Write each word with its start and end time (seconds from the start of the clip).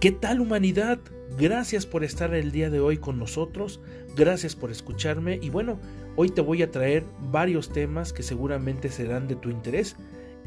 ¿Qué 0.00 0.12
tal 0.12 0.40
humanidad? 0.40 0.98
Gracias 1.38 1.86
por 1.86 2.04
estar 2.04 2.34
el 2.34 2.52
día 2.52 2.68
de 2.68 2.80
hoy 2.80 2.98
con 2.98 3.18
nosotros, 3.18 3.80
gracias 4.14 4.54
por 4.54 4.70
escucharme 4.70 5.38
y 5.40 5.48
bueno, 5.48 5.80
hoy 6.16 6.28
te 6.28 6.42
voy 6.42 6.62
a 6.62 6.70
traer 6.70 7.02
varios 7.30 7.70
temas 7.70 8.12
que 8.12 8.22
seguramente 8.22 8.90
serán 8.90 9.26
de 9.26 9.36
tu 9.36 9.48
interés 9.48 9.96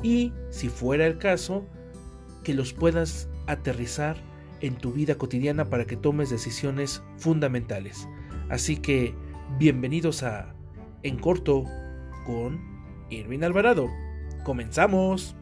y, 0.04 0.34
si 0.52 0.70
fuera 0.70 1.07
el 1.07 1.18
caso, 1.18 1.66
que 2.43 2.54
los 2.54 2.73
puedas 2.73 3.27
aterrizar 3.48 4.18
en 4.62 4.75
tu 4.75 4.91
vida 4.91 5.16
cotidiana 5.16 5.66
para 5.66 5.86
que 5.86 5.97
tomes 5.97 6.29
decisiones 6.29 7.02
fundamentales. 7.18 8.07
Así 8.50 8.77
que, 8.77 9.16
bienvenidos 9.57 10.21
a 10.21 10.54
En 11.02 11.18
Corto 11.18 11.63
con 12.27 12.61
Irving 13.09 13.41
Alvarado. 13.41 13.89
¡Comenzamos! 14.43 15.39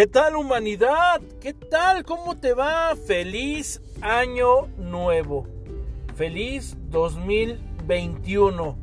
¿Qué 0.00 0.06
tal 0.06 0.34
humanidad? 0.36 1.20
¿Qué 1.42 1.52
tal? 1.52 2.06
¿Cómo 2.06 2.34
te 2.38 2.54
va? 2.54 2.96
Feliz 2.96 3.82
año 4.00 4.68
nuevo. 4.78 5.46
Feliz 6.16 6.74
2021. 6.88 8.78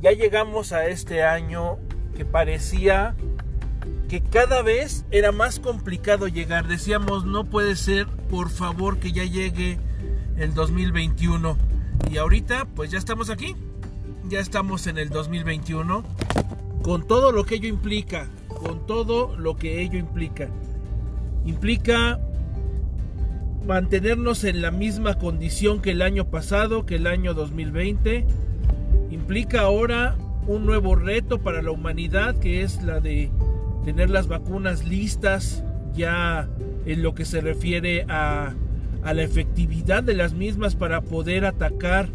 Ya 0.00 0.12
llegamos 0.12 0.72
a 0.72 0.86
este 0.86 1.24
año 1.24 1.76
que 2.16 2.24
parecía 2.24 3.14
que 4.08 4.22
cada 4.22 4.62
vez 4.62 5.04
era 5.10 5.30
más 5.30 5.60
complicado 5.60 6.26
llegar. 6.26 6.66
Decíamos, 6.66 7.26
no 7.26 7.44
puede 7.50 7.76
ser, 7.76 8.06
por 8.30 8.48
favor, 8.48 8.98
que 8.98 9.12
ya 9.12 9.24
llegue 9.24 9.78
el 10.38 10.54
2021. 10.54 11.58
Y 12.10 12.16
ahorita, 12.16 12.64
pues 12.74 12.90
ya 12.90 12.96
estamos 12.96 13.28
aquí. 13.28 13.54
Ya 14.24 14.40
estamos 14.40 14.86
en 14.86 14.96
el 14.96 15.10
2021. 15.10 16.02
Con 16.82 17.06
todo 17.06 17.30
lo 17.30 17.44
que 17.44 17.56
ello 17.56 17.68
implica 17.68 18.26
con 18.62 18.86
todo 18.86 19.36
lo 19.36 19.56
que 19.56 19.82
ello 19.82 19.98
implica. 19.98 20.48
Implica 21.44 22.20
mantenernos 23.66 24.44
en 24.44 24.62
la 24.62 24.70
misma 24.70 25.18
condición 25.18 25.80
que 25.80 25.92
el 25.92 26.02
año 26.02 26.30
pasado, 26.30 26.86
que 26.86 26.96
el 26.96 27.06
año 27.06 27.34
2020. 27.34 28.26
Implica 29.10 29.60
ahora 29.60 30.16
un 30.46 30.66
nuevo 30.66 30.94
reto 30.94 31.40
para 31.40 31.62
la 31.62 31.70
humanidad, 31.70 32.36
que 32.36 32.62
es 32.62 32.82
la 32.82 33.00
de 33.00 33.30
tener 33.84 34.10
las 34.10 34.26
vacunas 34.26 34.84
listas 34.84 35.64
ya 35.94 36.48
en 36.86 37.02
lo 37.02 37.14
que 37.14 37.24
se 37.24 37.40
refiere 37.40 38.04
a, 38.08 38.54
a 39.02 39.14
la 39.14 39.22
efectividad 39.22 40.02
de 40.02 40.14
las 40.14 40.32
mismas 40.32 40.74
para 40.74 41.02
poder 41.02 41.44
atacar 41.44 42.08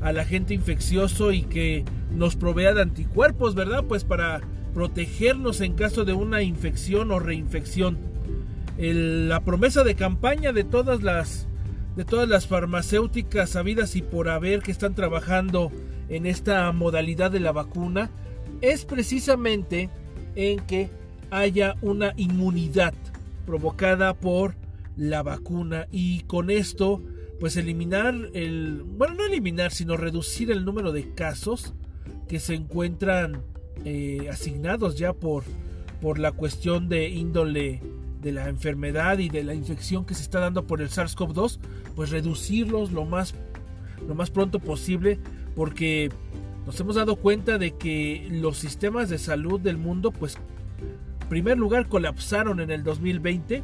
al 0.00 0.18
agente 0.18 0.52
infeccioso 0.52 1.32
y 1.32 1.42
que 1.42 1.84
nos 2.14 2.36
provea 2.36 2.74
de 2.74 2.82
anticuerpos, 2.82 3.54
¿verdad? 3.54 3.84
Pues 3.84 4.04
para 4.04 4.40
protegernos 4.74 5.60
en 5.60 5.74
caso 5.74 6.04
de 6.04 6.12
una 6.12 6.42
infección 6.42 7.10
o 7.10 7.18
reinfección. 7.18 8.11
La 8.90 9.40
promesa 9.44 9.84
de 9.84 9.94
campaña 9.94 10.52
de 10.52 10.64
todas 10.64 11.02
las 11.02 11.46
de 11.94 12.04
todas 12.04 12.28
las 12.28 12.46
farmacéuticas 12.46 13.50
sabidas 13.50 13.96
y 13.96 14.02
por 14.02 14.28
haber 14.28 14.60
que 14.60 14.72
están 14.72 14.94
trabajando 14.94 15.70
en 16.08 16.26
esta 16.26 16.72
modalidad 16.72 17.30
de 17.30 17.38
la 17.38 17.52
vacuna 17.52 18.10
es 18.60 18.84
precisamente 18.84 19.90
en 20.34 20.60
que 20.60 20.90
haya 21.30 21.76
una 21.82 22.14
inmunidad 22.16 22.94
provocada 23.46 24.14
por 24.14 24.54
la 24.96 25.22
vacuna. 25.22 25.86
Y 25.92 26.20
con 26.22 26.50
esto 26.50 27.00
pues 27.38 27.56
eliminar 27.56 28.14
el 28.34 28.82
bueno 28.84 29.14
no 29.14 29.26
eliminar 29.26 29.72
sino 29.72 29.96
reducir 29.96 30.50
el 30.50 30.64
número 30.64 30.92
de 30.92 31.12
casos 31.12 31.74
que 32.28 32.38
se 32.38 32.54
encuentran 32.54 33.42
eh, 33.84 34.28
asignados 34.30 34.96
ya 34.96 35.12
por, 35.12 35.44
por 36.00 36.18
la 36.18 36.32
cuestión 36.32 36.88
de 36.88 37.08
índole 37.08 37.80
de 38.22 38.32
la 38.32 38.48
enfermedad 38.48 39.18
y 39.18 39.28
de 39.28 39.44
la 39.44 39.54
infección 39.54 40.06
que 40.06 40.14
se 40.14 40.22
está 40.22 40.40
dando 40.40 40.66
por 40.66 40.80
el 40.80 40.88
SARS-CoV-2, 40.88 41.58
pues 41.94 42.10
reducirlos 42.10 42.92
lo 42.92 43.04
más, 43.04 43.34
lo 44.06 44.14
más 44.14 44.30
pronto 44.30 44.60
posible, 44.60 45.18
porque 45.54 46.10
nos 46.64 46.78
hemos 46.80 46.94
dado 46.94 47.16
cuenta 47.16 47.58
de 47.58 47.72
que 47.72 48.28
los 48.30 48.56
sistemas 48.56 49.08
de 49.10 49.18
salud 49.18 49.60
del 49.60 49.76
mundo, 49.76 50.12
pues, 50.12 50.36
en 51.20 51.28
primer 51.28 51.58
lugar, 51.58 51.88
colapsaron 51.88 52.60
en 52.60 52.70
el 52.70 52.84
2020 52.84 53.62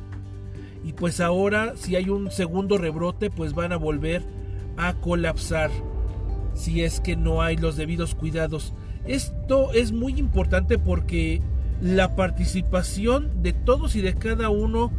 y 0.85 0.93
pues 0.93 1.21
ahora, 1.21 1.75
si 1.77 1.97
hay 1.97 2.09
un 2.09 2.31
segundo 2.31 2.79
rebrote, 2.79 3.31
pues 3.31 3.55
van 3.55 3.73
a 3.73 3.77
volver 3.77 4.23
a 4.77 4.95
colapsar 4.95 5.71
si 6.55 6.83
es 6.83 7.01
que 7.01 7.17
no 7.17 7.43
hay 7.43 7.57
los 7.57 7.77
debidos 7.77 8.15
cuidados. 8.15 8.73
Esto 9.07 9.73
es 9.73 9.93
muy 9.93 10.19
importante 10.19 10.79
porque 10.79 11.41
la 11.81 12.17
participación 12.17 13.43
de 13.43 13.53
todos 13.53 13.97
y 13.97 14.01
de 14.01 14.15
cada 14.15 14.49
uno 14.51 14.91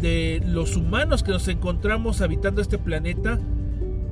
de 0.00 0.42
los 0.46 0.76
humanos 0.76 1.22
que 1.22 1.32
nos 1.32 1.48
encontramos 1.48 2.20
habitando 2.20 2.60
este 2.60 2.78
planeta 2.78 3.38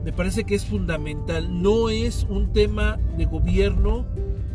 me 0.04 0.12
parece 0.12 0.44
que 0.44 0.54
es 0.54 0.64
fundamental. 0.64 1.62
No 1.62 1.91
es 1.91 2.26
un 2.28 2.53
tema 2.53 2.98
de 3.19 3.26
gobierno, 3.26 4.06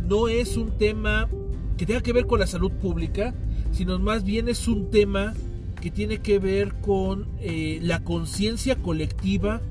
no 0.08 0.28
es 0.28 0.58
un 0.58 0.78
tema 0.78 1.30
que 1.78 1.86
tenga 1.86 2.02
que 2.02 2.14
ver 2.14 2.26
con 2.26 2.40
la 2.40 2.48
salud 2.48 2.72
pública, 2.72 3.34
sino 3.72 4.00
más 4.00 4.24
bien 4.24 4.50
es 4.50 4.68
un 4.68 4.90
tema 4.90 5.34
que 5.82 5.92
tiene 5.92 6.20
que 6.20 6.40
ver 6.40 6.74
con 6.82 7.28
eh, 7.40 7.80
la 7.84 8.04
conciencia 8.04 8.76
colectiva, 8.78 9.62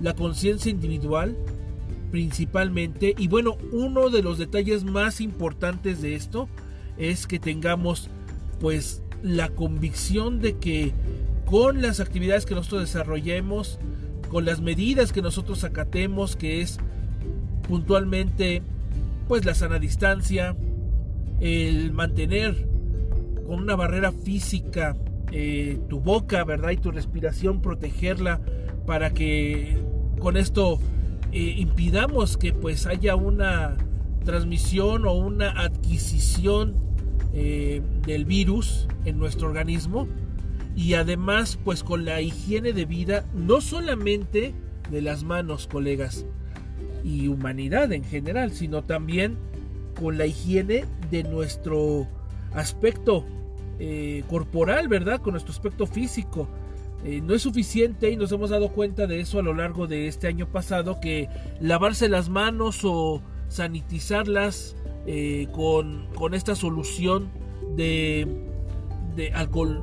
la 0.00 0.14
conciencia 0.14 0.70
individual 0.70 1.36
principalmente. 2.10 3.14
Y 3.18 3.28
bueno, 3.28 3.56
uno 3.72 4.10
de 4.10 4.22
los 4.22 4.38
detalles 4.38 4.84
más 4.84 5.20
importantes 5.20 6.00
de 6.00 6.14
esto 6.14 6.48
es 6.98 7.26
que 7.26 7.38
tengamos 7.38 8.10
pues 8.60 9.02
la 9.22 9.48
convicción 9.48 10.40
de 10.40 10.56
que 10.56 10.92
con 11.46 11.80
las 11.82 12.00
actividades 12.00 12.44
que 12.44 12.54
nosotros 12.54 12.82
desarrollemos, 12.82 13.78
con 14.28 14.44
las 14.44 14.60
medidas 14.60 15.12
que 15.12 15.22
nosotros 15.22 15.64
acatemos, 15.64 16.36
que 16.36 16.60
es 16.60 16.78
puntualmente 17.66 18.62
pues 19.26 19.44
la 19.44 19.54
sana 19.54 19.78
distancia, 19.78 20.56
el 21.40 21.92
mantener 21.92 22.66
con 23.46 23.62
una 23.62 23.76
barrera 23.76 24.12
física 24.12 24.96
eh, 25.30 25.78
tu 25.88 26.00
boca, 26.00 26.44
¿verdad? 26.44 26.70
Y 26.70 26.78
tu 26.78 26.90
respiración, 26.90 27.60
protegerla 27.60 28.40
para 28.86 29.10
que 29.10 29.76
con 30.18 30.36
esto 30.36 30.80
eh, 31.32 31.54
impidamos 31.58 32.38
que 32.38 32.52
pues 32.52 32.86
haya 32.86 33.14
una 33.14 33.76
transmisión 34.24 35.06
o 35.06 35.12
una 35.12 35.50
adquisición 35.50 36.87
eh, 37.40 37.80
del 38.04 38.24
virus 38.24 38.88
en 39.04 39.16
nuestro 39.16 39.46
organismo 39.46 40.08
y 40.74 40.94
además 40.94 41.56
pues 41.64 41.84
con 41.84 42.04
la 42.04 42.20
higiene 42.20 42.72
de 42.72 42.84
vida 42.84 43.24
no 43.32 43.60
solamente 43.60 44.54
de 44.90 45.02
las 45.02 45.22
manos 45.22 45.68
colegas 45.68 46.26
y 47.04 47.28
humanidad 47.28 47.92
en 47.92 48.02
general 48.02 48.50
sino 48.50 48.82
también 48.82 49.36
con 50.00 50.18
la 50.18 50.26
higiene 50.26 50.84
de 51.12 51.22
nuestro 51.22 52.08
aspecto 52.54 53.24
eh, 53.78 54.24
corporal 54.28 54.88
verdad 54.88 55.20
con 55.20 55.34
nuestro 55.34 55.52
aspecto 55.52 55.86
físico. 55.86 56.48
Eh, 57.04 57.20
no 57.22 57.34
es 57.34 57.42
suficiente 57.42 58.10
y 58.10 58.16
nos 58.16 58.32
hemos 58.32 58.50
dado 58.50 58.70
cuenta 58.70 59.06
de 59.06 59.20
eso 59.20 59.38
a 59.38 59.42
lo 59.42 59.54
largo 59.54 59.86
de 59.86 60.08
este 60.08 60.26
año 60.26 60.48
pasado 60.48 60.98
que 61.00 61.28
lavarse 61.60 62.08
las 62.08 62.28
manos 62.30 62.80
o 62.82 63.22
sanitizarlas 63.46 64.74
eh, 65.10 65.48
con, 65.52 66.06
con, 66.14 66.34
esta 66.34 66.54
solución 66.54 67.30
de, 67.76 68.28
de 69.16 69.32
alcohol, 69.32 69.82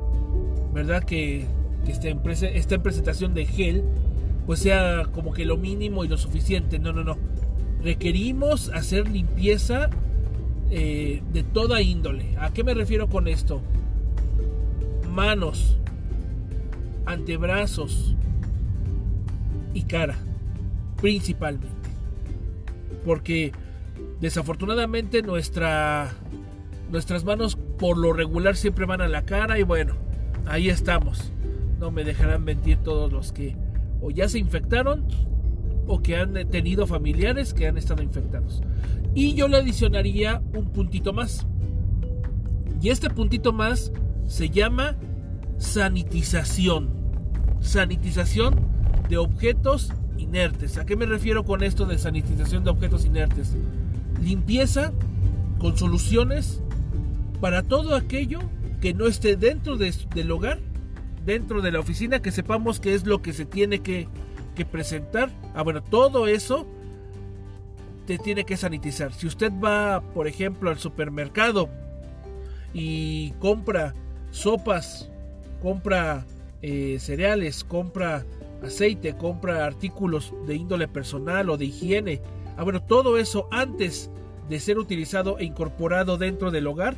¿verdad? 0.71 1.03
Que, 1.03 1.47
que 1.83 1.93
en 2.07 2.21
está 2.29 2.75
en 2.75 2.83
presentación 2.83 3.33
de 3.33 3.47
gel, 3.47 3.83
pues 4.45 4.59
sea 4.59 5.07
como 5.11 5.33
que 5.33 5.45
lo 5.45 5.57
mínimo 5.57 6.05
y 6.05 6.07
lo 6.07 6.17
suficiente. 6.19 6.77
No, 6.77 6.93
no, 6.93 7.03
no. 7.03 7.17
Requerimos 7.81 8.69
hacer 8.69 9.09
limpieza 9.09 9.89
eh, 10.69 11.23
de 11.33 11.41
toda 11.41 11.81
índole. 11.81 12.35
¿A 12.39 12.53
qué 12.53 12.63
me 12.63 12.75
refiero 12.75 13.09
con 13.09 13.27
esto? 13.27 13.63
Manos, 15.11 15.79
antebrazos 17.07 18.15
y 19.73 19.81
cara, 19.85 20.19
principalmente. 21.01 21.89
Porque 23.03 23.53
desafortunadamente 24.21 25.21
nuestra, 25.21 26.11
nuestras 26.91 27.23
manos 27.23 27.57
por 27.77 27.97
lo 27.97 28.13
regular 28.13 28.55
siempre 28.55 28.85
van 28.85 29.01
a 29.01 29.07
la 29.07 29.25
cara 29.25 29.59
y 29.59 29.63
bueno, 29.63 29.95
ahí 30.45 30.69
estamos. 30.69 31.31
No 31.79 31.91
me 31.91 32.03
dejarán 32.03 32.43
mentir 32.43 32.77
todos 32.77 33.11
los 33.11 33.31
que 33.31 33.55
o 34.01 34.11
ya 34.11 34.29
se 34.29 34.39
infectaron 34.39 35.05
o 35.87 36.01
que 36.01 36.15
han 36.15 36.33
tenido 36.49 36.87
familiares 36.87 37.53
que 37.53 37.67
han 37.67 37.77
estado 37.77 38.01
infectados. 38.01 38.61
Y 39.13 39.33
yo 39.33 39.47
le 39.47 39.57
adicionaría 39.57 40.41
un 40.53 40.71
puntito 40.71 41.13
más. 41.13 41.45
Y 42.81 42.89
este 42.89 43.09
puntito 43.09 43.53
más 43.53 43.91
se 44.27 44.49
llama 44.49 44.95
sanitización. 45.57 46.89
Sanitización 47.59 48.55
de 49.09 49.17
objetos 49.17 49.93
inertes. 50.17 50.77
¿A 50.77 50.85
qué 50.85 50.95
me 50.95 51.05
refiero 51.05 51.43
con 51.43 51.63
esto 51.63 51.85
de 51.85 51.97
sanitización 51.97 52.63
de 52.63 52.71
objetos 52.71 53.05
inertes? 53.05 53.55
Limpieza 54.21 54.91
con 55.59 55.77
soluciones 55.77 56.61
para 57.41 57.63
todo 57.63 57.95
aquello 57.95 58.39
que 58.81 58.93
no 58.93 59.07
esté 59.07 59.35
dentro 59.35 59.77
del 59.77 60.31
hogar, 60.31 60.59
dentro 61.25 61.61
de 61.61 61.71
la 61.71 61.79
oficina, 61.79 62.21
que 62.21 62.31
sepamos 62.31 62.79
qué 62.79 62.93
es 62.93 63.05
lo 63.05 63.21
que 63.21 63.33
se 63.33 63.45
tiene 63.45 63.79
que, 63.79 64.07
que 64.55 64.65
presentar. 64.65 65.29
Ah, 65.53 65.63
bueno, 65.63 65.81
todo 65.81 66.27
eso 66.27 66.67
te 68.05 68.17
tiene 68.17 68.45
que 68.45 68.57
sanitizar. 68.57 69.13
Si 69.13 69.27
usted 69.27 69.51
va, 69.51 70.01
por 70.13 70.27
ejemplo, 70.27 70.69
al 70.69 70.77
supermercado 70.77 71.69
y 72.73 73.31
compra 73.39 73.93
sopas, 74.31 75.09
compra 75.61 76.25
eh, 76.61 76.97
cereales, 76.99 77.63
compra 77.63 78.25
aceite, 78.63 79.15
compra 79.15 79.65
artículos 79.65 80.33
de 80.45 80.55
índole 80.55 80.87
personal 80.87 81.49
o 81.49 81.57
de 81.57 81.65
higiene. 81.65 82.21
Ah, 82.57 82.63
bueno, 82.63 82.81
todo 82.81 83.17
eso 83.17 83.47
antes 83.51 84.09
de 84.49 84.59
ser 84.59 84.77
utilizado 84.77 85.39
e 85.39 85.45
incorporado 85.45 86.17
dentro 86.17 86.51
del 86.51 86.67
hogar 86.67 86.95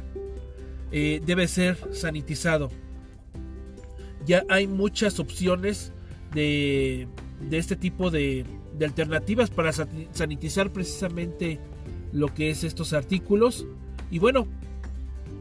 eh, 0.92 1.22
debe 1.26 1.48
ser 1.48 1.78
sanitizado. 1.94 2.70
Ya 4.26 4.44
hay 4.50 4.68
muchas 4.68 5.20
opciones 5.20 5.94
de, 6.34 7.08
de 7.50 7.58
este 7.58 7.76
tipo 7.76 8.12
de, 8.12 8.46
alternativas 8.82 9.50
para 9.50 9.72
sanitizar 9.72 10.72
precisamente 10.72 11.60
lo 12.12 12.34
que 12.34 12.50
es 12.50 12.64
estos 12.64 12.94
artículos. 12.94 13.66
Y 14.12 14.20
bueno, 14.20 14.48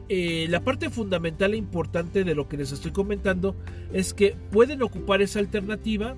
eh, 0.09 0.47
la 0.49 0.61
parte 0.61 0.89
fundamental 0.89 1.55
e 1.55 1.57
importante 1.57 2.25
de 2.25 2.35
lo 2.35 2.49
que 2.49 2.57
les 2.57 2.73
estoy 2.73 2.93
comentando 2.93 3.57
es 3.93 4.15
que 4.15 4.37
pueden 4.51 4.83
ocupar 4.83 5.21
esa 5.21 5.41
alternativa 5.41 6.17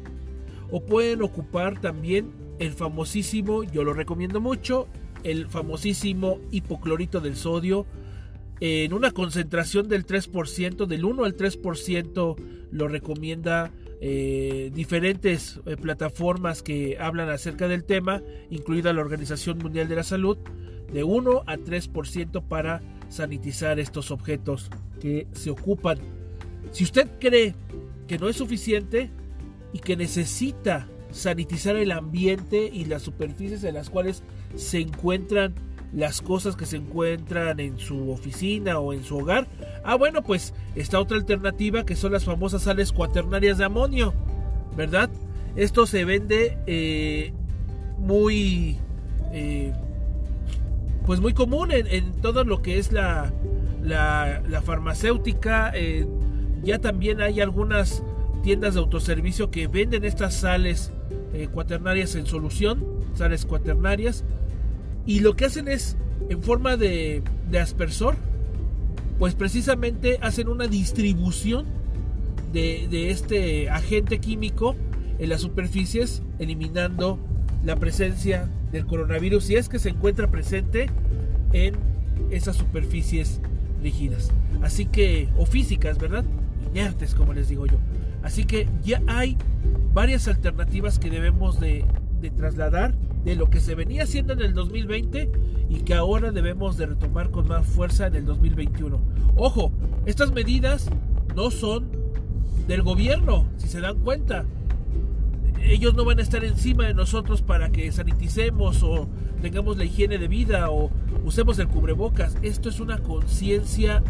o 0.71 0.85
pueden 0.85 1.23
ocupar 1.23 1.81
también 1.81 2.31
el 2.59 2.73
famosísimo, 2.73 3.63
yo 3.65 3.85
lo 3.85 3.93
recomiendo 3.93 4.41
mucho, 4.41 4.89
el 5.25 5.49
famosísimo 5.49 6.41
hipoclorito 6.51 7.21
del 7.21 7.37
sodio 7.37 7.87
en 8.61 8.93
una 8.93 9.13
concentración 9.13 9.89
del 9.89 10.05
3%, 10.05 10.87
del 10.87 11.05
1 11.05 11.25
al 11.25 11.37
3% 11.37 12.37
lo 12.71 12.89
recomienda 12.89 13.71
eh, 14.01 14.71
diferentes 14.75 15.61
eh, 15.65 15.77
plataformas 15.77 16.63
que 16.63 16.99
hablan 16.99 17.31
acerca 17.31 17.69
del 17.69 17.85
tema, 17.85 18.23
incluida 18.51 18.93
la 18.93 19.01
Organización 19.01 19.59
Mundial 19.59 19.89
de 19.89 19.97
la 19.97 20.03
Salud, 20.03 20.39
de 20.93 21.05
1 21.05 21.43
a 21.47 21.57
3% 21.57 22.43
para 22.43 22.81
sanitizar 23.09 23.79
estos 23.79 24.11
objetos 24.11 24.71
que 25.01 25.27
se 25.33 25.51
ocupan. 25.51 25.99
Si 26.73 26.85
usted 26.85 27.09
cree 27.21 27.55
que 28.07 28.19
no 28.19 28.29
es 28.29 28.37
suficiente 28.37 29.11
y 29.73 29.79
que 29.79 29.97
necesita 29.97 30.89
sanitizar 31.11 31.77
el 31.77 31.93
ambiente 31.93 32.71
y 32.73 32.85
las 32.85 33.03
superficies 33.03 33.65
en 33.65 33.75
las 33.75 33.91
cuales 33.91 34.23
se 34.57 34.81
encuentran 34.81 35.55
las 35.93 36.21
cosas 36.21 36.55
que 36.55 36.67
se 36.67 36.77
encuentran 36.77 37.61
en 37.61 37.79
su 37.79 38.11
oficina 38.11 38.79
o 38.79 38.93
en 38.93 39.05
su 39.05 39.19
hogar. 39.19 39.47
Ah, 39.85 39.97
bueno, 39.97 40.23
pues 40.23 40.55
está 40.75 41.01
otra 41.01 41.17
alternativa 41.17 41.87
que 41.87 41.97
son 41.97 42.13
las 42.13 42.25
famosas 42.25 42.63
sales 42.63 42.93
cuaternarias 42.93 43.59
de 43.59 43.65
amonio, 43.65 44.13
¿verdad? 44.77 45.09
Esto 45.57 45.87
se 45.87 46.05
vende 46.05 46.59
eh, 46.67 47.33
muy 47.99 48.77
eh, 49.33 49.73
pues 51.07 51.21
muy 51.21 51.33
común 51.33 51.71
en, 51.73 52.13
todo 52.21 52.45
lo 52.45 52.61
que 52.61 52.79
es 52.79 52.93
la, 52.93 53.33
farmacéutica. 54.63 55.73
Eh, 55.75 56.07
ya 56.63 56.79
también 56.81 57.23
hay 57.23 57.41
algunas 57.41 58.03
tiendas 58.43 58.75
de 58.75 58.81
autoservicio 58.81 59.51
que 59.51 59.69
venden 59.69 60.05
estas 60.05 60.35
sales 60.35 60.93
eh, 61.33 61.49
cuaternarias 61.53 62.15
en 62.15 62.27
solución, 62.27 62.85
sales 63.15 63.45
cuaternarias. 63.47 64.25
Y 65.07 65.21
lo 65.21 65.37
que 65.37 65.47
hacen 65.47 65.69
es, 65.69 65.97
en 66.29 66.43
forma 66.43 66.77
de, 66.77 67.23
de 67.51 67.59
aspersor, 67.59 68.17
pues 69.19 69.35
precisamente 69.35 70.19
hacen 70.23 70.49
una 70.49 70.67
distribución 70.67 71.67
de, 72.53 72.87
de, 72.91 73.11
este 73.11 73.69
agente 73.69 74.21
químico 74.21 74.77
en 75.19 75.29
las 75.29 75.41
superficies, 75.41 76.23
eliminando 76.39 77.19
la 77.65 77.77
presencia 77.77 78.49
del 78.73 78.87
coronavirus 78.87 79.45
si 79.45 79.57
es 79.57 79.69
que 79.69 79.79
se 79.79 79.91
encuentra 79.91 80.31
presente 80.31 80.89
en 81.53 81.75
esas 82.31 82.57
superficies 82.57 83.41
rígidas. 83.83 84.31
Así 84.63 84.87
que, 84.87 85.29
o 85.37 85.47
físicas, 85.47 85.99
¿verdad? 85.99 86.25
Inertes, 86.71 87.15
como 87.15 87.33
les 87.33 87.49
digo 87.49 87.67
yo. 87.67 87.79
Así 88.23 88.45
que 88.45 88.69
ya 88.83 89.03
hay 89.07 89.37
varias 89.93 90.29
alternativas 90.29 90.99
que 90.99 91.11
debemos 91.11 91.61
de, 91.61 91.85
trasladar 92.37 92.95
de 93.25 93.37
lo 93.37 93.49
que 93.49 93.61
se 93.61 93.75
venía 93.75 94.03
haciendo 94.03 94.33
en 94.33 94.41
el 94.41 94.55
2020 94.55 95.31
y 95.69 95.81
que 95.81 95.95
ahora 95.95 96.33
debemos 96.33 96.77
de 96.77 96.87
retomar 96.87 97.31
con 97.31 97.49
más 97.49 97.67
fuerza 97.67 98.07
en 98.07 98.17
el 98.17 98.25
2021. 98.25 99.01
Ojo, 99.37 99.73
estas 100.07 100.33
medidas 100.33 100.91
no 101.37 101.51
son 101.51 101.89
del 102.67 102.83
gobierno, 102.83 103.47
si 103.57 103.69
se 103.69 103.81
dan 103.81 103.99
cuenta 104.01 104.45
ellos 105.63 105.95
no 105.95 106.05
van 106.05 106.19
a 106.19 106.23
estar 106.23 106.45
encima 106.45 106.87
de 106.87 106.95
nosotros 106.95 107.43
para 107.43 107.71
que 107.71 107.91
saniticemos 107.93 108.83
o 108.83 109.09
tengamos 109.43 109.77
la 109.77 109.85
higiene 109.85 110.19
de 110.19 110.29
vida 110.29 110.71
o 110.71 110.91
usemos 111.25 111.59
el 111.59 111.69
cubrebocas. 111.69 112.37
Esto 112.43 112.69
es 112.69 112.81
una 112.81 112.99
conciencia, 112.99 114.03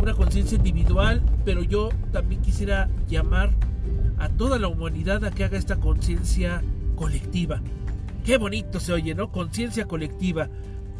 una 0.00 0.14
conciencia 0.14 0.56
individual, 0.56 1.22
pero 1.44 1.62
yo 1.62 1.90
también 2.12 2.40
quisiera 2.42 2.88
llamar 3.08 3.50
a 4.18 4.28
toda 4.28 4.58
la 4.58 4.68
humanidad 4.68 5.24
a 5.24 5.30
que 5.30 5.44
haga 5.44 5.58
esta 5.58 5.76
conciencia 5.76 6.62
colectiva. 6.96 7.60
Qué 8.24 8.36
bonito 8.36 8.80
se 8.80 8.92
oye, 8.92 9.14
¿no? 9.14 9.30
Conciencia 9.32 9.86
colectiva. 9.86 10.48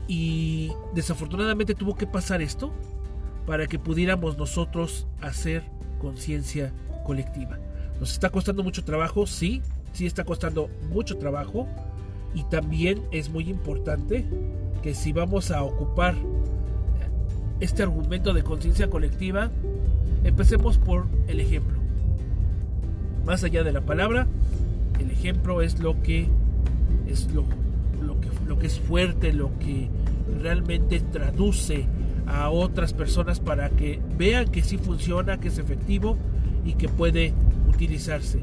Y 0.06 0.72
desafortunadamente 0.94 1.74
tuvo 1.74 1.94
que 1.94 2.06
pasar 2.06 2.40
esto 2.40 2.72
para 3.46 3.66
que 3.66 3.78
pudiéramos 3.78 4.38
nosotros 4.38 5.06
hacer 5.20 5.62
conciencia 6.00 6.72
colectiva. 7.04 7.58
Nos 8.00 8.12
está 8.12 8.30
costando 8.30 8.62
mucho 8.62 8.84
trabajo, 8.84 9.26
sí, 9.26 9.60
sí 9.92 10.06
está 10.06 10.24
costando 10.24 10.70
mucho 10.90 11.18
trabajo 11.18 11.66
y 12.34 12.44
también 12.44 13.02
es 13.10 13.28
muy 13.28 13.48
importante 13.50 14.24
que 14.82 14.94
si 14.94 15.12
vamos 15.12 15.50
a 15.50 15.62
ocupar 15.62 16.14
este 17.60 17.82
argumento 17.82 18.32
de 18.32 18.42
conciencia 18.42 18.88
colectiva, 18.88 19.50
empecemos 20.24 20.78
por 20.78 21.06
el 21.26 21.40
ejemplo. 21.40 21.78
Más 23.24 23.44
allá 23.44 23.62
de 23.64 23.72
la 23.72 23.80
palabra, 23.80 24.26
el 25.00 25.10
ejemplo 25.10 25.62
es 25.62 25.80
lo 25.80 26.00
que 26.02 26.28
es 27.06 27.32
lo, 27.32 27.44
lo, 28.02 28.20
que, 28.20 28.28
lo 28.46 28.58
que 28.58 28.66
es 28.66 28.78
fuerte, 28.78 29.32
lo 29.32 29.50
que 29.58 29.88
realmente 30.40 31.00
traduce 31.00 31.86
a 32.26 32.50
otras 32.50 32.92
personas 32.92 33.40
para 33.40 33.70
que 33.70 34.00
vean 34.16 34.48
que 34.48 34.62
sí 34.62 34.78
funciona, 34.78 35.40
que 35.40 35.48
es 35.48 35.58
efectivo 35.58 36.16
y 36.64 36.74
que 36.74 36.88
puede 36.88 37.32
utilizarse. 37.68 38.42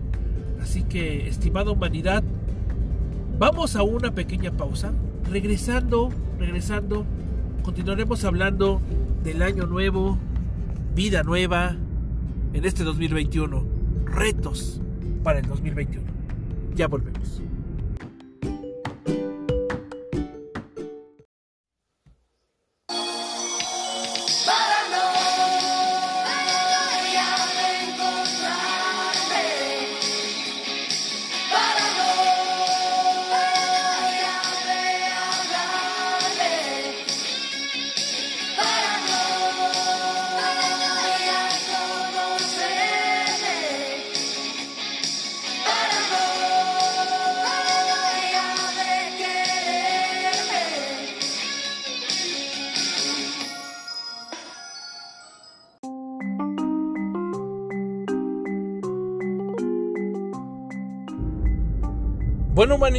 Así 0.61 0.83
que, 0.83 1.27
estimada 1.27 1.71
humanidad, 1.71 2.23
vamos 3.37 3.75
a 3.75 3.83
una 3.83 4.11
pequeña 4.11 4.51
pausa. 4.51 4.91
Regresando, 5.29 6.09
regresando, 6.39 7.05
continuaremos 7.65 8.23
hablando 8.25 8.79
del 9.23 9.41
año 9.41 9.65
nuevo, 9.65 10.19
vida 10.93 11.23
nueva 11.23 11.75
en 12.53 12.63
este 12.63 12.83
2021, 12.83 13.65
retos 14.05 14.79
para 15.23 15.39
el 15.39 15.47
2021. 15.47 16.05
Ya 16.75 16.87
volvemos. 16.87 17.41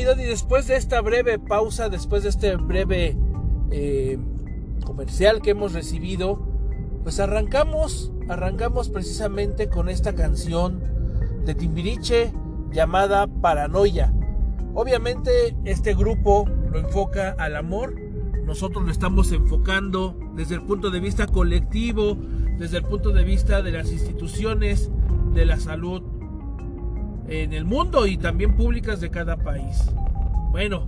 Y 0.06 0.24
después 0.24 0.68
de 0.68 0.76
esta 0.76 1.00
breve 1.00 1.40
pausa, 1.40 1.88
después 1.88 2.22
de 2.22 2.28
este 2.28 2.54
breve 2.54 3.16
eh, 3.72 4.18
comercial 4.84 5.42
que 5.42 5.50
hemos 5.50 5.72
recibido, 5.72 6.38
Pues 7.06 7.20
arrancamos, 7.20 8.12
arrancamos 8.28 8.88
precisamente 8.88 9.68
con 9.68 9.88
esta 9.88 10.16
canción 10.16 10.82
de 11.44 11.54
Timbiriche 11.54 12.32
llamada 12.72 13.28
Paranoia. 13.28 14.12
Obviamente 14.74 15.56
este 15.64 15.94
grupo 15.94 16.48
lo 16.72 16.80
enfoca 16.80 17.36
al 17.38 17.54
amor, 17.54 17.94
nosotros 18.44 18.84
lo 18.84 18.90
estamos 18.90 19.30
enfocando 19.30 20.18
desde 20.34 20.56
el 20.56 20.62
punto 20.62 20.90
de 20.90 20.98
vista 20.98 21.28
colectivo, 21.28 22.16
desde 22.58 22.78
el 22.78 22.82
punto 22.82 23.12
de 23.12 23.22
vista 23.22 23.62
de 23.62 23.70
las 23.70 23.92
instituciones 23.92 24.90
de 25.32 25.46
la 25.46 25.60
salud 25.60 26.02
en 27.28 27.52
el 27.52 27.64
mundo 27.64 28.08
y 28.08 28.18
también 28.18 28.56
públicas 28.56 29.00
de 29.00 29.10
cada 29.10 29.36
país. 29.36 29.92
Bueno, 30.50 30.86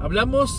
hablamos 0.00 0.50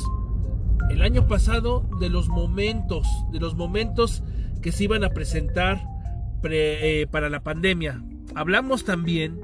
el 0.89 1.01
año 1.01 1.27
pasado 1.27 1.87
de 1.99 2.09
los 2.09 2.29
momentos, 2.29 3.07
de 3.31 3.39
los 3.39 3.55
momentos 3.55 4.23
que 4.61 4.71
se 4.71 4.85
iban 4.85 5.03
a 5.03 5.09
presentar 5.09 5.81
eh, 6.43 7.07
para 7.11 7.29
la 7.29 7.41
pandemia. 7.41 8.01
Hablamos 8.35 8.85
también, 8.85 9.39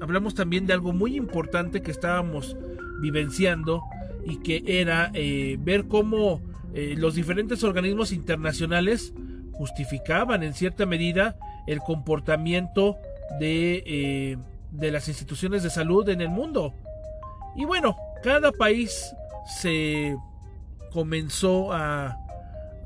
hablamos 0.00 0.34
también 0.34 0.66
de 0.66 0.74
algo 0.74 0.92
muy 0.92 1.16
importante 1.16 1.82
que 1.82 1.90
estábamos 1.90 2.56
vivenciando 3.00 3.82
y 4.24 4.36
que 4.38 4.62
era 4.66 5.10
eh, 5.14 5.56
ver 5.60 5.86
cómo 5.88 6.40
eh, 6.74 6.94
los 6.96 7.14
diferentes 7.14 7.64
organismos 7.64 8.12
internacionales 8.12 9.12
justificaban 9.52 10.42
en 10.42 10.52
cierta 10.52 10.86
medida 10.86 11.36
el 11.66 11.80
comportamiento 11.80 12.96
de, 13.40 14.38
de 14.70 14.90
las 14.92 15.08
instituciones 15.08 15.62
de 15.62 15.70
salud 15.70 16.08
en 16.08 16.20
el 16.20 16.28
mundo. 16.28 16.74
Y 17.56 17.64
bueno, 17.64 17.96
cada 18.22 18.52
país 18.52 19.14
se 19.46 20.16
comenzó 20.92 21.72
a, 21.72 22.18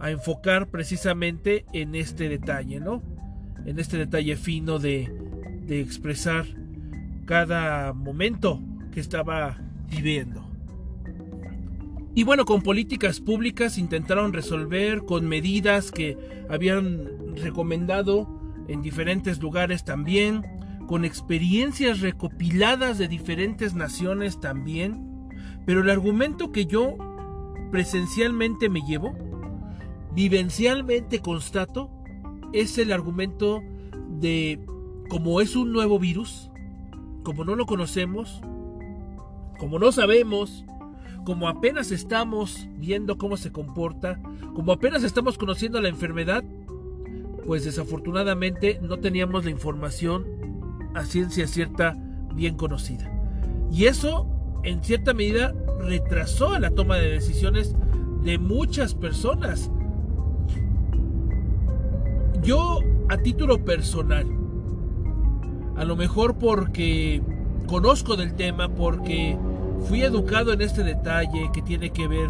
enfocar 0.03 0.69
precisamente 0.69 1.67
en 1.75 1.95
este 1.95 2.31
detalle, 2.31 2.81
¿no? 2.81 3.03
En 3.67 3.79
este 3.79 3.99
detalle 3.99 4.35
fino 4.37 4.79
de 4.79 5.11
expresar 5.69 6.47
cada 7.27 7.93
momento 7.93 8.61
que 8.93 9.01
estaba 9.01 9.59
viviendo. 9.91 10.51
Y 12.15 12.25
bueno, 12.25 12.45
con 12.45 12.63
políticas 12.63 13.21
públicas 13.21 13.79
intentaron 13.79 14.33
resolver 14.33 15.05
con 15.05 15.29
medidas 15.29 15.93
que 15.93 16.19
habían 16.49 17.37
recomendado 17.37 18.29
en 18.67 18.83
diferentes 18.83 19.41
lugares 19.41 19.85
también, 19.85 20.45
con 20.91 21.05
experiencias 21.05 22.01
recopiladas 22.01 22.99
de 22.99 23.07
diferentes 23.07 23.75
naciones 23.75 24.41
también. 24.41 25.31
Pero 25.65 25.83
el 25.83 25.89
argumento 25.89 26.51
que 26.51 26.67
yo 26.67 26.97
presencialmente 27.71 28.69
me 28.69 28.81
llevo, 28.81 29.15
vivencialmente 30.17 31.21
constato, 31.21 31.93
es 32.53 32.77
el 32.77 32.91
argumento 32.91 33.63
de 34.19 34.67
como 35.09 35.41
es 35.41 35.55
un 35.55 35.73
nuevo 35.73 36.01
virus, 36.01 36.51
como 37.23 37.45
no 37.45 37.55
lo 37.55 37.67
conocemos, 37.67 38.41
como 39.61 39.79
no 39.79 39.93
sabemos, 39.93 40.65
como 41.25 41.47
apenas 41.49 41.93
estamos 41.93 42.69
viendo 42.79 43.17
cómo 43.17 43.37
se 43.37 43.53
comporta, 43.53 44.21
como 44.57 44.73
apenas 44.73 45.05
estamos 45.05 45.39
conociendo 45.39 45.81
la 45.81 45.89
enfermedad, 45.89 46.43
pues 47.47 47.65
desafortunadamente 47.65 48.81
no 48.83 48.99
teníamos 48.99 49.45
la 49.45 49.53
información 49.53 50.40
a 50.95 51.05
ciencia 51.05 51.47
cierta 51.47 51.97
bien 52.35 52.57
conocida. 52.57 53.11
Y 53.73 53.87
eso, 53.87 54.27
en 54.63 54.83
cierta 54.83 55.15
medida, 55.15 55.55
retrasó 55.81 56.59
la 56.59 56.71
toma 56.71 56.97
de 56.97 57.11
decisiones 57.11 57.75
de 58.23 58.39
muchas 58.39 58.95
personas. 58.95 59.71
Yo, 62.43 62.81
a 63.09 63.17
título 63.19 63.65
personal, 63.65 64.27
a 65.77 65.85
lo 65.85 65.97
mejor 65.97 66.37
porque 66.37 67.23
conozco 67.67 68.17
del 68.17 68.35
tema, 68.35 68.69
porque 68.69 69.39
fui 69.89 70.03
educado 70.03 70.53
en 70.53 70.61
este 70.61 70.83
detalle 70.83 71.51
que 71.53 71.63
tiene 71.63 71.91
que 71.91 72.09
ver 72.09 72.29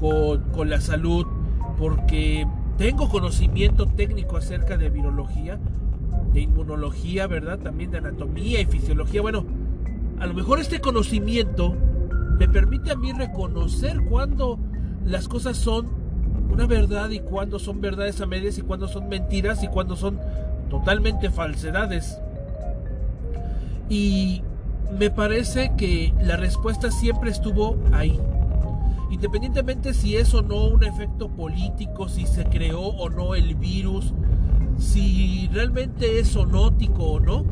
con, 0.00 0.70
la 0.70 0.80
salud, 0.80 1.26
porque 1.78 2.46
tengo 2.76 3.08
conocimiento 3.08 3.86
técnico 3.86 4.36
acerca 4.36 4.76
de 4.76 4.90
virología, 4.90 5.58
de 6.32 6.40
inmunología, 6.40 7.26
¿verdad? 7.26 7.58
También 7.58 7.90
de 7.90 7.98
anatomía 7.98 8.60
y 8.60 8.66
fisiología. 8.66 9.22
Bueno, 9.22 9.44
a 10.18 10.26
lo 10.26 10.34
mejor 10.34 10.60
este 10.60 10.80
conocimiento 10.80 11.74
me 12.38 12.48
permite 12.48 12.92
a 12.92 12.96
mí 12.96 13.12
reconocer 13.12 14.00
cuándo 14.08 14.58
las 15.04 15.28
cosas 15.28 15.56
son 15.56 15.86
una 16.50 16.66
verdad 16.66 17.10
y 17.10 17.20
cuándo 17.20 17.58
son 17.58 17.80
verdades 17.80 18.20
a 18.20 18.26
medias 18.26 18.58
y 18.58 18.62
cuándo 18.62 18.88
son 18.88 19.08
mentiras 19.08 19.62
y 19.62 19.68
cuándo 19.68 19.96
son 19.96 20.18
totalmente 20.70 21.30
falsedades. 21.30 22.18
Y 23.88 24.42
me 24.98 25.10
parece 25.10 25.72
que 25.76 26.12
la 26.22 26.36
respuesta 26.36 26.90
siempre 26.90 27.30
estuvo 27.30 27.76
ahí. 27.92 28.18
Independientemente 29.10 29.94
si 29.94 30.16
es 30.16 30.34
o 30.34 30.42
no 30.42 30.66
un 30.66 30.84
efecto 30.84 31.28
político, 31.28 32.08
si 32.08 32.26
se 32.26 32.44
creó 32.44 32.80
o 32.80 33.08
no 33.08 33.34
el 33.34 33.54
virus, 33.54 34.12
si 34.78 35.48
realmente 35.52 36.20
es 36.20 36.32
zoonótico 36.32 37.04
o 37.04 37.20
no, 37.20 37.44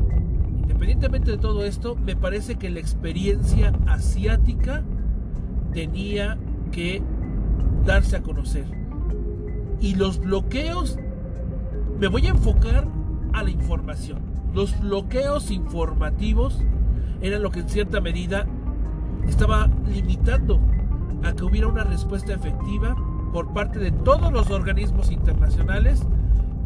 independientemente 0.57 1.31
de 1.31 1.37
todo 1.37 1.63
esto, 1.65 1.95
me 1.95 2.15
parece 2.15 2.55
que 2.55 2.69
la 2.69 2.79
experiencia 2.79 3.73
asiática 3.85 4.83
tenía 5.73 6.37
que 6.71 7.03
darse 7.85 8.15
a 8.15 8.21
conocer. 8.21 8.65
Y 9.79 9.95
los 9.95 10.19
bloqueos, 10.19 10.97
me 11.99 12.07
voy 12.07 12.27
a 12.27 12.29
enfocar 12.29 12.87
a 13.33 13.43
la 13.43 13.49
información. 13.51 14.19
Los 14.53 14.79
bloqueos 14.79 15.51
informativos 15.51 16.59
era 17.21 17.37
lo 17.39 17.51
que 17.51 17.59
en 17.59 17.69
cierta 17.69 18.01
medida 18.01 18.47
estaba 19.27 19.69
limitando 19.87 20.59
a 21.23 21.33
que 21.33 21.43
hubiera 21.43 21.67
una 21.67 21.83
respuesta 21.83 22.33
efectiva 22.33 22.95
por 23.33 23.53
parte 23.53 23.79
de 23.79 23.91
todos 23.91 24.31
los 24.31 24.49
organismos 24.49 25.11
internacionales 25.11 26.05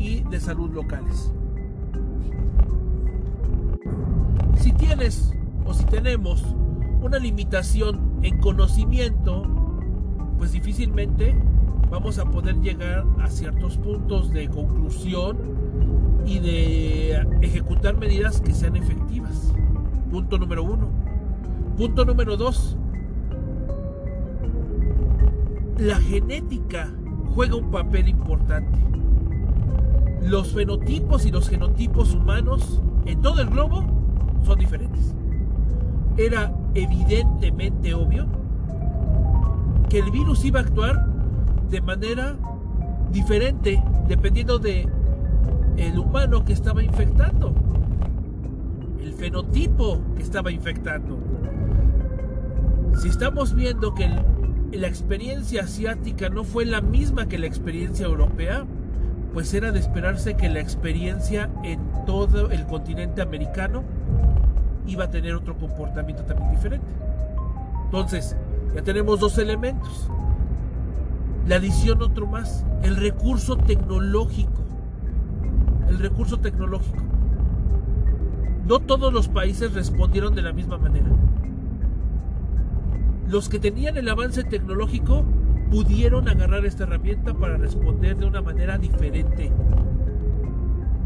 y 0.02 0.24
de 0.24 0.40
salud 0.40 0.72
locales. 0.72 1.32
Si 4.56 4.72
tienes 4.74 5.34
o 5.66 5.74
si 5.74 5.86
tenemos 5.86 6.44
una 7.02 7.20
limitación 7.20 8.20
en 8.24 8.40
conocimiento, 8.40 9.44
pues 10.38 10.52
difícilmente 10.52 11.36
vamos 11.90 12.18
a 12.18 12.26
poder 12.26 12.56
llegar 12.62 13.06
a 13.22 13.30
ciertos 13.30 13.78
puntos 13.78 14.32
de 14.32 14.50
conclusión 14.50 15.38
y 16.26 16.40
de 16.40 17.28
ejecutar 17.42 17.96
medidas 17.98 18.42
que 18.42 18.54
sean 18.54 18.76
efectivas. 18.76 19.54
Punto 20.10 20.38
número 20.38 20.64
uno. 20.64 20.90
Punto 21.78 22.06
número 22.06 22.38
dos. 22.38 22.78
La 25.78 25.96
genética 25.96 26.92
juega 27.34 27.56
un 27.56 27.72
papel 27.72 28.08
importante. 28.10 28.78
Los 30.22 30.54
fenotipos 30.54 31.26
y 31.26 31.32
los 31.32 31.50
genotipos 31.50 32.14
humanos 32.14 32.82
en 33.06 33.22
todo 33.22 33.42
el 33.42 33.50
globo 33.50 33.84
son 34.44 34.60
diferentes. 34.60 35.16
Era 36.18 36.54
evidentemente 36.74 37.94
obvio 37.94 38.28
que 39.90 40.00
el 40.00 40.12
virus 40.12 40.46
iba 40.46 40.60
a 40.60 40.64
actuar 40.64 41.08
de 41.70 41.82
manera 41.82 42.38
diferente 43.12 43.84
dependiendo 44.08 44.60
de 44.60 44.88
el 45.78 45.98
humano 45.98 46.46
que 46.46 46.54
estaba 46.54 46.84
infectando 46.84 47.54
el 49.02 49.14
fenotipo 49.14 50.00
que 50.16 50.24
estaba 50.24 50.52
infectando. 50.52 51.20
Si 53.02 53.08
estamos 53.08 53.54
viendo 53.56 53.94
que 53.94 54.10
la 54.72 54.88
experiencia 54.88 55.64
asiática 55.64 56.30
no 56.30 56.44
fue 56.44 56.66
la 56.66 56.82
misma 56.82 57.28
que 57.28 57.40
la 57.40 57.48
experiencia 57.48 58.06
europea, 58.06 58.66
pues 59.34 59.54
era 59.54 59.72
de 59.72 59.80
esperarse 59.80 60.36
que 60.36 60.50
la 60.50 60.60
experiencia 60.60 61.50
en 61.64 61.80
todo 62.06 62.52
el 62.52 62.66
continente 62.66 63.22
americano 63.22 63.84
iba 64.88 65.06
a 65.06 65.10
tener 65.10 65.36
otro 65.36 65.58
comportamiento 65.58 66.24
también 66.24 66.52
diferente. 66.52 66.86
Entonces, 67.86 68.36
ya 68.76 68.82
tenemos 68.82 69.20
dos 69.20 69.38
elementos. 69.38 70.10
La 71.48 71.56
adición 71.56 72.02
otro 72.02 72.28
más, 72.28 72.66
el 72.84 72.96
recurso 72.98 73.58
tecnológico. 73.58 74.62
El 75.90 76.00
recurso 76.00 76.40
tecnológico 76.40 77.12
no 78.72 78.80
todos 78.80 79.12
los 79.12 79.28
países 79.28 79.74
respondieron 79.74 80.36
de 80.36 80.42
la 80.42 80.54
misma 80.54 80.78
manera. 80.78 81.08
Los 83.28 83.50
que 83.50 83.60
tenían 83.60 83.98
el 83.98 84.08
avance 84.08 84.44
tecnológico 84.44 85.26
pudieron 85.72 86.28
agarrar 86.28 86.66
esta 86.66 86.84
herramienta 86.84 87.34
para 87.34 87.56
responder 87.56 88.18
de 88.18 88.26
una 88.26 88.42
manera 88.42 88.78
diferente. 88.78 89.50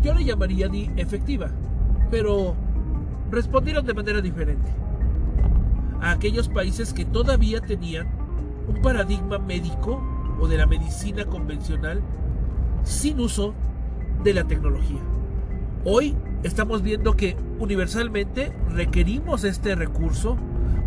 Yo 0.01 0.13
le 0.15 0.25
llamaría 0.25 0.67
efectiva, 0.97 1.51
pero 2.09 2.55
respondieron 3.29 3.85
de 3.85 3.93
manera 3.93 4.21
diferente. 4.21 4.67
A 6.01 6.11
aquellos 6.11 6.49
países 6.49 6.93
que 6.93 7.05
todavía 7.05 7.61
tenían 7.61 8.07
un 8.67 8.81
paradigma 8.81 9.37
médico 9.37 10.01
o 10.39 10.47
de 10.47 10.57
la 10.57 10.65
medicina 10.65 11.25
convencional 11.25 12.01
sin 12.83 13.19
uso 13.19 13.53
de 14.23 14.33
la 14.33 14.45
tecnología. 14.45 14.99
Hoy 15.83 16.15
estamos 16.41 16.81
viendo 16.81 17.15
que 17.15 17.37
universalmente 17.59 18.51
requerimos 18.73 19.43
este 19.43 19.75
recurso 19.75 20.37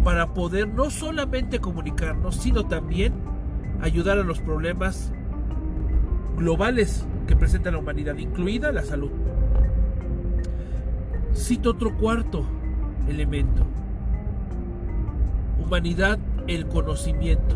para 0.03 0.35
poder 0.35 0.69
no 0.69 0.91
solamente 0.91 1.61
comunicarnos, 1.61 2.35
sino 2.37 2.67
también 2.67 3.28
ayudar 3.81 4.19
a 4.19 4.23
los 4.23 4.41
problemas 4.41 5.13
globales 6.37 7.07
que 7.27 7.37
presenta 7.37 7.71
la 7.71 7.79
humanidad, 7.79 8.17
incluida 8.17 8.73
la 8.73 8.83
salud. 8.83 9.11
Cito 11.35 11.71
otro 11.71 11.97
cuarto 11.97 12.45
elemento. 13.09 13.65
Humanidad, 15.63 16.19
el 16.47 16.67
conocimiento. 16.67 17.55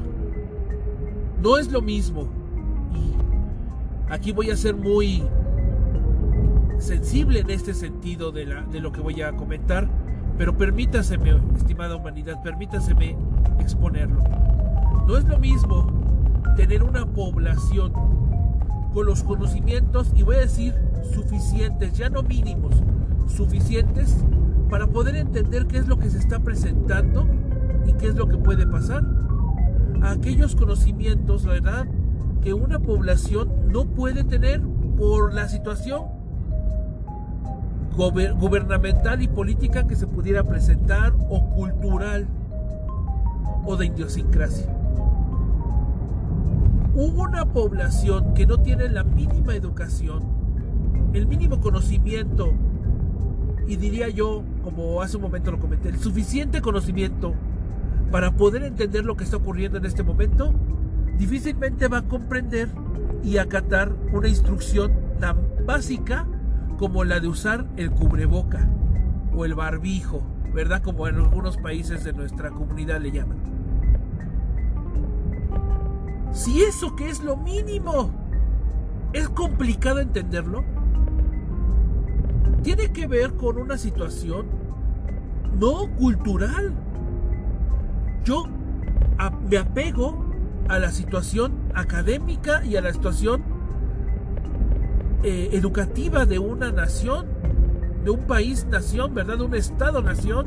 No 1.42 1.56
es 1.56 1.72
lo 1.72 1.80
mismo. 1.80 2.28
Y 2.94 4.12
aquí 4.12 4.32
voy 4.32 4.50
a 4.50 4.56
ser 4.56 4.76
muy 4.76 5.22
sensible 6.78 7.40
en 7.40 7.50
este 7.50 7.74
sentido 7.74 8.32
de, 8.32 8.46
de 8.70 8.80
lo 8.80 8.92
que 8.92 9.00
voy 9.00 9.22
a 9.22 9.32
comentar, 9.32 9.88
pero 10.36 10.56
permítaseme, 10.56 11.40
estimada 11.56 11.96
humanidad, 11.96 12.42
permítaseme 12.42 13.16
exponerlo. 13.58 14.22
No 15.06 15.16
es 15.16 15.24
lo 15.24 15.38
mismo 15.38 16.01
tener 16.56 16.82
una 16.82 17.06
población 17.06 17.92
con 18.92 19.06
los 19.06 19.22
conocimientos, 19.22 20.12
y 20.14 20.22
voy 20.22 20.36
a 20.36 20.40
decir 20.40 20.74
suficientes, 21.14 21.94
ya 21.96 22.10
no 22.10 22.22
mínimos, 22.22 22.74
suficientes 23.26 24.16
para 24.68 24.86
poder 24.86 25.16
entender 25.16 25.66
qué 25.66 25.78
es 25.78 25.86
lo 25.86 25.98
que 25.98 26.10
se 26.10 26.18
está 26.18 26.40
presentando 26.40 27.26
y 27.86 27.92
qué 27.94 28.08
es 28.08 28.14
lo 28.14 28.28
que 28.28 28.36
puede 28.36 28.66
pasar. 28.66 29.04
Aquellos 30.02 30.56
conocimientos, 30.56 31.44
la 31.44 31.52
verdad, 31.52 31.86
que 32.42 32.54
una 32.54 32.78
población 32.78 33.50
no 33.68 33.86
puede 33.86 34.24
tener 34.24 34.60
por 34.98 35.32
la 35.32 35.48
situación 35.48 36.02
gubernamental 37.96 39.22
y 39.22 39.28
política 39.28 39.86
que 39.86 39.96
se 39.96 40.06
pudiera 40.06 40.44
presentar 40.44 41.12
o 41.28 41.50
cultural 41.50 42.26
o 43.64 43.76
de 43.76 43.86
idiosincrasia. 43.86 44.81
Hubo 46.94 47.22
una 47.22 47.46
población 47.46 48.34
que 48.34 48.46
no 48.46 48.58
tiene 48.58 48.88
la 48.90 49.02
mínima 49.02 49.54
educación, 49.54 50.22
el 51.14 51.26
mínimo 51.26 51.60
conocimiento 51.60 52.52
y 53.66 53.76
diría 53.76 54.10
yo, 54.10 54.44
como 54.62 55.00
hace 55.00 55.16
un 55.16 55.22
momento 55.22 55.50
lo 55.50 55.58
comenté, 55.58 55.88
el 55.88 55.98
suficiente 55.98 56.60
conocimiento 56.60 57.34
para 58.10 58.36
poder 58.36 58.64
entender 58.64 59.06
lo 59.06 59.16
que 59.16 59.24
está 59.24 59.38
ocurriendo 59.38 59.78
en 59.78 59.86
este 59.86 60.02
momento, 60.02 60.52
difícilmente 61.16 61.88
va 61.88 61.98
a 61.98 62.02
comprender 62.02 62.68
y 63.22 63.38
acatar 63.38 63.92
una 64.12 64.28
instrucción 64.28 64.92
tan 65.18 65.38
básica 65.64 66.26
como 66.78 67.04
la 67.04 67.20
de 67.20 67.28
usar 67.28 67.66
el 67.78 67.90
cubreboca 67.90 68.68
o 69.34 69.46
el 69.46 69.54
barbijo, 69.54 70.22
¿verdad? 70.52 70.82
Como 70.82 71.08
en 71.08 71.14
algunos 71.14 71.56
países 71.56 72.04
de 72.04 72.12
nuestra 72.12 72.50
comunidad 72.50 73.00
le 73.00 73.12
llaman. 73.12 73.38
Si 76.32 76.62
eso 76.62 76.96
que 76.96 77.10
es 77.10 77.22
lo 77.22 77.36
mínimo 77.36 78.10
es 79.12 79.28
complicado 79.28 80.00
entenderlo, 80.00 80.64
tiene 82.62 82.92
que 82.92 83.06
ver 83.06 83.34
con 83.34 83.58
una 83.58 83.76
situación 83.76 84.46
no 85.58 85.88
cultural. 85.98 86.72
Yo 88.24 88.46
me 89.48 89.58
apego 89.58 90.24
a 90.68 90.78
la 90.78 90.90
situación 90.90 91.52
académica 91.74 92.64
y 92.64 92.76
a 92.76 92.80
la 92.80 92.92
situación 92.92 93.42
eh, 95.22 95.50
educativa 95.52 96.24
de 96.24 96.38
una 96.38 96.72
nación, 96.72 97.26
de 98.04 98.10
un 98.10 98.20
país 98.20 98.66
nación, 98.66 99.14
¿verdad? 99.14 99.38
De 99.38 99.44
un 99.44 99.54
estado 99.54 100.02
nación. 100.02 100.46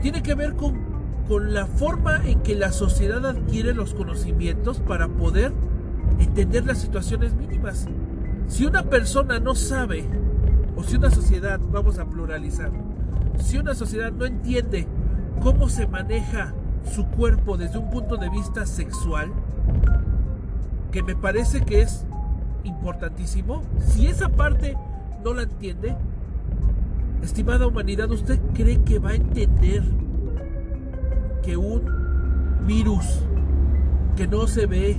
Tiene 0.00 0.22
que 0.22 0.34
ver 0.34 0.56
con, 0.56 0.93
con 1.28 1.54
la 1.54 1.66
forma 1.66 2.20
en 2.24 2.40
que 2.40 2.54
la 2.54 2.72
sociedad 2.72 3.24
adquiere 3.24 3.74
los 3.74 3.94
conocimientos 3.94 4.80
para 4.80 5.08
poder 5.08 5.52
entender 6.18 6.66
las 6.66 6.78
situaciones 6.78 7.34
mínimas. 7.34 7.86
Si 8.48 8.66
una 8.66 8.84
persona 8.84 9.40
no 9.40 9.54
sabe 9.54 10.04
o 10.76 10.82
si 10.82 10.96
una 10.96 11.10
sociedad, 11.10 11.58
vamos 11.70 11.98
a 11.98 12.04
pluralizar, 12.04 12.70
si 13.38 13.58
una 13.58 13.74
sociedad 13.74 14.12
no 14.12 14.26
entiende 14.26 14.86
cómo 15.42 15.68
se 15.68 15.86
maneja 15.86 16.54
su 16.94 17.06
cuerpo 17.06 17.56
desde 17.56 17.78
un 17.78 17.90
punto 17.90 18.16
de 18.16 18.28
vista 18.28 18.66
sexual, 18.66 19.32
que 20.92 21.02
me 21.02 21.16
parece 21.16 21.62
que 21.62 21.80
es 21.80 22.06
importantísimo, 22.64 23.62
si 23.80 24.06
esa 24.06 24.28
parte 24.28 24.76
no 25.24 25.32
la 25.32 25.42
entiende, 25.44 25.96
estimada 27.22 27.66
humanidad, 27.66 28.10
¿usted 28.10 28.38
cree 28.52 28.82
que 28.82 28.98
va 28.98 29.10
a 29.10 29.14
entender 29.14 29.82
que 31.44 31.56
un 31.56 31.82
virus 32.66 33.20
que 34.16 34.26
no 34.26 34.46
se 34.46 34.66
ve, 34.66 34.96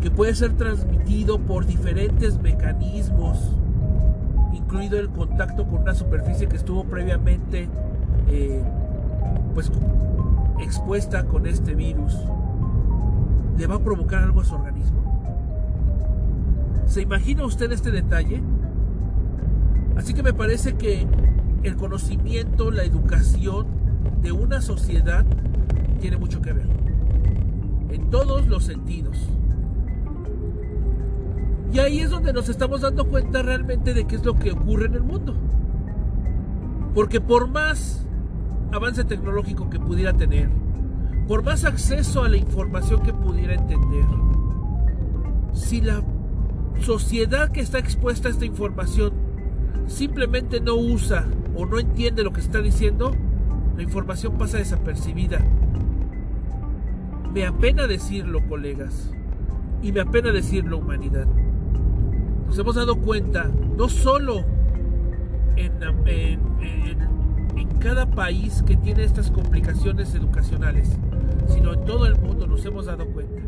que 0.00 0.10
puede 0.10 0.34
ser 0.34 0.52
transmitido 0.54 1.38
por 1.38 1.64
diferentes 1.64 2.40
mecanismos, 2.40 3.38
incluido 4.52 4.98
el 4.98 5.08
contacto 5.08 5.66
con 5.66 5.82
una 5.82 5.94
superficie 5.94 6.48
que 6.48 6.56
estuvo 6.56 6.84
previamente 6.84 7.68
eh, 8.28 8.62
pues 9.54 9.70
expuesta 10.60 11.24
con 11.24 11.46
este 11.46 11.74
virus, 11.74 12.18
le 13.56 13.66
va 13.66 13.76
a 13.76 13.80
provocar 13.80 14.22
algo 14.22 14.40
a 14.40 14.44
su 14.44 14.54
organismo. 14.54 15.02
¿Se 16.86 17.00
imagina 17.02 17.44
usted 17.44 17.70
este 17.72 17.90
detalle? 17.90 18.42
Así 19.96 20.14
que 20.14 20.22
me 20.22 20.32
parece 20.32 20.74
que 20.74 21.06
el 21.62 21.76
conocimiento, 21.76 22.70
la 22.70 22.82
educación 22.82 23.66
de 24.22 24.32
una 24.32 24.60
sociedad 24.60 25.24
tiene 26.00 26.16
mucho 26.16 26.40
que 26.40 26.52
ver. 26.52 26.66
En 27.90 28.10
todos 28.10 28.46
los 28.46 28.64
sentidos. 28.64 29.18
Y 31.72 31.78
ahí 31.78 32.00
es 32.00 32.10
donde 32.10 32.32
nos 32.32 32.48
estamos 32.48 32.82
dando 32.82 33.06
cuenta 33.06 33.42
realmente 33.42 33.94
de 33.94 34.06
qué 34.06 34.16
es 34.16 34.24
lo 34.24 34.34
que 34.34 34.52
ocurre 34.52 34.86
en 34.86 34.94
el 34.94 35.02
mundo. 35.02 35.34
Porque 36.94 37.20
por 37.20 37.48
más 37.48 38.06
avance 38.72 39.04
tecnológico 39.04 39.70
que 39.70 39.80
pudiera 39.80 40.12
tener, 40.12 40.50
por 41.26 41.42
más 41.42 41.64
acceso 41.64 42.24
a 42.24 42.28
la 42.28 42.36
información 42.36 43.02
que 43.02 43.12
pudiera 43.12 43.54
entender, 43.54 44.04
si 45.54 45.80
la 45.80 46.02
sociedad 46.80 47.50
que 47.50 47.60
está 47.60 47.78
expuesta 47.78 48.28
a 48.28 48.30
esta 48.30 48.44
información 48.44 49.12
simplemente 49.86 50.60
no 50.60 50.74
usa 50.74 51.26
o 51.54 51.66
no 51.66 51.78
entiende 51.78 52.22
lo 52.22 52.32
que 52.32 52.40
está 52.40 52.60
diciendo, 52.60 53.12
la 53.76 53.82
información 53.82 54.38
pasa 54.38 54.58
desapercibida. 54.58 55.40
Me 57.32 57.46
apena 57.46 57.86
decirlo, 57.86 58.46
colegas, 58.48 59.10
y 59.82 59.92
me 59.92 60.00
apena 60.00 60.32
decirlo, 60.32 60.78
humanidad 60.78 61.26
nos 62.52 62.58
hemos 62.58 62.74
dado 62.74 62.96
cuenta, 62.96 63.50
no 63.78 63.88
solo 63.88 64.44
en, 65.56 65.72
cada 67.80 68.04
país 68.10 68.62
que 68.62 68.76
tiene 68.76 69.04
estas 69.04 69.30
complicaciones 69.30 70.14
educacionales, 70.14 70.98
sino 71.48 71.72
en 71.72 71.84
todo 71.86 72.04
el 72.04 72.14
mundo 72.16 72.46
nos 72.46 72.62
hemos 72.66 72.84
dado 72.84 73.06
cuenta 73.06 73.40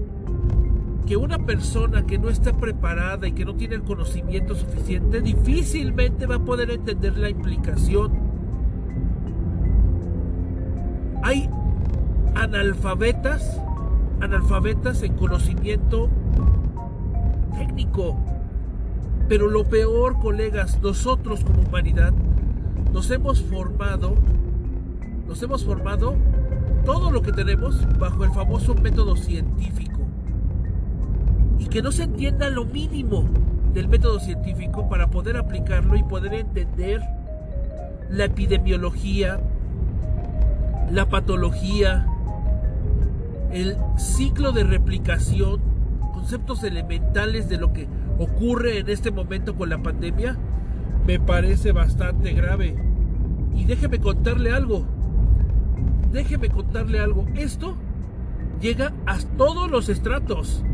que 1.06 1.18
una 1.18 1.44
persona 1.44 2.06
que 2.06 2.16
no 2.16 2.30
está 2.30 2.54
preparada 2.54 3.28
y 3.28 3.32
que 3.32 3.44
no 3.44 3.56
tiene 3.56 3.74
el 3.74 3.82
conocimiento 3.82 4.54
suficiente 4.54 5.20
difícilmente 5.20 6.24
va 6.24 6.36
a 6.36 6.44
poder 6.44 6.70
entender 6.70 7.18
la 7.18 7.28
implicación. 7.28 8.23
Hay 11.24 11.48
analfabetas, 12.34 13.58
analfabetas 14.20 15.02
en 15.02 15.14
conocimiento 15.14 16.10
técnico, 17.56 18.18
pero 19.26 19.48
lo 19.48 19.64
peor, 19.64 20.18
colegas, 20.20 20.82
nosotros 20.82 21.42
como 21.42 21.62
humanidad 21.62 22.12
nos 22.92 23.10
hemos 23.10 23.40
formado, 23.40 24.16
nos 25.26 25.42
hemos 25.42 25.64
formado 25.64 26.14
todo 26.84 27.10
lo 27.10 27.22
que 27.22 27.32
tenemos 27.32 27.80
bajo 27.98 28.24
el 28.24 28.30
famoso 28.32 28.74
método 28.74 29.16
científico. 29.16 30.02
Y 31.58 31.68
que 31.68 31.80
no 31.80 31.90
se 31.90 32.02
entienda 32.02 32.50
lo 32.50 32.66
mínimo 32.66 33.24
del 33.72 33.88
método 33.88 34.20
científico 34.20 34.90
para 34.90 35.08
poder 35.08 35.38
aplicarlo 35.38 35.96
y 35.96 36.02
poder 36.02 36.34
entender 36.34 37.00
la 38.10 38.26
epidemiología, 38.26 39.40
la 40.90 41.08
patología, 41.08 42.06
el 43.52 43.76
ciclo 43.96 44.52
de 44.52 44.64
replicación, 44.64 45.60
conceptos 46.12 46.64
elementales 46.64 47.48
de 47.48 47.58
lo 47.58 47.72
que 47.72 47.88
ocurre 48.18 48.78
en 48.78 48.88
este 48.88 49.10
momento 49.10 49.54
con 49.56 49.70
la 49.70 49.82
pandemia 49.82 50.38
me 51.06 51.20
parece 51.20 51.72
bastante 51.72 52.32
grave. 52.32 52.76
Y 53.54 53.64
déjeme 53.64 54.00
contarle 54.00 54.52
algo. 54.52 54.86
Déjeme 56.12 56.48
contarle 56.48 57.00
algo. 57.00 57.26
Esto 57.34 57.76
llega 58.60 58.92
a 59.06 59.18
todos 59.36 59.70
los 59.70 59.88
estratos. 59.88 60.64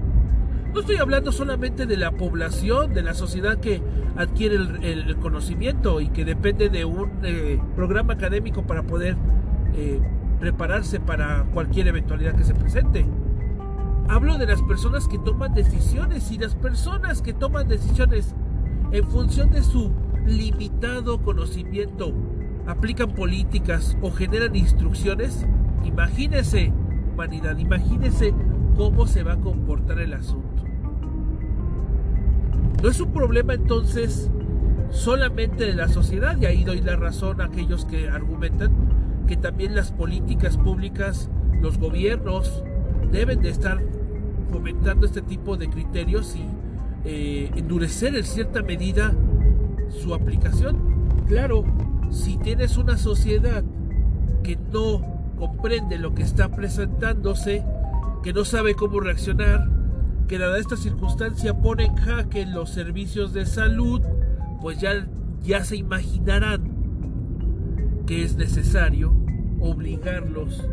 No 0.72 0.80
estoy 0.80 0.96
hablando 0.96 1.32
solamente 1.32 1.86
de 1.86 1.96
la 1.96 2.12
población, 2.12 2.94
de 2.94 3.02
la 3.02 3.14
sociedad 3.14 3.58
que 3.58 3.82
adquiere 4.16 4.54
el, 4.54 5.16
conocimiento 5.16 6.00
y 6.00 6.08
que 6.08 6.24
depende 6.24 6.68
de 6.68 6.84
un 6.84 7.10
eh, 7.24 7.60
programa 7.74 8.14
académico 8.14 8.62
para 8.62 8.84
poder 8.84 9.16
eh, 9.74 10.00
prepararse 10.38 11.00
para 11.00 11.44
cualquier 11.52 11.88
eventualidad 11.88 12.34
que 12.34 12.44
se 12.44 12.54
presente. 12.54 13.06
Hablo 14.08 14.38
de 14.38 14.46
las 14.46 14.62
personas 14.62 15.06
que 15.06 15.18
toman 15.18 15.54
decisiones 15.54 16.30
y 16.32 16.38
las 16.38 16.54
personas 16.54 17.22
que 17.22 17.32
toman 17.32 17.68
decisiones 17.68 18.34
en 18.90 19.04
función 19.08 19.50
de 19.50 19.62
su 19.62 19.92
limitado 20.26 21.22
conocimiento 21.22 22.12
aplican 22.66 23.12
políticas 23.12 23.96
o 24.00 24.10
generan 24.10 24.56
instrucciones. 24.56 25.46
Imagínese, 25.84 26.72
humanidad, 27.12 27.58
imagínese 27.58 28.34
cómo 28.76 29.06
se 29.06 29.22
va 29.22 29.34
a 29.34 29.40
comportar 29.40 30.00
el 30.00 30.14
asunto. 30.14 30.64
No 32.82 32.88
es 32.88 33.00
un 33.00 33.12
problema 33.12 33.54
entonces 33.54 34.30
solamente 34.90 35.66
de 35.66 35.74
la 35.74 35.88
sociedad, 35.88 36.36
y 36.40 36.46
ahí 36.46 36.64
doy 36.64 36.80
la 36.80 36.96
razón 36.96 37.40
a 37.40 37.44
aquellos 37.44 37.84
que 37.84 38.08
argumentan 38.08 38.72
que 39.30 39.36
también 39.36 39.76
las 39.76 39.92
políticas 39.92 40.56
públicas, 40.56 41.30
los 41.62 41.78
gobiernos 41.78 42.64
deben 43.12 43.40
de 43.40 43.50
estar 43.50 43.80
fomentando 44.50 45.06
este 45.06 45.22
tipo 45.22 45.56
de 45.56 45.70
criterios 45.70 46.34
y 46.34 46.42
eh, 47.04 47.48
endurecer 47.54 48.16
en 48.16 48.24
cierta 48.24 48.60
medida 48.60 49.14
su 49.88 50.14
aplicación. 50.14 50.80
Claro, 51.28 51.62
si 52.10 52.38
tienes 52.38 52.76
una 52.76 52.98
sociedad 52.98 53.62
que 54.42 54.58
no 54.72 55.00
comprende 55.38 55.96
lo 55.96 56.12
que 56.12 56.24
está 56.24 56.48
presentándose, 56.48 57.64
que 58.24 58.32
no 58.32 58.44
sabe 58.44 58.74
cómo 58.74 58.98
reaccionar, 58.98 59.68
que 60.26 60.38
dada 60.38 60.58
esta 60.58 60.76
circunstancia 60.76 61.56
pone 61.56 61.84
en 61.84 61.94
jaque 61.94 62.46
los 62.46 62.70
servicios 62.70 63.32
de 63.32 63.46
salud, 63.46 64.02
pues 64.60 64.80
ya, 64.80 65.06
ya 65.40 65.62
se 65.62 65.76
imaginarán 65.76 66.69
que 68.10 68.24
es 68.24 68.34
necesario 68.34 69.14
obligarlos 69.60 70.68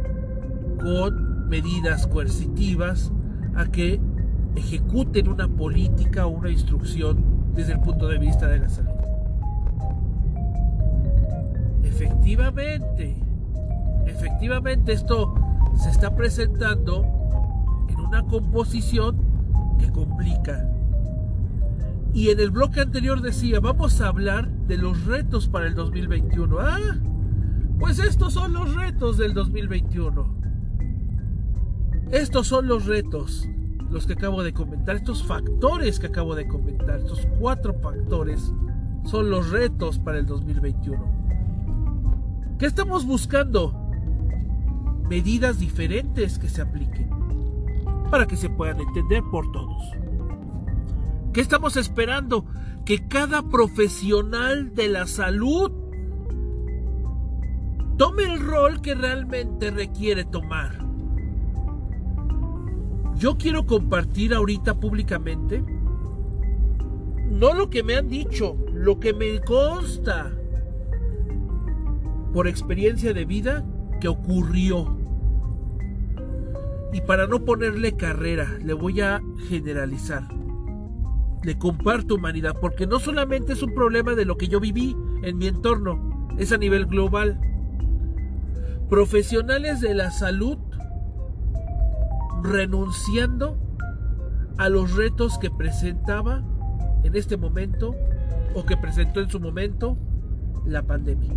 con 0.82 1.47
medidas 1.47 2.08
coercitivas 2.08 3.12
a 3.54 3.67
que 3.67 4.02
ejecuten 4.56 5.28
una 5.28 5.47
política 5.47 6.26
o 6.26 6.30
una 6.30 6.50
instrucción 6.50 7.54
desde 7.54 7.73
el 7.73 7.80
punto 7.82 8.08
de 8.08 8.17
vista 8.17 8.47
de 8.47 8.58
la 8.58 8.69
salud. 8.69 8.89
Efectivamente, 11.84 13.15
efectivamente 14.08 14.93
esto 14.93 15.36
se 15.76 15.91
está 15.91 16.15
presentando 16.15 17.06
en 17.88 18.00
una 18.00 18.23
composición 18.23 19.15
que 19.78 19.91
complica. 19.91 20.67
Y 22.15 22.30
en 22.30 22.39
el 22.39 22.50
bloque 22.50 22.82
anterior 22.82 23.21
decía, 23.21 23.60
vamos 23.60 24.02
a 24.02 24.08
hablar 24.08 24.50
de 24.50 24.78
los 24.78 25.06
retos 25.06 25.47
para 25.47 25.67
el 25.67 25.76
2021. 25.76 26.58
Ah, 26.60 26.97
pues 27.79 27.99
estos 27.99 28.33
son 28.33 28.53
los 28.53 28.75
retos 28.75 29.17
del 29.17 29.33
2021. 29.33 30.35
Estos 32.11 32.47
son 32.47 32.67
los 32.67 32.85
retos, 32.85 33.47
los 33.89 34.07
que 34.07 34.13
acabo 34.13 34.43
de 34.43 34.53
comentar, 34.53 34.95
estos 34.95 35.23
factores 35.23 35.99
que 35.99 36.07
acabo 36.07 36.35
de 36.35 36.47
comentar, 36.47 36.99
estos 36.99 37.27
cuatro 37.39 37.75
factores 37.81 38.53
son 39.05 39.29
los 39.29 39.51
retos 39.51 39.99
para 39.99 40.17
el 40.17 40.25
2021. 40.25 42.55
¿Qué 42.57 42.65
estamos 42.65 43.05
buscando? 43.05 43.73
Medidas 45.09 45.59
diferentes 45.59 46.39
que 46.39 46.49
se 46.49 46.61
apliquen 46.61 47.09
para 48.09 48.25
que 48.25 48.35
se 48.35 48.49
puedan 48.49 48.79
entender 48.79 49.23
por 49.31 49.51
todos. 49.51 49.83
¿Qué 51.33 51.41
estamos 51.41 51.77
esperando? 51.77 52.45
Que 52.85 53.07
cada 53.07 53.43
profesional 53.43 54.73
de 54.73 54.87
la 54.87 55.07
salud 55.07 55.71
tome 57.97 58.23
el 58.23 58.39
rol 58.39 58.81
que 58.81 58.95
realmente 58.95 59.71
requiere 59.71 60.23
tomar 60.23 60.88
yo 63.17 63.36
quiero 63.38 63.65
compartir 63.65 64.33
ahorita 64.33 64.79
públicamente 64.79 65.63
no 67.31 67.53
lo 67.53 67.69
que 67.69 67.83
me 67.83 67.95
han 67.95 68.07
dicho, 68.07 68.57
lo 68.73 68.99
que 68.99 69.13
me 69.13 69.39
consta 69.41 70.31
por 72.33 72.47
experiencia 72.47 73.13
de 73.13 73.25
vida 73.25 73.65
que 73.99 74.07
ocurrió. 74.07 74.97
Y 76.93 77.01
para 77.01 77.27
no 77.27 77.43
ponerle 77.43 77.95
carrera, 77.95 78.57
le 78.63 78.73
voy 78.73 79.01
a 79.01 79.21
generalizar. 79.49 80.27
Le 81.43 81.57
comparto 81.57 82.15
humanidad, 82.15 82.55
porque 82.60 82.88
no 82.88 82.99
solamente 82.99 83.53
es 83.53 83.62
un 83.62 83.73
problema 83.73 84.15
de 84.15 84.25
lo 84.25 84.38
que 84.38 84.47
yo 84.47 84.60
viví 84.60 84.95
en 85.23 85.38
mi 85.38 85.47
entorno, 85.47 86.27
es 86.38 86.51
a 86.51 86.57
nivel 86.57 86.86
global. 86.86 87.39
Profesionales 88.89 89.82
de 89.82 89.93
la 89.93 90.12
salud 90.12 90.58
renunciando 92.41 93.58
a 94.58 94.69
los 94.69 94.95
retos 94.95 95.38
que 95.38 95.52
presentaba 95.52 96.41
en 97.04 97.15
este 97.15 97.36
momento 97.36 97.95
o 98.56 98.65
que 98.65 98.78
presentó 98.78 99.19
en 99.19 99.30
su 99.30 99.41
momento 99.41 99.97
la 100.65 100.84
pandemia. 100.84 101.34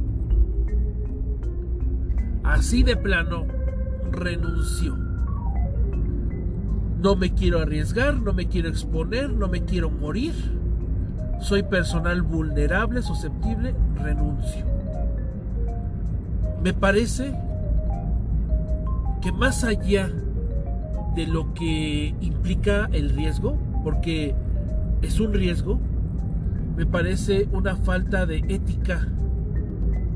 Así 2.45 2.85
de 2.85 2.97
plano 2.97 3.47
renunció. 4.13 4.97
No 7.03 7.17
me 7.17 7.35
quiero 7.35 7.59
arriesgar, 7.59 8.15
no 8.21 8.33
me 8.33 8.47
quiero 8.47 8.69
exponer, 8.69 9.33
no 9.33 9.49
me 9.49 9.65
quiero 9.65 9.91
morir. 9.91 10.35
Soy 11.41 11.65
personal 11.65 12.23
vulnerable, 12.23 13.03
susceptible, 13.03 13.75
renuncio. 13.97 14.70
Me 16.63 16.75
parece 16.75 17.35
que 19.23 19.33
más 19.33 19.65
allá 19.65 20.11
de 21.15 21.27
lo 21.27 21.53
que 21.55 22.15
implica 22.21 22.89
el 22.93 23.11
riesgo, 23.11 23.59
porque 23.83 24.35
es 25.03 25.21
un 25.21 25.33
riesgo, 25.33 25.81
me 26.77 26.87
parece 26.87 27.49
una 27.53 27.77
falta 27.77 28.27
de 28.27 28.39
ética 28.49 29.09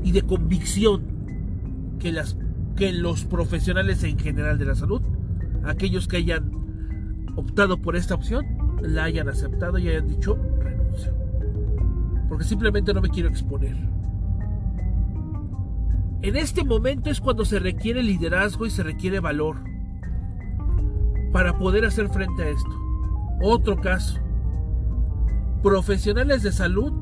y 0.03 0.11
de 0.11 0.21
convicción 0.21 1.03
que, 1.99 2.11
las, 2.11 2.37
que 2.75 2.93
los 2.93 3.25
profesionales 3.25 4.03
en 4.03 4.17
general 4.17 4.57
de 4.57 4.65
la 4.65 4.75
salud, 4.75 5.01
aquellos 5.63 6.07
que 6.07 6.17
hayan 6.17 6.51
optado 7.35 7.81
por 7.81 7.95
esta 7.95 8.15
opción, 8.15 8.45
la 8.81 9.05
hayan 9.05 9.29
aceptado 9.29 9.77
y 9.77 9.89
hayan 9.89 10.07
dicho 10.07 10.37
renuncio. 10.59 11.13
Porque 12.29 12.43
simplemente 12.43 12.93
no 12.93 13.01
me 13.01 13.09
quiero 13.09 13.29
exponer. 13.29 13.94
En 16.25 16.35
este 16.35 16.63
momento 16.63 17.11
es 17.11 17.21
cuando 17.21 17.45
se 17.45 17.59
requiere 17.59 18.01
liderazgo 18.01 18.65
y 18.65 18.71
se 18.71 18.81
requiere 18.81 19.19
valor 19.19 19.57
para 21.31 21.59
poder 21.59 21.85
hacer 21.85 22.09
frente 22.09 22.41
a 22.41 22.49
esto. 22.49 22.71
Otro 23.43 23.79
caso. 23.79 24.19
Profesionales 25.61 26.41
de 26.41 26.51
salud 26.51 26.93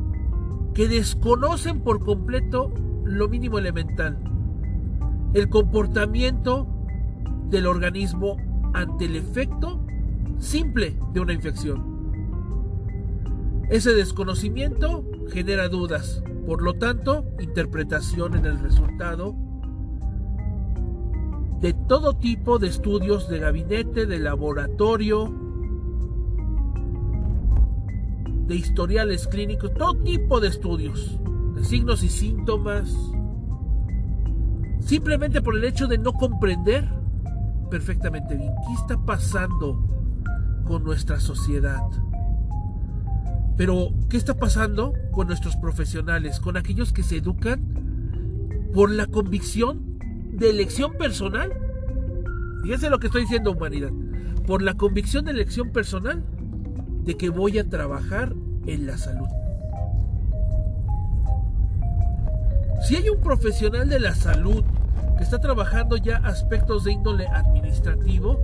que 0.73 0.89
desconocen 0.89 1.79
por 1.79 2.03
completo 2.03 2.73
lo 3.05 3.29
mínimo 3.29 3.59
elemental. 3.59 4.17
El 5.33 5.47
comportamiento 5.47 6.67
del 7.49 7.67
organismo 7.67 8.35
ante 8.73 9.05
el 9.05 9.15
efecto 9.15 9.85
simple 10.37 10.99
de 11.13 11.21
una 11.21 11.31
infección. 11.31 11.81
Ese 13.69 13.93
desconocimiento 13.93 15.09
genera 15.31 15.69
dudas, 15.69 16.21
por 16.45 16.61
lo 16.61 16.73
tanto, 16.73 17.25
interpretación 17.39 18.35
en 18.35 18.45
el 18.45 18.59
resultado 18.59 19.35
de 21.61 21.73
todo 21.73 22.17
tipo 22.17 22.59
de 22.59 22.67
estudios 22.67 23.29
de 23.29 23.39
gabinete, 23.39 24.05
de 24.05 24.19
laboratorio, 24.19 25.33
de 28.47 28.55
historiales 28.55 29.27
clínicos, 29.27 29.73
todo 29.73 29.95
tipo 30.03 30.41
de 30.41 30.49
estudios, 30.49 31.17
de 31.55 31.63
signos 31.63 32.03
y 32.03 32.09
síntomas, 32.09 32.93
simplemente 34.81 35.41
por 35.41 35.55
el 35.55 35.63
hecho 35.63 35.87
de 35.87 35.97
no 35.97 36.11
comprender 36.11 36.89
perfectamente 37.69 38.35
bien 38.35 38.53
qué 38.67 38.73
está 38.73 38.97
pasando 39.05 39.87
con 40.65 40.83
nuestra 40.83 41.21
sociedad. 41.21 41.81
Pero, 43.57 43.93
¿qué 44.09 44.17
está 44.17 44.35
pasando 44.35 44.93
con 45.11 45.27
nuestros 45.27 45.55
profesionales, 45.57 46.39
con 46.39 46.57
aquellos 46.57 46.91
que 46.91 47.03
se 47.03 47.17
educan 47.17 47.83
por 48.73 48.89
la 48.89 49.05
convicción 49.05 49.93
de 50.33 50.49
elección 50.49 50.93
personal. 50.93 51.53
Fíjense 52.63 52.89
lo 52.89 52.99
que 52.99 53.07
estoy 53.07 53.21
diciendo, 53.21 53.51
humanidad. 53.51 53.91
Por 54.47 54.61
la 54.61 54.73
convicción 54.73 55.25
de 55.25 55.31
elección 55.31 55.71
personal 55.71 56.23
de 57.03 57.15
que 57.15 57.29
voy 57.29 57.59
a 57.59 57.69
trabajar 57.69 58.33
en 58.65 58.87
la 58.87 58.97
salud. 58.97 59.27
Si 62.81 62.95
hay 62.95 63.09
un 63.09 63.21
profesional 63.21 63.87
de 63.87 63.99
la 63.99 64.15
salud 64.15 64.63
que 65.17 65.23
está 65.23 65.39
trabajando 65.39 65.95
ya 65.95 66.17
aspectos 66.17 66.83
de 66.83 66.93
índole 66.93 67.27
administrativo, 67.27 68.39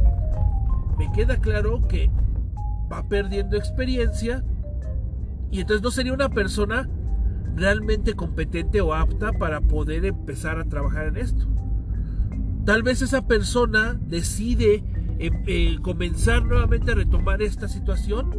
me 0.98 1.12
queda 1.12 1.38
claro 1.38 1.82
que 1.88 2.10
va 2.92 3.08
perdiendo 3.08 3.58
experiencia 3.58 4.44
y 5.52 5.62
entonces 5.62 5.84
no 5.84 5.92
sería 5.92 6.14
una 6.14 6.30
persona 6.30 6.90
realmente 7.56 8.14
competente 8.14 8.82
o 8.82 8.94
apta 8.94 9.34
para 9.34 9.62
poder 9.62 10.06
empezar 10.06 10.60
a 10.60 10.66
trabajar 10.66 11.08
en 11.08 11.18
esto. 11.18 11.48
Tal 12.66 12.84
vez 12.84 13.02
esa 13.02 13.26
persona 13.26 14.00
decide 14.00 14.84
em, 15.18 15.44
eh, 15.48 15.78
comenzar 15.82 16.46
nuevamente 16.46 16.92
a 16.92 16.96
retomar 16.96 17.42
esta 17.42 17.68
situación 17.68 18.32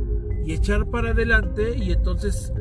y 0.46 0.52
echar 0.52 0.86
para 0.86 1.10
adelante 1.10 1.76
y 1.76 1.92
entonces 1.92 2.52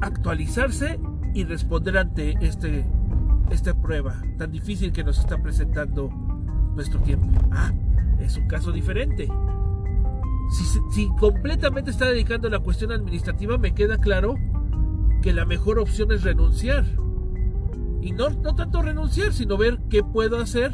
actualizarse 0.00 0.98
y 1.34 1.44
responder 1.44 1.98
ante 1.98 2.34
este, 2.40 2.86
esta 3.50 3.80
prueba 3.80 4.22
tan 4.38 4.50
difícil 4.52 4.92
que 4.92 5.04
nos 5.04 5.18
está 5.18 5.42
presentando 5.42 6.08
nuestro 6.74 7.00
tiempo. 7.00 7.28
Ah, 7.52 7.72
es 8.20 8.36
un 8.36 8.46
caso 8.46 8.72
diferente. 8.72 9.28
Si, 10.50 11.08
completamente 11.18 11.90
está 11.90 12.06
dedicando 12.06 12.48
a 12.48 12.50
la 12.50 12.58
cuestión 12.58 12.92
administrativa, 12.92 13.56
me 13.56 13.72
queda 13.72 13.98
claro 13.98 14.34
que 15.22 15.32
la 15.32 15.44
mejor 15.44 15.78
opción 15.78 16.12
es 16.12 16.22
renunciar. 16.24 16.84
Y 18.02 18.12
no, 18.12 18.30
no 18.30 18.54
tanto 18.54 18.82
renunciar, 18.82 19.32
sino 19.32 19.56
ver 19.56 19.78
qué 19.88 20.02
puedo 20.02 20.38
hacer 20.38 20.72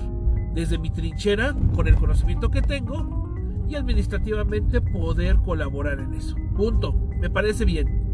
desde 0.54 0.78
mi 0.78 0.90
trinchera 0.90 1.54
con 1.74 1.88
el 1.88 1.96
conocimiento 1.96 2.50
que 2.50 2.62
tengo 2.62 3.26
y 3.68 3.74
administrativamente 3.74 4.80
poder 4.80 5.36
colaborar 5.38 6.00
en 6.00 6.14
eso. 6.14 6.36
Punto. 6.56 6.94
Me 7.20 7.30
parece 7.30 7.64
bien. 7.64 8.06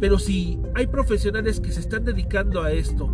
Pero 0.00 0.18
si 0.18 0.60
hay 0.74 0.86
profesionales 0.86 1.60
que 1.60 1.72
se 1.72 1.80
están 1.80 2.04
dedicando 2.04 2.62
a 2.62 2.72
esto, 2.72 3.10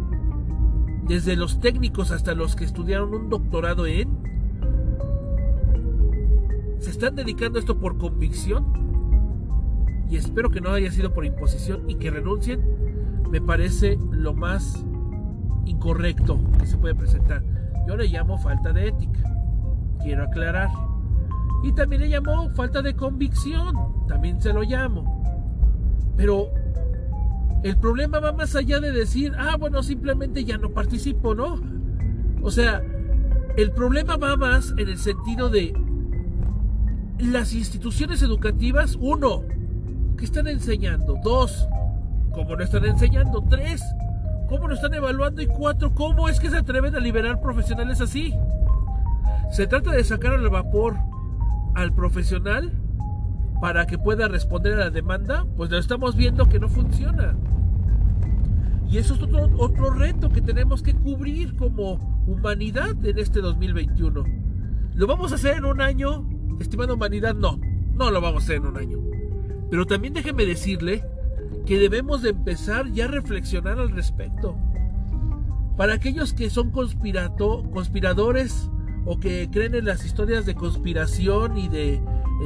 desde 1.07 1.37
los 1.37 1.61
técnicos 1.61 2.11
hasta 2.11 2.35
los 2.35 2.57
que 2.57 2.65
estudiaron 2.65 3.15
un 3.15 3.29
doctorado 3.29 3.87
en, 3.87 4.22
se 6.83 6.91
están 6.91 7.15
dedicando 7.15 7.59
a 7.59 7.61
esto 7.61 7.79
por 7.79 7.97
convicción, 7.97 8.65
y 10.11 10.17
espero 10.17 10.51
que 10.51 10.61
no 10.61 10.71
haya 10.71 10.91
sido 10.91 11.15
por 11.15 11.25
imposición 11.25 11.89
y 11.89 11.95
que 11.95 12.11
renuncien, 12.11 12.61
me 13.31 13.41
parece 13.41 13.99
lo 14.11 14.35
más 14.35 14.85
incorrecto 15.65 16.41
que 16.59 16.67
se 16.67 16.77
puede 16.77 16.95
presentar. 16.95 17.43
Yo 17.87 17.97
le 17.97 18.09
llamo 18.09 18.37
falta 18.37 18.73
de 18.73 18.89
ética, 18.89 19.23
quiero 20.03 20.25
aclarar. 20.25 20.69
Y 21.63 21.73
también 21.73 22.03
le 22.03 22.09
llamo 22.09 22.51
falta 22.51 22.83
de 22.83 22.95
convicción, 22.95 23.77
también 24.09 24.43
se 24.43 24.53
lo 24.53 24.63
llamo. 24.63 25.23
Pero 26.17 26.49
el 27.63 27.77
problema 27.79 28.19
va 28.19 28.33
más 28.33 28.57
allá 28.57 28.81
de 28.81 28.91
decir, 28.91 29.33
ah, 29.39 29.57
bueno, 29.57 29.85
simplemente 29.85 30.45
ya 30.45 30.59
no 30.59 30.71
participo, 30.71 31.35
¿no? 31.35 31.61
O 32.43 32.51
sea, 32.51 32.83
el 33.57 33.71
problema 33.71 34.17
va 34.17 34.37
más 34.37 34.75
en 34.77 34.89
el 34.89 34.99
sentido 34.99 35.49
de 35.49 35.73
las 37.31 37.53
instituciones 37.53 38.23
educativas, 38.23 38.97
uno, 39.01 39.43
que 40.19 40.25
están 40.25 40.49
enseñando, 40.49 41.19
dos, 41.23 41.69
cómo 42.33 42.57
no 42.57 42.65
están 42.65 42.85
enseñando, 42.85 43.43
tres, 43.49 43.83
cómo 44.49 44.69
lo 44.69 44.75
están 44.75 44.95
evaluando 44.95 45.41
y 45.41 45.47
cuatro, 45.47 45.95
cómo 45.95 46.29
es 46.29 46.41
que 46.41 46.51
se 46.51 46.59
atreven 46.59 46.97
a 46.97 47.01
liberar 47.01 47.41
profesionales 47.41 48.01
así. 48.01 48.35
Se 49.53 49.67
trata 49.67 49.93
de 49.93 50.03
sacar 50.05 50.33
al 50.33 50.49
vapor 50.49 50.97
al 51.75 51.93
profesional 51.93 52.73
para 53.61 53.87
que 53.87 53.99
pueda 53.99 54.29
responder 54.29 54.75
a 54.75 54.85
la 54.85 54.91
demanda, 54.91 55.47
pues 55.57 55.71
lo 55.71 55.79
estamos 55.79 56.17
viendo 56.17 56.49
que 56.49 56.59
no 56.59 56.69
funciona. 56.69 57.35
Y 58.91 58.99
eso 58.99 59.15
es 59.15 59.23
otro, 59.23 59.49
otro 59.57 59.91
reto 59.91 60.29
que 60.29 60.43
tenemos 60.43 60.83
que 60.83 60.95
cubrir 60.95 61.57
como 61.57 62.25
humanidad 62.27 62.97
en 63.05 63.19
este 63.19 63.41
2021. 63.41 64.25
¿Lo 64.95 65.07
vamos 65.07 65.33
a 65.33 65.37
hacer 65.37 65.57
en 65.57 65.65
un 65.65 65.81
año? 65.81 66.29
Estimada 66.61 66.95
humanidad, 66.95 67.35
no. 67.35 67.59
No 67.95 68.11
lo 68.11 68.21
vamos 68.21 68.43
a 68.43 68.45
hacer 68.45 68.57
en 68.57 68.67
un 68.67 68.77
año. 68.77 68.99
Pero 69.71 69.87
también 69.87 70.15
déjeme 70.15 70.45
decirle 70.45 71.05
que 71.67 71.79
debemos 71.79 72.23
de 72.23 72.31
empezar 72.31 72.91
ya 72.93 73.05
a 73.05 73.09
reflexionar 73.09 73.79
al 73.79 73.91
respecto. 73.91 74.57
Para 75.77 75.95
aquellos 75.95 76.33
que 76.33 76.51
son 76.51 76.71
conspiradores 76.71 78.71
o 79.05 79.19
que 79.19 79.49
creen 79.51 79.75
en 79.75 79.87
las 79.87 80.05
historias 80.05 80.47
de 80.47 80.55
conspiración 80.55 81.57
y 81.57 81.69
de 81.69 82.01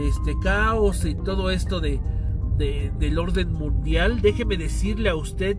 este 0.09 0.35
caos 0.43 1.05
y 1.05 1.15
todo 1.15 1.51
esto 1.51 1.81
de, 1.81 2.01
del 2.57 3.19
orden 3.19 3.53
mundial, 3.53 4.21
déjeme 4.21 4.57
decirle 4.57 5.09
a 5.09 5.17
usted 5.17 5.57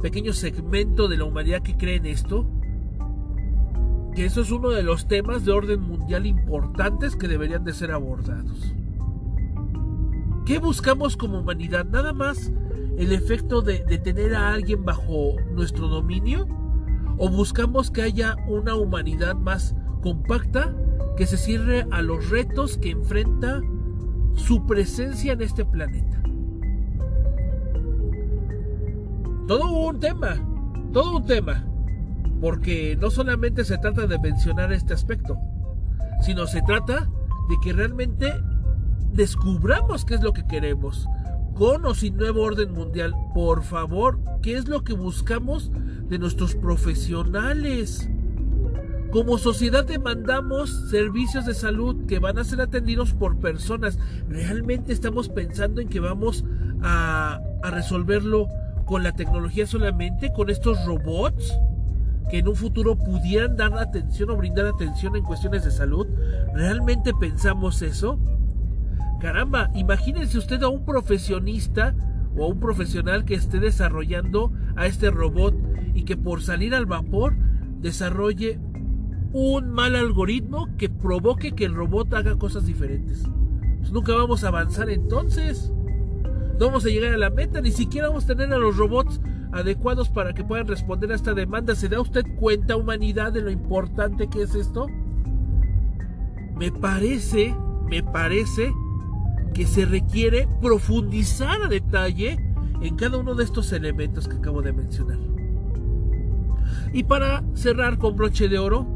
pequeño 0.00 0.32
segmento 0.32 1.08
de 1.08 1.18
la 1.18 1.24
humanidad 1.24 1.62
que 1.62 1.76
cree 1.76 1.96
en 1.96 2.06
esto, 2.06 2.48
que 4.14 4.26
eso 4.26 4.40
es 4.40 4.50
uno 4.50 4.70
de 4.70 4.82
los 4.82 5.06
temas 5.08 5.44
de 5.44 5.52
orden 5.52 5.80
mundial 5.80 6.26
importantes 6.26 7.16
que 7.16 7.28
deberían 7.28 7.64
de 7.64 7.72
ser 7.72 7.92
abordados. 7.92 8.74
¿Qué 10.44 10.58
buscamos 10.58 11.16
como 11.16 11.40
humanidad? 11.40 11.86
Nada 11.86 12.12
más 12.12 12.52
el 12.98 13.12
efecto 13.12 13.62
de, 13.62 13.84
de 13.84 13.98
tener 13.98 14.34
a 14.34 14.52
alguien 14.52 14.84
bajo 14.84 15.36
nuestro 15.52 15.88
dominio 15.88 16.46
o 17.16 17.28
buscamos 17.28 17.90
que 17.90 18.02
haya 18.02 18.36
una 18.48 18.74
humanidad 18.74 19.36
más 19.36 19.74
compacta 20.02 20.74
que 21.16 21.26
se 21.26 21.36
cierre 21.36 21.86
a 21.90 22.02
los 22.02 22.28
retos 22.30 22.78
que 22.78 22.90
enfrenta 22.90 23.60
su 24.34 24.66
presencia 24.66 25.32
en 25.32 25.42
este 25.42 25.64
planeta. 25.64 26.22
todo 29.46 29.70
un 29.70 30.00
tema, 30.00 30.36
todo 30.92 31.16
un 31.16 31.26
tema, 31.26 31.64
porque 32.42 32.98
no 33.00 33.08
solamente 33.08 33.64
se 33.64 33.78
trata 33.78 34.08
de 34.08 34.18
mencionar 34.18 34.72
este 34.72 34.92
aspecto, 34.92 35.38
sino 36.22 36.48
se 36.48 36.60
trata 36.62 37.08
de 37.48 37.56
que 37.62 37.72
realmente 37.72 38.34
descubramos 39.12 40.04
qué 40.04 40.14
es 40.14 40.22
lo 40.22 40.32
que 40.32 40.44
queremos, 40.48 41.06
con 41.54 41.86
o 41.86 41.94
sin 41.94 42.16
nuevo 42.16 42.42
orden 42.42 42.72
mundial. 42.72 43.14
Por 43.32 43.62
favor, 43.62 44.18
¿qué 44.42 44.56
es 44.56 44.66
lo 44.66 44.82
que 44.82 44.92
buscamos 44.92 45.70
de 46.08 46.18
nuestros 46.18 46.56
profesionales? 46.56 48.10
Como 49.12 49.38
sociedad 49.38 49.84
demandamos 49.84 50.90
servicios 50.90 51.46
de 51.46 51.54
salud 51.54 52.06
que 52.06 52.18
van 52.18 52.38
a 52.38 52.44
ser 52.44 52.60
atendidos 52.60 53.14
por 53.14 53.38
personas. 53.38 54.00
¿Realmente 54.28 54.92
estamos 54.92 55.28
pensando 55.28 55.80
en 55.80 55.88
que 55.88 56.00
vamos 56.00 56.44
a, 56.82 57.40
a 57.62 57.70
resolverlo 57.70 58.48
con 58.84 59.04
la 59.04 59.12
tecnología 59.12 59.64
solamente, 59.64 60.32
con 60.32 60.50
estos 60.50 60.84
robots 60.86 61.56
que 62.30 62.38
en 62.38 62.48
un 62.48 62.56
futuro 62.56 62.96
pudieran 62.96 63.56
dar 63.56 63.76
atención 63.78 64.30
o 64.30 64.36
brindar 64.36 64.66
atención 64.66 65.16
en 65.16 65.24
cuestiones 65.24 65.64
de 65.64 65.70
salud? 65.70 66.06
¿Realmente 66.54 67.12
pensamos 67.18 67.82
eso? 67.82 68.18
Caramba, 69.20 69.70
imagínense 69.74 70.38
usted 70.38 70.62
a 70.62 70.68
un 70.68 70.84
profesionista 70.84 71.94
o 72.36 72.44
a 72.44 72.48
un 72.48 72.60
profesional 72.60 73.24
que 73.24 73.34
esté 73.34 73.60
desarrollando 73.60 74.52
a 74.76 74.86
este 74.86 75.10
robot 75.10 75.54
y 75.94 76.04
que 76.04 76.16
por 76.16 76.42
salir 76.42 76.74
al 76.74 76.86
vapor 76.86 77.34
desarrolle 77.80 78.58
un 79.32 79.70
mal 79.70 79.96
algoritmo 79.96 80.68
que 80.76 80.88
provoque 80.88 81.52
que 81.52 81.64
el 81.64 81.74
robot 81.74 82.12
haga 82.14 82.36
cosas 82.36 82.66
diferentes. 82.66 83.22
Pues 83.78 83.92
nunca 83.92 84.14
vamos 84.14 84.44
a 84.44 84.48
avanzar 84.48 84.90
entonces 84.90 85.72
no 86.58 86.66
vamos 86.66 86.84
a 86.84 86.88
llegar 86.88 87.12
a 87.12 87.18
la 87.18 87.30
meta, 87.30 87.60
ni 87.60 87.72
siquiera 87.72 88.08
vamos 88.08 88.24
a 88.24 88.28
tener 88.28 88.52
a 88.52 88.58
los 88.58 88.76
robots 88.76 89.20
adecuados 89.52 90.08
para 90.08 90.32
que 90.32 90.44
puedan 90.44 90.66
responder 90.66 91.12
a 91.12 91.14
esta 91.14 91.34
demanda. 91.34 91.74
¿Se 91.74 91.88
da 91.88 92.00
usted 92.00 92.24
cuenta, 92.36 92.76
humanidad, 92.76 93.32
de 93.32 93.42
lo 93.42 93.50
importante 93.50 94.28
que 94.28 94.42
es 94.42 94.54
esto? 94.54 94.86
Me 96.56 96.72
parece, 96.72 97.54
me 97.88 98.02
parece 98.02 98.72
que 99.52 99.66
se 99.66 99.84
requiere 99.84 100.48
profundizar 100.60 101.62
a 101.62 101.68
detalle 101.68 102.38
en 102.80 102.96
cada 102.96 103.18
uno 103.18 103.34
de 103.34 103.44
estos 103.44 103.72
elementos 103.72 104.26
que 104.26 104.36
acabo 104.36 104.62
de 104.62 104.72
mencionar. 104.72 105.18
Y 106.92 107.04
para 107.04 107.44
cerrar 107.54 107.98
con 107.98 108.16
broche 108.16 108.48
de 108.48 108.58
oro, 108.58 108.86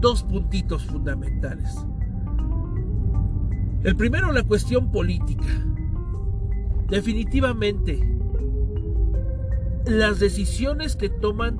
dos 0.00 0.22
puntitos 0.22 0.84
fundamentales. 0.84 1.76
El 3.84 3.96
primero, 3.96 4.32
la 4.32 4.42
cuestión 4.42 4.90
política. 4.90 5.46
Definitivamente, 6.88 8.15
las 9.86 10.18
decisiones 10.18 10.96
que 10.96 11.08
toman 11.08 11.58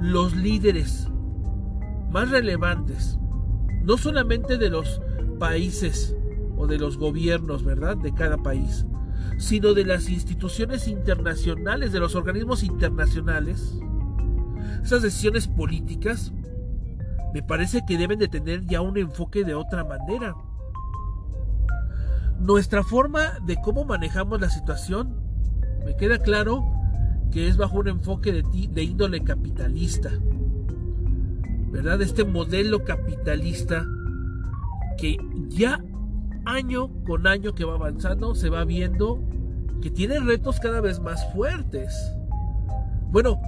los 0.00 0.34
líderes 0.34 1.08
más 2.10 2.30
relevantes, 2.30 3.18
no 3.82 3.96
solamente 3.96 4.56
de 4.56 4.70
los 4.70 5.00
países 5.38 6.16
o 6.56 6.66
de 6.66 6.78
los 6.78 6.96
gobiernos, 6.96 7.64
¿verdad? 7.64 7.96
De 7.96 8.14
cada 8.14 8.38
país, 8.38 8.86
sino 9.38 9.74
de 9.74 9.84
las 9.84 10.08
instituciones 10.08 10.88
internacionales, 10.88 11.92
de 11.92 12.00
los 12.00 12.14
organismos 12.14 12.62
internacionales, 12.62 13.78
esas 14.82 15.02
decisiones 15.02 15.48
políticas, 15.48 16.32
me 17.34 17.42
parece 17.42 17.82
que 17.86 17.98
deben 17.98 18.18
de 18.18 18.28
tener 18.28 18.64
ya 18.66 18.80
un 18.80 18.96
enfoque 18.96 19.44
de 19.44 19.54
otra 19.54 19.84
manera 19.84 20.34
nuestra 22.38 22.82
forma 22.82 23.38
de 23.44 23.56
cómo 23.56 23.84
manejamos 23.84 24.40
la 24.40 24.50
situación, 24.50 25.16
me 25.84 25.96
queda 25.96 26.18
claro 26.18 26.64
que 27.30 27.48
es 27.48 27.56
bajo 27.56 27.78
un 27.78 27.88
enfoque 27.88 28.32
de, 28.32 28.42
de 28.42 28.82
índole 28.82 29.22
capitalista. 29.22 30.10
¿Verdad? 31.70 32.00
Este 32.00 32.24
modelo 32.24 32.84
capitalista 32.84 33.86
que 34.96 35.18
ya 35.48 35.82
año 36.44 36.88
con 37.04 37.26
año 37.26 37.54
que 37.54 37.64
va 37.64 37.74
avanzando 37.74 38.34
se 38.34 38.48
va 38.48 38.64
viendo 38.64 39.20
que 39.82 39.90
tiene 39.90 40.18
retos 40.20 40.58
cada 40.60 40.80
vez 40.80 41.00
más 41.00 41.32
fuertes. 41.32 42.16
Bueno, 43.10 43.40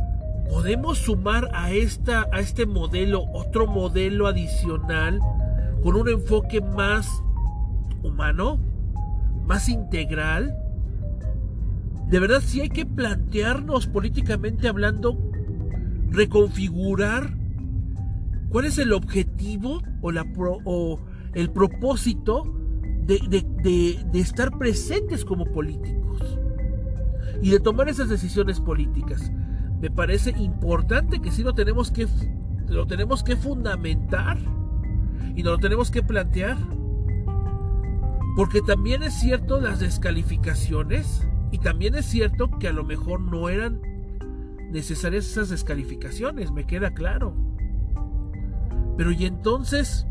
podemos 0.48 0.98
sumar 0.98 1.48
a, 1.54 1.70
esta, 1.72 2.26
a 2.32 2.40
este 2.40 2.66
modelo 2.66 3.24
otro 3.32 3.66
modelo 3.66 4.26
adicional 4.26 5.20
con 5.82 5.96
un 5.96 6.08
enfoque 6.08 6.60
más 6.60 7.08
humano, 8.02 8.58
más 9.46 9.68
integral. 9.68 10.56
De 12.10 12.20
verdad, 12.20 12.42
sí 12.44 12.60
hay 12.60 12.70
que 12.70 12.86
plantearnos 12.86 13.86
políticamente 13.86 14.68
hablando, 14.68 15.18
reconfigurar 16.10 17.36
cuál 18.48 18.64
es 18.64 18.78
el 18.78 18.92
objetivo 18.94 19.82
o, 20.00 20.10
la 20.10 20.24
o 20.64 21.00
el 21.34 21.50
propósito 21.50 22.54
de, 23.04 23.18
de 24.10 24.18
estar 24.18 24.56
presentes 24.56 25.24
como 25.24 25.44
políticos 25.46 26.38
y 27.42 27.50
de 27.50 27.60
tomar 27.60 27.88
esas 27.88 28.08
decisiones 28.08 28.60
políticas. 28.60 29.30
Me 29.80 29.90
parece 29.90 30.30
importante 30.30 31.20
que 31.20 31.30
sí 31.30 31.42
lo 31.42 31.54
tenemos 31.54 31.90
que, 31.90 32.08
lo 32.68 32.86
tenemos 32.86 33.22
que 33.22 33.36
fundamentar 33.36 34.38
y 35.36 35.42
nos 35.42 35.52
lo 35.52 35.58
tenemos 35.58 35.90
que 35.90 36.02
plantear. 36.02 36.56
Porque 38.34 38.60
también 38.60 39.02
es 39.02 39.14
cierto 39.14 39.60
las 39.60 39.80
descalificaciones 39.80 41.26
y 41.50 41.58
también 41.58 41.94
es 41.94 42.06
cierto 42.06 42.50
que 42.58 42.68
a 42.68 42.72
lo 42.72 42.84
mejor 42.84 43.20
no 43.20 43.48
eran 43.48 43.80
necesarias 44.70 45.26
esas 45.26 45.48
descalificaciones, 45.48 46.50
me 46.50 46.66
queda 46.66 46.92
claro. 46.92 47.34
Pero 48.96 49.12
y 49.12 49.24
entonces, 49.24 50.06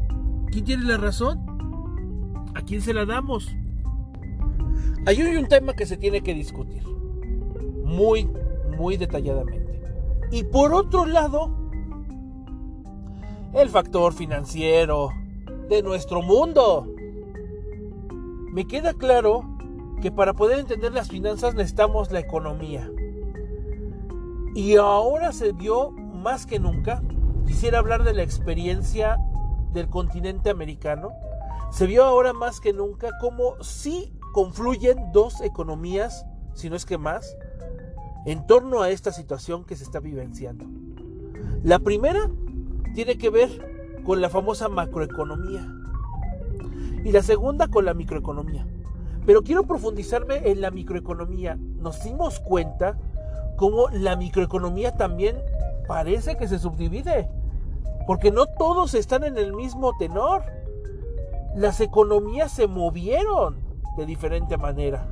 ¿quién 0.52 0.66
tiene 0.66 0.86
la 0.86 0.98
razón? 0.98 1.40
¿A 2.56 2.62
quién 2.62 2.82
se 2.82 2.94
la 2.94 3.06
damos? 3.06 3.50
Hay 5.06 5.22
un 5.22 5.48
tema 5.48 5.74
que 5.74 5.86
se 5.86 5.98
tiene 5.98 6.22
que 6.22 6.34
discutir 6.34 6.84
muy, 7.84 8.30
muy 8.78 8.98
detalladamente. 8.98 9.82
Y 10.32 10.44
por 10.44 10.74
otro 10.74 11.06
lado, 11.06 11.52
el 13.54 13.70
factor 13.70 14.14
financiero 14.14 15.10
de 15.70 15.82
nuestro 15.82 16.22
mundo. 16.22 16.88
Me 18.52 18.66
queda 18.66 18.94
claro 18.94 19.57
que 20.02 20.12
para 20.12 20.34
poder 20.34 20.60
entender 20.60 20.92
las 20.92 21.10
finanzas 21.10 21.56
necesitamos 21.56 22.12
la 22.12 22.20
economía. 22.20 22.90
Y 24.56 24.76
ahora 24.76 25.32
se 25.32 25.52
vio 25.52 25.92
más 25.92 26.46
que 26.46 26.60
nunca, 26.60 27.02
quisiera 27.46 27.80
hablar 27.80 28.04
de 28.04 28.14
la 28.14 28.24
experiencia 28.24 29.18
del 29.74 29.90
continente 29.90 30.50
americano, 30.50 31.12
se 31.72 31.86
vio 31.86 32.04
ahora 32.04 32.34
más 32.34 32.60
que 32.60 32.74
nunca 32.74 33.10
como 33.20 33.62
si 33.62 34.14
confluyen 34.34 35.12
dos 35.14 35.42
economías, 35.42 36.26
si 36.54 36.70
no 36.70 36.76
es 36.76 36.86
que 36.86 36.98
más, 36.98 37.38
en 38.26 38.46
torno 38.46 38.82
a 38.82 38.90
esta 38.90 39.12
situación 39.12 39.64
que 39.64 39.76
se 39.76 39.84
está 39.84 40.00
vivenciando. 40.00 40.66
La 41.64 41.80
primera 41.80 42.30
tiene 42.94 43.18
que 43.18 43.30
ver 43.30 44.02
con 44.04 44.22
la 44.22 44.30
famosa 44.30 44.70
macroeconomía 44.70 45.68
y 47.04 47.12
la 47.12 47.22
segunda 47.22 47.68
con 47.68 47.86
la 47.86 47.94
microeconomía. 47.94 48.66
Pero 49.28 49.44
quiero 49.44 49.64
profundizarme 49.64 50.50
en 50.50 50.62
la 50.62 50.72
microeconomía. 50.72 51.58
Nos 51.82 52.02
dimos 52.02 52.40
cuenta 52.40 52.98
cómo 53.58 53.90
la 53.90 54.16
microeconomía 54.16 54.96
también 54.96 55.36
parece 55.86 56.38
que 56.38 56.48
se 56.48 56.58
subdivide, 56.58 57.30
porque 58.08 58.32
no 58.32 58.46
todos 58.46 58.94
están 58.94 59.26
en 59.26 59.38
el 59.38 59.52
mismo 59.52 59.92
tenor. 60.00 60.44
Las 61.58 61.82
economías 61.82 62.54
se 62.54 62.68
movieron 62.68 63.58
de 63.98 64.06
diferente 64.06 64.56
manera. 64.56 65.06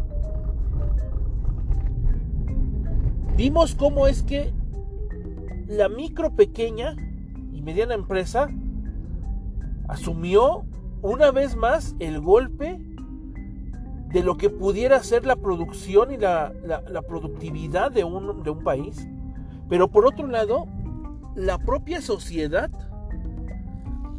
Vimos 3.36 3.75
cómo 3.75 4.08
es 4.08 4.23
que 4.23 4.54
la 5.67 5.89
micro, 5.89 6.38
pequeña 6.38 6.95
y 7.51 7.62
mediana 7.62 7.95
empresa 7.95 8.47
asumió 9.89 10.63
una 11.01 11.32
vez 11.32 11.58
más 11.58 11.97
el 11.99 12.21
golpe 12.21 12.94
de 14.10 14.24
lo 14.24 14.38
que 14.38 14.50
pudiera 14.50 15.02
ser 15.04 15.26
la 15.26 15.36
producción 15.36 16.12
y 16.12 16.18
la, 16.18 16.54
productividad 17.08 17.91
de 17.91 18.04
un, 18.04 18.44
de 18.44 18.50
un 18.50 18.63
país. 18.63 19.08
Pero 19.68 19.88
por 19.88 20.06
otro 20.06 20.28
lado, 20.28 20.68
la 21.36 21.58
propia 21.58 22.02
sociedad 22.02 22.70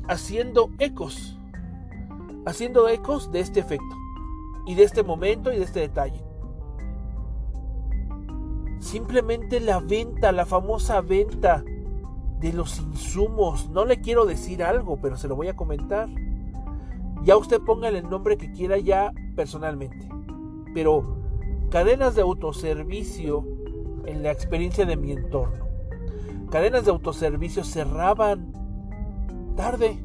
haciendo 0.08 0.70
ecos, 0.78 1.38
haciendo 2.44 2.88
ecos 2.88 3.32
de 3.32 3.40
este 3.40 3.60
efecto 3.60 3.96
y 4.66 4.74
de 4.74 4.82
este 4.82 5.02
momento 5.02 5.52
y 5.52 5.56
de 5.56 5.64
este 5.64 5.80
detalle. 5.80 6.22
Simplemente 8.78 9.60
la 9.60 9.80
venta, 9.80 10.30
la 10.32 10.46
famosa 10.46 11.00
venta 11.00 11.64
de 12.40 12.52
los 12.52 12.78
insumos. 12.78 13.70
No 13.70 13.84
le 13.84 14.00
quiero 14.00 14.26
decir 14.26 14.62
algo, 14.62 14.98
pero 15.00 15.16
se 15.16 15.28
lo 15.28 15.36
voy 15.36 15.48
a 15.48 15.56
comentar. 15.56 16.08
Ya 17.22 17.36
usted 17.36 17.60
póngale 17.60 17.98
el 17.98 18.08
nombre 18.08 18.36
que 18.36 18.52
quiera 18.52 18.78
ya 18.78 19.12
personalmente. 19.34 20.08
Pero 20.74 21.16
cadenas 21.70 22.14
de 22.14 22.22
autoservicio 22.22 23.44
en 24.04 24.22
la 24.22 24.30
experiencia 24.30 24.86
de 24.86 24.96
mi 24.96 25.12
entorno. 25.12 25.66
Cadenas 26.50 26.84
de 26.84 26.92
autoservicio 26.92 27.64
cerraban 27.64 28.52
tarde, 29.56 29.98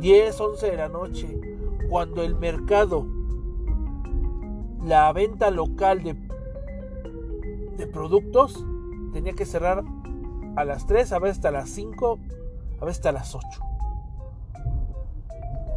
10, 0.00 0.40
11 0.40 0.70
de 0.70 0.76
la 0.76 0.88
noche, 0.88 1.40
cuando 1.88 2.22
el 2.22 2.34
mercado, 2.34 3.06
la 4.84 5.12
venta 5.12 5.50
local 5.50 6.02
de 6.02 6.16
de 7.76 7.86
productos 7.86 8.64
tenía 9.12 9.32
que 9.32 9.46
cerrar 9.46 9.84
a 10.56 10.64
las 10.64 10.86
3, 10.86 11.12
a 11.12 11.18
veces 11.18 11.38
hasta 11.38 11.50
las 11.50 11.70
5, 11.70 12.18
a 12.80 12.84
veces 12.84 12.98
hasta 12.98 13.12
las 13.12 13.34
8. 13.34 13.46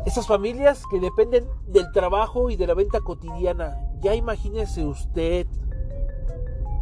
Esas 0.05 0.27
familias 0.27 0.83
que 0.89 0.99
dependen 0.99 1.47
del 1.67 1.91
trabajo 1.91 2.49
y 2.49 2.55
de 2.55 2.67
la 2.67 2.75
venta 2.75 2.99
cotidiana, 3.01 3.75
ya 4.01 4.13
imagínese 4.13 4.85
usted, 4.85 5.47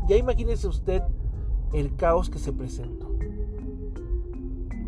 ya 0.07 0.17
imagínese 0.17 0.67
usted 0.67 1.01
el 1.73 1.95
caos 1.95 2.29
que 2.29 2.39
se 2.39 2.51
presentó. 2.51 3.09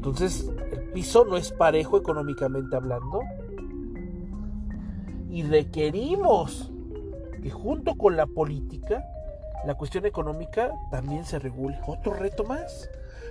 Entonces, 0.06 0.48
el 0.72 0.92
piso 0.92 1.26
no 1.26 1.36
es 1.38 1.52
parejo 1.52 1.98
económicamente 1.98 2.76
hablando. 2.76 3.22
Y 5.32 5.42
requerimos 5.44 6.72
que 7.42 7.50
junto 7.50 7.96
con 7.96 8.16
la 8.16 8.28
política 8.28 9.04
la 9.66 9.74
cuestión 9.74 10.06
económica 10.06 10.72
también 10.92 11.26
se 11.26 11.40
regule. 11.40 11.80
Otro 11.88 12.14
reto 12.14 12.44
más. 12.44 12.88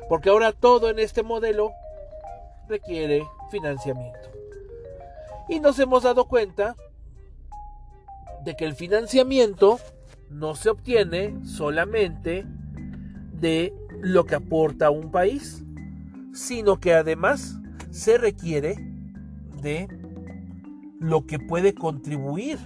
Porque 0.08 0.30
ahora 0.30 0.50
todo 0.52 0.90
en 0.90 0.98
este 0.98 1.22
modelo 1.22 1.70
requiere 2.68 3.24
financiamiento. 3.50 4.33
Y 5.48 5.60
nos 5.60 5.78
hemos 5.78 6.02
dado 6.02 6.26
cuenta 6.26 6.76
de 8.44 8.54
que 8.56 8.64
el 8.64 8.74
financiamiento 8.74 9.78
no 10.30 10.54
se 10.54 10.70
obtiene 10.70 11.34
solamente 11.44 12.44
de 13.32 13.74
lo 14.00 14.24
que 14.24 14.34
aporta 14.34 14.90
un 14.90 15.10
país, 15.10 15.64
sino 16.32 16.78
que 16.78 16.94
además 16.94 17.58
se 17.90 18.18
requiere 18.18 18.76
de 19.62 19.88
lo 20.98 21.26
que 21.26 21.38
puede 21.38 21.74
contribuir 21.74 22.58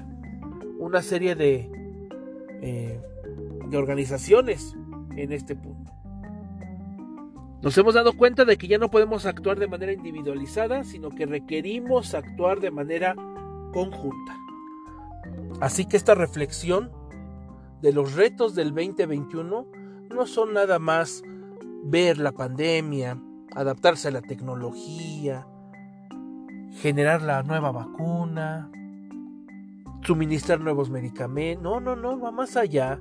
una 0.78 1.02
serie 1.02 1.34
de 1.34 1.70
eh, 2.62 3.00
organizaciones 3.72 4.74
en 5.16 5.32
este 5.32 5.54
punto. 5.54 5.77
Nos 7.62 7.76
hemos 7.76 7.94
dado 7.94 8.12
cuenta 8.12 8.44
de 8.44 8.56
que 8.56 8.68
ya 8.68 8.78
no 8.78 8.90
podemos 8.90 9.26
actuar 9.26 9.58
de 9.58 9.66
manera 9.66 9.92
individualizada, 9.92 10.84
sino 10.84 11.10
que 11.10 11.26
requerimos 11.26 12.14
actuar 12.14 12.60
de 12.60 12.70
manera 12.70 13.16
conjunta. 13.72 14.36
Así 15.60 15.86
que 15.86 15.96
esta 15.96 16.14
reflexión 16.14 16.90
de 17.82 17.92
los 17.92 18.14
retos 18.14 18.54
del 18.54 18.68
2021 18.68 19.66
no 20.10 20.26
son 20.26 20.54
nada 20.54 20.78
más 20.78 21.22
ver 21.82 22.18
la 22.18 22.32
pandemia, 22.32 23.20
adaptarse 23.54 24.08
a 24.08 24.12
la 24.12 24.22
tecnología, 24.22 25.46
generar 26.80 27.22
la 27.22 27.42
nueva 27.42 27.72
vacuna, 27.72 28.70
suministrar 30.02 30.60
nuevos 30.60 30.90
medicamentos. 30.90 31.62
No, 31.62 31.80
no, 31.80 31.96
no, 31.96 32.20
va 32.20 32.30
más 32.30 32.56
allá 32.56 33.00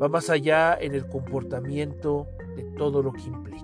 va 0.00 0.08
más 0.08 0.30
allá 0.30 0.76
en 0.80 0.94
el 0.94 1.06
comportamiento 1.06 2.26
de 2.56 2.64
todo 2.76 3.02
lo 3.02 3.12
que 3.12 3.22
implica. 3.22 3.63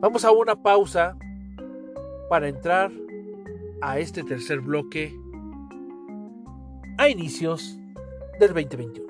Vamos 0.00 0.24
a 0.24 0.30
una 0.30 0.54
pausa 0.54 1.16
para 2.30 2.48
entrar 2.48 2.92
a 3.80 3.98
este 3.98 4.22
tercer 4.22 4.60
bloque 4.60 5.12
a 6.98 7.08
inicios 7.08 7.76
del 8.38 8.54
2021. 8.54 9.08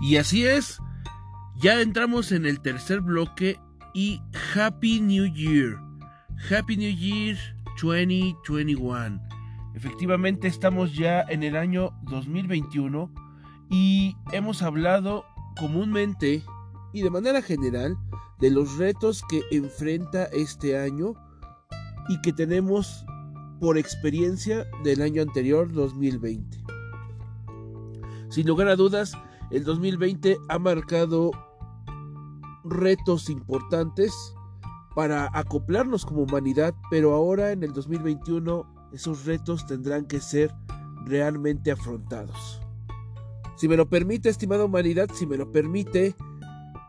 Y 0.00 0.16
así 0.16 0.46
es, 0.46 0.78
ya 1.60 1.82
entramos 1.82 2.32
en 2.32 2.46
el 2.46 2.60
tercer 2.60 3.02
bloque 3.02 3.60
y 3.92 4.22
Happy 4.54 5.00
New 5.00 5.26
Year. 5.26 5.91
Happy 6.50 6.76
New 6.76 6.92
Year 6.92 7.38
2021. 7.80 9.20
Efectivamente 9.74 10.48
estamos 10.48 10.92
ya 10.92 11.22
en 11.28 11.44
el 11.44 11.56
año 11.56 11.92
2021 12.10 13.10
y 13.70 14.16
hemos 14.32 14.60
hablado 14.62 15.24
comúnmente 15.56 16.42
y 16.92 17.02
de 17.02 17.10
manera 17.10 17.42
general 17.42 17.96
de 18.40 18.50
los 18.50 18.76
retos 18.76 19.22
que 19.30 19.42
enfrenta 19.52 20.24
este 20.24 20.76
año 20.76 21.14
y 22.08 22.20
que 22.22 22.32
tenemos 22.32 23.06
por 23.60 23.78
experiencia 23.78 24.66
del 24.82 25.00
año 25.00 25.22
anterior 25.22 25.72
2020. 25.72 26.58
Sin 28.30 28.48
lugar 28.48 28.66
a 28.66 28.74
dudas, 28.74 29.16
el 29.52 29.62
2020 29.62 30.38
ha 30.48 30.58
marcado 30.58 31.30
retos 32.64 33.30
importantes 33.30 34.34
para 34.94 35.30
acoplarnos 35.32 36.04
como 36.04 36.22
humanidad, 36.22 36.74
pero 36.90 37.14
ahora 37.14 37.52
en 37.52 37.62
el 37.62 37.72
2021 37.72 38.90
esos 38.92 39.24
retos 39.24 39.66
tendrán 39.66 40.06
que 40.06 40.20
ser 40.20 40.52
realmente 41.06 41.70
afrontados. 41.70 42.60
Si 43.56 43.68
me 43.68 43.76
lo 43.76 43.88
permite, 43.88 44.28
estimada 44.28 44.64
humanidad, 44.64 45.08
si 45.14 45.26
me 45.26 45.36
lo 45.36 45.50
permite, 45.50 46.14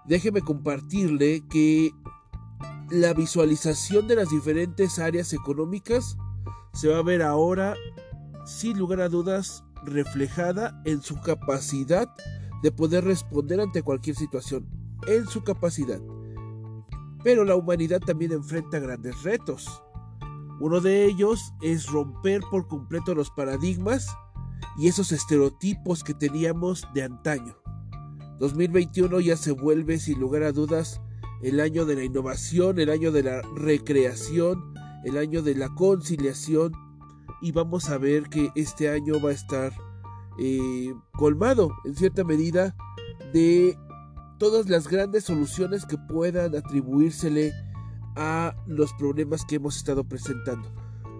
déjeme 0.06 0.42
compartirle 0.42 1.44
que 1.50 1.92
la 2.90 3.14
visualización 3.14 4.08
de 4.08 4.16
las 4.16 4.30
diferentes 4.30 5.00
áreas 5.00 5.34
económicas 5.34 6.18
se 6.74 6.90
va 6.90 7.00
a 7.00 7.04
ver 7.04 7.22
ahora, 7.22 7.76
sin 8.46 8.78
lugar 8.78 9.02
a 9.02 9.10
dudas, 9.10 9.64
reflejada 9.86 10.82
en 10.86 11.02
su 11.02 11.20
capacidad 11.22 12.10
de 12.62 12.72
poder 12.72 13.04
responder 13.04 13.60
ante 13.60 13.84
cualquier 13.84 14.16
situación, 14.16 14.68
en 15.08 15.28
su 15.28 15.44
capacidad. 15.44 16.00
Pero 17.24 17.46
la 17.46 17.56
humanidad 17.56 18.00
también 18.00 18.32
enfrenta 18.32 18.80
grandes 18.80 19.24
retos. 19.24 19.82
Uno 20.60 20.82
de 20.82 21.06
ellos 21.06 21.54
es 21.62 21.88
romper 21.88 22.42
por 22.52 22.68
completo 22.68 23.16
los 23.16 23.32
paradigmas 23.32 24.08
y 24.78 24.88
esos 24.88 25.12
estereotipos 25.12 26.04
que 26.04 26.14
teníamos 26.14 26.88
de 26.94 27.04
antaño. 27.04 27.58
2021 28.40 29.20
ya 29.20 29.38
se 29.38 29.52
vuelve 29.52 30.00
sin 30.00 30.20
lugar 30.20 30.44
a 30.44 30.52
dudas 30.52 31.02
el 31.42 31.60
año 31.60 31.86
de 31.86 31.96
la 31.96 32.04
innovación, 32.04 32.80
el 32.80 32.90
año 32.90 33.12
de 33.12 33.24
la 33.24 33.42
recreación, 33.56 34.74
el 35.04 35.18
año 35.18 35.42
de 35.42 35.56
la 35.56 35.70
conciliación 35.70 36.72
y 37.42 37.52
vamos 37.52 37.90
a 37.90 37.98
ver 37.98 38.30
que 38.30 38.52
este 38.56 38.90
año 38.90 39.20
va 39.22 39.32
a 39.32 39.34
estar 39.34 39.74
eh, 40.40 40.94
colmado 41.12 41.72
en 41.84 41.96
cierta 41.96 42.24
medida 42.24 42.74
de 43.34 43.78
todas 44.38 44.70
las 44.70 44.88
grandes 44.88 45.26
soluciones 45.26 45.86
que 45.86 45.98
puedan 45.98 46.56
atribuírsele 46.56 47.54
a 48.16 48.56
los 48.68 48.94
problemas 48.94 49.46
que 49.46 49.56
hemos 49.56 49.78
estado 49.78 50.04
presentando. 50.04 50.72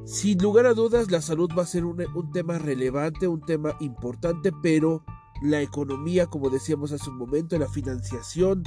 Sin 0.06 0.38
lugar 0.40 0.66
a 0.66 0.74
dudas, 0.74 1.10
la 1.10 1.22
salud 1.22 1.50
va 1.58 1.64
a 1.64 1.68
ser 1.68 1.86
un, 1.86 1.98
tema 2.34 2.58
relevante, 2.60 3.28
un 3.28 3.42
tema 3.42 3.76
importante, 3.80 4.52
pero 4.62 5.04
la 5.42 5.62
economía, 5.62 6.28
como 6.28 6.50
decíamos 6.50 6.92
hace 6.92 7.10
un 7.10 7.18
momento, 7.18 7.58
la 7.58 7.70
financiación, 7.70 8.64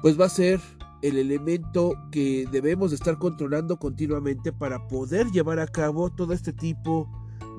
pues 0.00 0.18
va 0.18 0.26
a 0.26 0.30
ser 0.30 0.60
el 1.02 1.16
elemento 1.16 1.94
que 2.12 2.46
debemos 2.50 2.90
de 2.90 2.96
estar 2.96 3.18
controlando 3.18 3.78
continuamente 3.78 4.52
para 4.52 4.86
poder 4.86 5.30
llevar 5.30 5.58
a 5.58 5.66
cabo 5.66 6.10
todo 6.10 6.32
este 6.32 6.52
tipo 6.52 7.08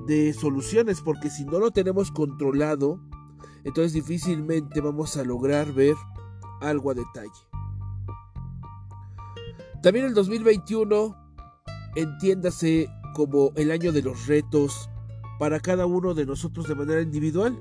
de 0.07 0.33
soluciones, 0.33 1.01
porque 1.01 1.29
si 1.29 1.43
no 1.45 1.59
lo 1.59 1.71
tenemos 1.71 2.09
controlado, 2.09 3.01
entonces 3.63 3.93
difícilmente 3.93 4.81
vamos 4.81 5.17
a 5.17 5.23
lograr 5.23 5.71
ver 5.73 5.95
algo 6.61 6.91
a 6.91 6.93
detalle. 6.93 7.29
También 9.81 10.05
el 10.05 10.13
2021, 10.13 11.15
entiéndase 11.95 12.89
como 13.15 13.51
el 13.55 13.71
año 13.71 13.91
de 13.91 14.01
los 14.01 14.27
retos 14.27 14.89
para 15.39 15.59
cada 15.59 15.85
uno 15.85 16.13
de 16.13 16.25
nosotros 16.25 16.67
de 16.67 16.75
manera 16.75 17.01
individual. 17.01 17.57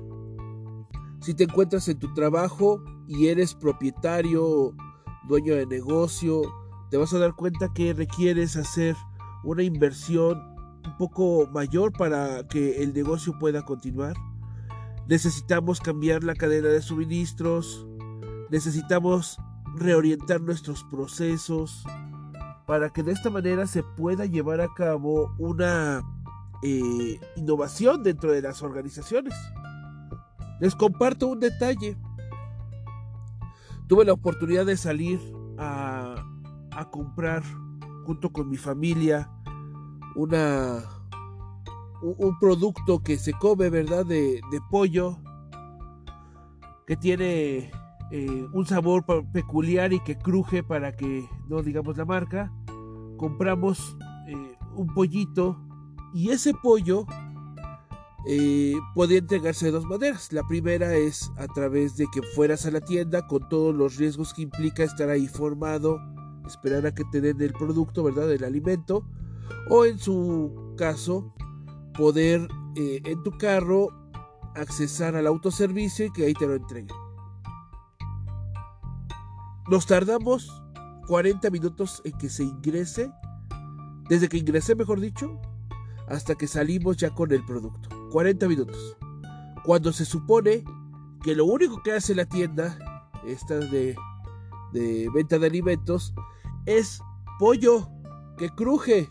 Si 1.21 1.33
te 1.33 1.45
encuentras 1.45 1.87
en 1.87 1.97
tu 1.97 2.13
trabajo 2.13 2.83
y 3.07 3.27
eres 3.27 3.55
propietario, 3.55 4.75
dueño 5.27 5.55
de 5.55 5.65
negocio, 5.65 6.41
te 6.89 6.97
vas 6.97 7.13
a 7.13 7.19
dar 7.19 7.35
cuenta 7.35 7.73
que 7.73 7.93
requieres 7.93 8.57
hacer 8.57 8.95
una 9.43 9.63
inversión 9.63 10.41
un 10.85 10.97
poco 10.97 11.47
mayor 11.51 11.93
para 11.93 12.47
que 12.47 12.83
el 12.83 12.93
negocio 12.93 13.37
pueda 13.39 13.63
continuar. 13.63 14.15
Necesitamos 15.09 15.79
cambiar 15.79 16.23
la 16.23 16.35
cadena 16.35 16.67
de 16.67 16.83
suministros, 16.83 17.87
necesitamos 18.51 19.39
reorientar 19.75 20.39
nuestros 20.39 20.83
procesos, 20.83 21.83
para 22.67 22.91
que 22.91 23.01
de 23.01 23.13
esta 23.13 23.31
manera 23.31 23.65
se 23.65 23.81
pueda 23.81 24.27
llevar 24.27 24.61
a 24.61 24.71
cabo 24.71 25.33
una 25.39 26.03
eh, 26.61 27.19
innovación 27.35 28.03
dentro 28.03 28.31
de 28.31 28.43
las 28.43 28.61
organizaciones. 28.61 29.33
Les 30.59 30.75
comparto 30.75 31.25
un 31.25 31.39
detalle. 31.39 31.97
Tuve 33.87 34.05
la 34.05 34.13
oportunidad 34.13 34.67
de 34.67 34.77
salir 34.77 35.19
a, 35.57 36.23
a 36.69 36.91
comprar 36.91 37.41
junto 38.05 38.31
con 38.31 38.47
mi 38.47 38.57
familia 38.57 39.27
una 40.15 40.98
un, 42.01 42.39
producto 42.39 43.01
que 43.03 43.17
se 43.17 43.33
come, 43.33 43.69
¿verdad? 43.69 44.05
De, 44.05 44.41
de 44.51 44.59
pollo 44.69 45.19
que 46.87 46.95
tiene 46.95 47.71
eh, 48.11 48.47
un 48.51 48.65
sabor 48.65 49.05
peculiar 49.31 49.93
y 49.93 49.99
que 49.99 50.17
cruje 50.17 50.63
para 50.63 50.95
que 50.95 51.29
no 51.47 51.61
digamos 51.61 51.97
la 51.97 52.05
marca. 52.05 52.51
Compramos 53.17 53.95
eh, 54.27 54.57
un 54.75 54.87
pollito 54.95 55.61
y 56.13 56.31
ese 56.31 56.53
pollo 56.53 57.05
eh, 58.27 58.73
podía 58.95 59.19
entregarse 59.19 59.67
de 59.67 59.71
dos 59.73 59.85
maneras. 59.85 60.33
La 60.33 60.41
primera 60.47 60.95
es 60.95 61.31
a 61.37 61.45
través 61.47 61.95
de 61.97 62.07
que 62.11 62.23
fueras 62.23 62.65
a 62.65 62.71
la 62.71 62.81
tienda 62.81 63.27
con 63.27 63.47
todos 63.47 63.75
los 63.75 63.97
riesgos 63.97 64.33
que 64.33 64.41
implica 64.41 64.83
estar 64.83 65.09
ahí 65.09 65.27
formado, 65.27 65.99
esperar 66.47 66.87
a 66.87 66.93
que 66.95 67.03
te 67.11 67.21
den 67.21 67.39
el 67.41 67.53
producto, 67.53 68.03
¿verdad? 68.03 68.31
El 68.31 68.43
alimento. 68.43 69.05
O 69.69 69.85
en 69.85 69.99
su 69.99 70.73
caso, 70.77 71.35
poder 71.99 72.47
en 72.77 73.23
tu 73.23 73.37
carro 73.37 73.89
accesar 74.55 75.17
al 75.17 75.27
autoservicio 75.27 76.05
y 76.05 76.11
que 76.13 76.25
ahí 76.25 76.33
te 76.33 76.47
lo 76.47 76.55
entreguen. 76.55 76.95
Nos 79.67 79.85
tardamos 79.85 80.63
40 81.07 81.49
minutos 81.49 82.01
en 82.05 82.17
que 82.17 82.29
se 82.29 82.43
ingrese, 82.43 83.11
desde 84.07 84.29
que 84.29 84.37
ingresé, 84.37 84.75
mejor 84.75 85.01
dicho, 85.01 85.41
hasta 86.07 86.35
que 86.35 86.47
salimos 86.47 86.95
ya 86.95 87.09
con 87.09 87.33
el 87.33 87.43
producto. 87.43 87.89
40 88.11 88.47
minutos. 88.47 88.97
Cuando 89.65 89.91
se 89.91 90.05
supone 90.05 90.63
que 91.21 91.35
lo 91.35 91.45
único 91.45 91.83
que 91.83 91.91
hace 91.91 92.15
la 92.15 92.25
tienda, 92.25 92.79
esta 93.27 93.55
de, 93.55 93.95
de 94.71 95.09
venta 95.13 95.37
de 95.37 95.47
alimentos, 95.47 96.13
es 96.65 97.01
pollo 97.39 97.89
que 98.37 98.49
cruje. 98.51 99.09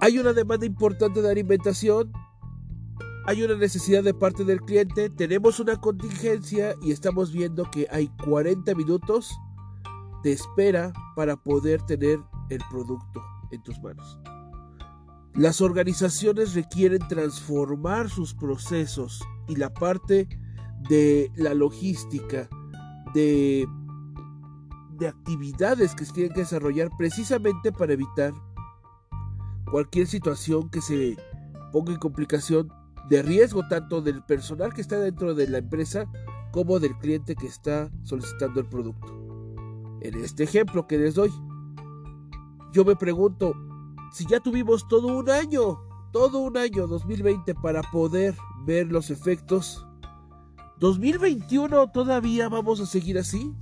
Hay 0.00 0.18
una 0.18 0.32
demanda 0.32 0.66
importante 0.66 1.22
de 1.22 1.30
alimentación 1.30 2.12
hay 3.28 3.42
una 3.42 3.56
necesidad 3.56 4.04
de 4.04 4.14
parte 4.14 4.44
del 4.44 4.60
cliente, 4.60 5.10
tenemos 5.10 5.58
una 5.58 5.80
contingencia 5.80 6.76
y 6.80 6.92
estamos 6.92 7.32
viendo 7.32 7.68
que 7.68 7.88
hay 7.90 8.06
40 8.24 8.72
minutos 8.76 9.36
de 10.22 10.30
espera 10.30 10.92
para 11.16 11.36
poder 11.36 11.82
tener 11.82 12.20
el 12.50 12.60
producto 12.70 13.20
en 13.50 13.60
tus 13.64 13.80
manos. 13.82 14.20
Las 15.34 15.60
organizaciones 15.60 16.54
requieren 16.54 17.00
transformar 17.08 18.08
sus 18.08 18.32
procesos 18.32 19.20
y 19.48 19.56
la 19.56 19.74
parte 19.74 20.28
de 20.88 21.32
la 21.34 21.52
logística, 21.52 22.48
de, 23.12 23.66
de 24.98 25.08
actividades 25.08 25.96
que 25.96 26.04
tienen 26.04 26.32
que 26.32 26.40
desarrollar 26.40 26.90
precisamente 26.96 27.72
para 27.72 27.94
evitar 27.94 28.32
cualquier 29.70 30.06
situación 30.06 30.70
que 30.70 30.80
se 30.80 31.16
ponga 31.72 31.92
en 31.92 31.98
complicación 31.98 32.72
de 33.08 33.22
riesgo 33.22 33.66
tanto 33.68 34.00
del 34.00 34.22
personal 34.22 34.72
que 34.72 34.80
está 34.80 34.98
dentro 34.98 35.34
de 35.34 35.48
la 35.48 35.58
empresa 35.58 36.06
como 36.52 36.78
del 36.78 36.96
cliente 36.98 37.36
que 37.36 37.46
está 37.46 37.90
solicitando 38.02 38.60
el 38.60 38.66
producto. 38.66 39.12
En 40.00 40.14
este 40.22 40.44
ejemplo 40.44 40.86
que 40.86 40.98
les 40.98 41.14
doy, 41.14 41.30
yo 42.72 42.84
me 42.84 42.96
pregunto, 42.96 43.54
si 44.12 44.26
ya 44.26 44.40
tuvimos 44.40 44.86
todo 44.88 45.08
un 45.08 45.30
año, 45.30 45.80
todo 46.12 46.40
un 46.40 46.56
año 46.56 46.86
2020 46.86 47.54
para 47.56 47.82
poder 47.82 48.34
ver 48.64 48.90
los 48.90 49.10
efectos, 49.10 49.86
2021 50.78 51.90
todavía 51.90 52.48
vamos 52.48 52.80
a 52.80 52.86
seguir 52.86 53.18
así. 53.18 53.54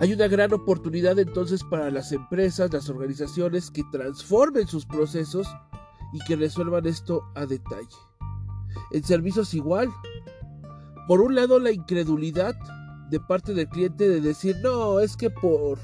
Hay 0.00 0.12
una 0.12 0.26
gran 0.26 0.52
oportunidad 0.52 1.18
entonces 1.18 1.62
para 1.64 1.90
las 1.90 2.12
empresas, 2.12 2.72
las 2.72 2.88
organizaciones 2.88 3.70
que 3.70 3.84
transformen 3.92 4.66
sus 4.66 4.86
procesos 4.86 5.46
y 6.12 6.18
que 6.20 6.36
resuelvan 6.36 6.86
esto 6.86 7.22
a 7.34 7.46
detalle. 7.46 7.96
En 8.92 9.04
servicios 9.04 9.54
igual. 9.54 9.90
Por 11.08 11.20
un 11.20 11.34
lado 11.34 11.58
la 11.58 11.72
incredulidad 11.72 12.54
de 13.10 13.20
parte 13.20 13.54
del 13.54 13.68
cliente 13.68 14.08
de 14.08 14.20
decir, 14.20 14.56
no, 14.62 15.00
es 15.00 15.16
que 15.16 15.30
por 15.30 15.78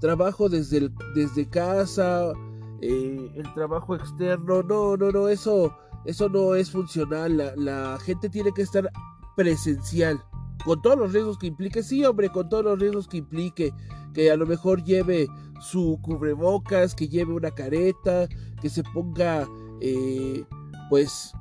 trabajo 0.00 0.48
desde, 0.48 0.90
desde 1.14 1.48
casa, 1.48 2.32
eh, 2.80 3.30
el 3.34 3.54
trabajo 3.54 3.94
externo, 3.94 4.62
no, 4.62 4.96
no, 4.96 5.10
no, 5.10 5.28
eso, 5.28 5.76
eso 6.06 6.28
no 6.28 6.54
es 6.54 6.70
funcional. 6.70 7.36
La, 7.36 7.54
la 7.56 7.98
gente 8.00 8.30
tiene 8.30 8.52
que 8.52 8.62
estar 8.62 8.90
presencial 9.36 10.22
con 10.64 10.82
todos 10.82 10.98
los 10.98 11.12
riesgos 11.12 11.38
que 11.38 11.46
implique, 11.46 11.82
sí, 11.82 12.04
hombre, 12.04 12.30
con 12.30 12.48
todos 12.48 12.64
los 12.64 12.78
riesgos 12.78 13.08
que 13.08 13.18
implique, 13.18 13.72
que 14.14 14.30
a 14.30 14.36
lo 14.36 14.46
mejor 14.46 14.82
lleve 14.84 15.28
su 15.60 15.98
cubrebocas, 16.02 16.94
que 16.94 17.08
lleve 17.08 17.32
una 17.32 17.50
careta, 17.50 18.28
que 18.60 18.68
se 18.68 18.82
ponga, 18.82 19.46
eh, 19.80 20.44
pues, 20.88 21.32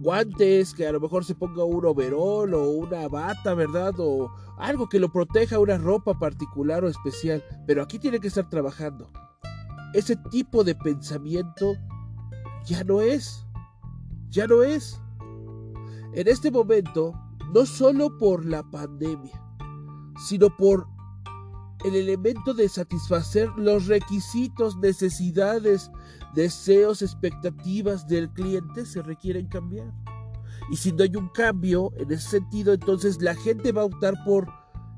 guantes, 0.00 0.74
que 0.74 0.86
a 0.86 0.92
lo 0.92 1.00
mejor 1.00 1.24
se 1.24 1.34
ponga 1.34 1.64
un 1.64 1.84
overol 1.84 2.54
o 2.54 2.70
una 2.70 3.08
bata, 3.08 3.54
¿verdad? 3.54 3.94
O 3.98 4.30
algo 4.58 4.88
que 4.88 5.00
lo 5.00 5.10
proteja, 5.10 5.58
una 5.58 5.78
ropa 5.78 6.18
particular 6.18 6.84
o 6.84 6.88
especial, 6.88 7.42
pero 7.66 7.82
aquí 7.82 7.98
tiene 7.98 8.20
que 8.20 8.28
estar 8.28 8.48
trabajando. 8.48 9.10
Ese 9.94 10.16
tipo 10.30 10.64
de 10.64 10.74
pensamiento 10.74 11.74
ya 12.64 12.84
no 12.84 13.00
es, 13.00 13.44
ya 14.28 14.46
no 14.46 14.62
es. 14.62 15.00
En 16.12 16.28
este 16.28 16.50
momento, 16.50 17.14
no 17.52 17.66
solo 17.66 18.16
por 18.18 18.44
la 18.44 18.62
pandemia, 18.62 19.42
sino 20.26 20.54
por 20.56 20.86
el 21.84 21.94
elemento 21.94 22.54
de 22.54 22.68
satisfacer 22.68 23.48
los 23.56 23.86
requisitos, 23.86 24.76
necesidades, 24.78 25.90
deseos, 26.34 27.02
expectativas 27.02 28.06
del 28.08 28.30
cliente 28.30 28.84
se 28.84 29.02
requieren 29.02 29.46
cambiar. 29.46 29.92
Y 30.70 30.76
si 30.76 30.92
no 30.92 31.04
hay 31.04 31.14
un 31.16 31.28
cambio 31.28 31.92
en 31.96 32.10
ese 32.10 32.30
sentido, 32.30 32.72
entonces 32.72 33.22
la 33.22 33.34
gente 33.34 33.72
va 33.72 33.82
a 33.82 33.86
optar 33.86 34.14
por 34.24 34.48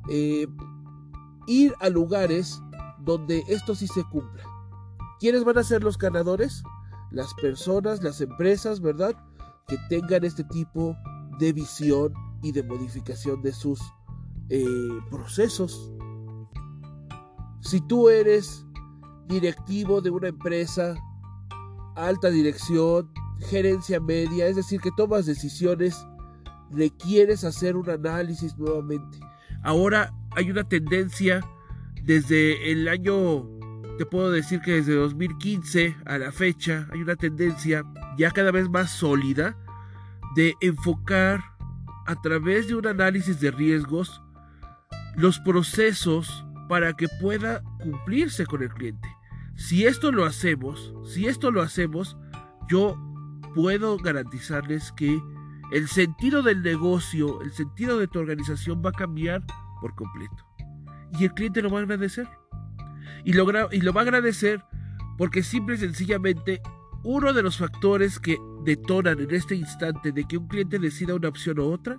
eh, 0.08 0.46
ir 1.46 1.74
a 1.80 1.88
lugares 1.90 2.60
donde 3.04 3.44
esto 3.48 3.74
sí 3.74 3.86
se 3.86 4.02
cumpla. 4.04 4.42
¿Quiénes 5.20 5.44
van 5.44 5.58
a 5.58 5.62
ser 5.62 5.84
los 5.84 5.98
ganadores? 5.98 6.62
Las 7.10 7.34
personas, 7.34 8.02
las 8.02 8.20
empresas, 8.20 8.80
¿verdad? 8.80 9.14
Que 9.68 9.76
tengan 9.88 10.24
este 10.24 10.44
tipo 10.44 10.96
de 11.38 11.52
visión 11.52 12.14
y 12.42 12.52
de 12.52 12.62
modificación 12.62 13.42
de 13.42 13.52
sus 13.52 13.80
eh, 14.48 14.64
procesos. 15.10 15.92
Si 17.60 17.80
tú 17.82 18.08
eres 18.08 18.64
directivo 19.28 20.00
de 20.00 20.10
una 20.10 20.28
empresa, 20.28 20.94
alta 21.94 22.30
dirección, 22.30 23.12
gerencia 23.38 24.00
media, 24.00 24.46
es 24.46 24.56
decir, 24.56 24.80
que 24.80 24.90
tomas 24.96 25.26
decisiones, 25.26 26.06
requieres 26.70 27.44
hacer 27.44 27.76
un 27.76 27.88
análisis 27.90 28.56
nuevamente. 28.56 29.18
Ahora 29.62 30.12
hay 30.32 30.50
una 30.50 30.64
tendencia 30.64 31.40
desde 32.02 32.72
el 32.72 32.88
año, 32.88 33.46
te 33.98 34.06
puedo 34.06 34.30
decir 34.30 34.60
que 34.60 34.72
desde 34.72 34.94
2015 34.94 35.96
a 36.06 36.18
la 36.18 36.32
fecha, 36.32 36.88
hay 36.92 37.02
una 37.02 37.16
tendencia 37.16 37.84
ya 38.16 38.30
cada 38.30 38.50
vez 38.50 38.68
más 38.68 38.90
sólida 38.90 39.56
de 40.34 40.54
enfocar 40.60 41.49
a 42.06 42.20
través 42.20 42.68
de 42.68 42.74
un 42.74 42.86
análisis 42.86 43.40
de 43.40 43.50
riesgos 43.50 44.22
los 45.16 45.38
procesos 45.40 46.44
para 46.68 46.94
que 46.94 47.08
pueda 47.20 47.62
cumplirse 47.82 48.46
con 48.46 48.62
el 48.62 48.70
cliente. 48.70 49.08
Si 49.56 49.86
esto 49.86 50.12
lo 50.12 50.24
hacemos, 50.24 50.94
si 51.04 51.26
esto 51.26 51.50
lo 51.50 51.62
hacemos, 51.62 52.16
yo 52.68 52.96
puedo 53.54 53.96
garantizarles 53.98 54.92
que 54.92 55.20
el 55.72 55.88
sentido 55.88 56.42
del 56.42 56.62
negocio, 56.62 57.42
el 57.42 57.52
sentido 57.52 57.98
de 57.98 58.08
tu 58.08 58.18
organización 58.18 58.82
va 58.84 58.90
a 58.90 58.94
cambiar 58.94 59.44
por 59.80 59.94
completo. 59.94 60.46
Y 61.18 61.24
el 61.24 61.34
cliente 61.34 61.62
lo 61.62 61.70
va 61.70 61.80
a 61.80 61.82
agradecer. 61.82 62.28
Y 63.24 63.32
lo, 63.32 63.46
y 63.72 63.80
lo 63.80 63.92
va 63.92 64.00
a 64.00 64.04
agradecer 64.04 64.64
porque 65.18 65.42
simple 65.42 65.74
y 65.74 65.78
sencillamente 65.78 66.62
uno 67.02 67.32
de 67.32 67.42
los 67.42 67.56
factores 67.56 68.18
que 68.18 68.36
detonan 68.64 69.20
en 69.20 69.30
este 69.34 69.54
instante 69.54 70.12
de 70.12 70.24
que 70.24 70.36
un 70.36 70.48
cliente 70.48 70.78
decida 70.78 71.14
una 71.14 71.28
opción 71.28 71.58
u 71.58 71.72
otra, 71.72 71.98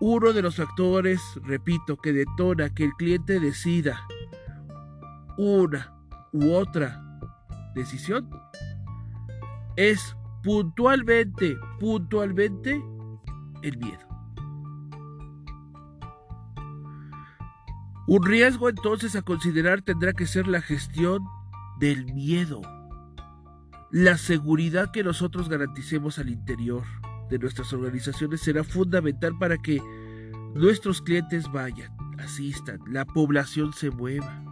uno 0.00 0.32
de 0.32 0.42
los 0.42 0.56
factores, 0.56 1.20
repito, 1.42 1.96
que 1.96 2.12
detona 2.12 2.72
que 2.72 2.84
el 2.84 2.92
cliente 2.92 3.40
decida 3.40 4.00
una 5.38 5.92
u 6.32 6.52
otra 6.52 7.02
decisión 7.74 8.28
es 9.76 10.16
puntualmente, 10.42 11.56
puntualmente 11.80 12.82
el 13.62 13.78
miedo. 13.78 14.06
Un 18.06 18.24
riesgo 18.24 18.68
entonces 18.68 19.16
a 19.16 19.22
considerar 19.22 19.82
tendrá 19.82 20.12
que 20.12 20.26
ser 20.26 20.46
la 20.46 20.60
gestión 20.60 21.24
del 21.80 22.04
miedo 22.14 22.62
la 23.90 24.18
seguridad 24.18 24.90
que 24.90 25.04
nosotros 25.04 25.48
garanticemos 25.48 26.18
al 26.18 26.28
interior 26.28 26.82
de 27.30 27.38
nuestras 27.38 27.72
organizaciones 27.72 28.40
será 28.40 28.64
fundamental 28.64 29.36
para 29.38 29.58
que 29.58 29.80
nuestros 30.54 31.02
clientes 31.02 31.50
vayan, 31.50 31.94
asistan, 32.18 32.80
la 32.88 33.04
población 33.04 33.72
se 33.72 33.90
mueva. 33.90 34.42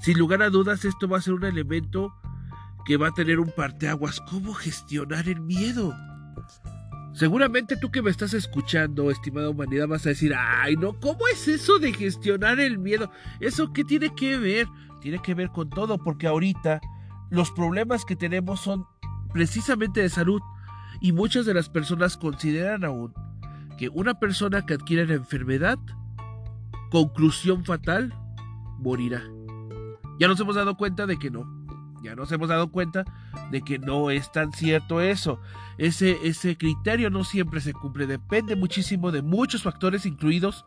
Sin 0.00 0.18
lugar 0.18 0.42
a 0.42 0.50
dudas, 0.50 0.84
esto 0.84 1.08
va 1.08 1.18
a 1.18 1.22
ser 1.22 1.34
un 1.34 1.44
elemento 1.44 2.14
que 2.84 2.96
va 2.96 3.08
a 3.08 3.14
tener 3.14 3.40
un 3.40 3.50
parteaguas. 3.54 4.20
¿Cómo 4.30 4.54
gestionar 4.54 5.28
el 5.28 5.40
miedo? 5.40 5.94
Seguramente 7.12 7.76
tú 7.76 7.90
que 7.90 8.00
me 8.00 8.10
estás 8.10 8.32
escuchando, 8.32 9.10
estimada 9.10 9.50
humanidad, 9.50 9.88
vas 9.88 10.06
a 10.06 10.10
decir, 10.10 10.32
ay, 10.36 10.76
no, 10.76 10.98
¿cómo 11.00 11.26
es 11.32 11.48
eso 11.48 11.78
de 11.78 11.92
gestionar 11.92 12.60
el 12.60 12.78
miedo? 12.78 13.10
¿Eso 13.40 13.72
qué 13.72 13.84
tiene 13.84 14.14
que 14.14 14.38
ver? 14.38 14.68
Tiene 15.00 15.20
que 15.20 15.34
ver 15.34 15.50
con 15.50 15.68
todo, 15.68 15.98
porque 15.98 16.26
ahorita 16.26 16.80
los 17.30 17.50
problemas 17.50 18.04
que 18.04 18.16
tenemos 18.16 18.60
son 18.60 18.86
precisamente 19.32 20.00
de 20.00 20.08
salud 20.08 20.40
y 21.00 21.12
muchas 21.12 21.46
de 21.46 21.54
las 21.54 21.68
personas 21.68 22.16
consideran 22.16 22.84
aún 22.84 23.12
que 23.76 23.88
una 23.88 24.18
persona 24.18 24.66
que 24.66 24.74
adquiere 24.74 25.06
la 25.06 25.14
enfermedad, 25.14 25.78
conclusión 26.90 27.64
fatal, 27.64 28.12
morirá. 28.78 29.22
Ya 30.18 30.26
nos 30.26 30.40
hemos 30.40 30.56
dado 30.56 30.76
cuenta 30.76 31.06
de 31.06 31.18
que 31.18 31.30
no. 31.30 31.46
Ya 32.02 32.14
nos 32.14 32.30
hemos 32.32 32.48
dado 32.48 32.70
cuenta 32.70 33.04
de 33.50 33.62
que 33.62 33.78
no 33.78 34.10
es 34.10 34.32
tan 34.32 34.52
cierto 34.52 35.00
eso. 35.00 35.40
Ese, 35.78 36.18
ese 36.24 36.56
criterio 36.56 37.10
no 37.10 37.24
siempre 37.24 37.60
se 37.60 37.72
cumple. 37.72 38.06
Depende 38.06 38.56
muchísimo 38.56 39.12
de 39.12 39.22
muchos 39.22 39.62
factores, 39.62 40.06
incluidos 40.06 40.64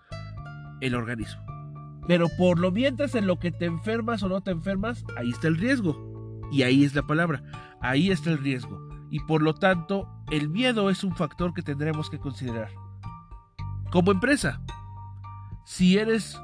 el 0.79 0.95
organismo. 0.95 1.41
Pero 2.07 2.27
por 2.37 2.59
lo 2.59 2.71
mientras 2.71 3.15
en 3.15 3.27
lo 3.27 3.39
que 3.39 3.51
te 3.51 3.65
enfermas 3.65 4.23
o 4.23 4.29
no 4.29 4.41
te 4.41 4.51
enfermas, 4.51 5.05
ahí 5.17 5.29
está 5.29 5.47
el 5.47 5.57
riesgo. 5.57 6.10
Y 6.51 6.63
ahí 6.63 6.83
es 6.83 6.93
la 6.93 7.03
palabra, 7.03 7.43
ahí 7.81 8.11
está 8.11 8.31
el 8.31 8.37
riesgo. 8.37 8.89
Y 9.09 9.19
por 9.21 9.41
lo 9.41 9.53
tanto, 9.53 10.07
el 10.29 10.49
miedo 10.49 10.89
es 10.89 11.03
un 11.03 11.15
factor 11.15 11.53
que 11.53 11.61
tendremos 11.61 12.09
que 12.09 12.19
considerar. 12.19 12.69
Como 13.91 14.11
empresa, 14.11 14.61
si 15.65 15.97
eres 15.97 16.39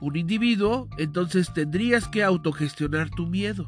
un 0.00 0.16
individuo, 0.16 0.88
entonces 0.98 1.52
tendrías 1.52 2.08
que 2.08 2.22
autogestionar 2.22 3.10
tu 3.10 3.26
miedo. 3.26 3.64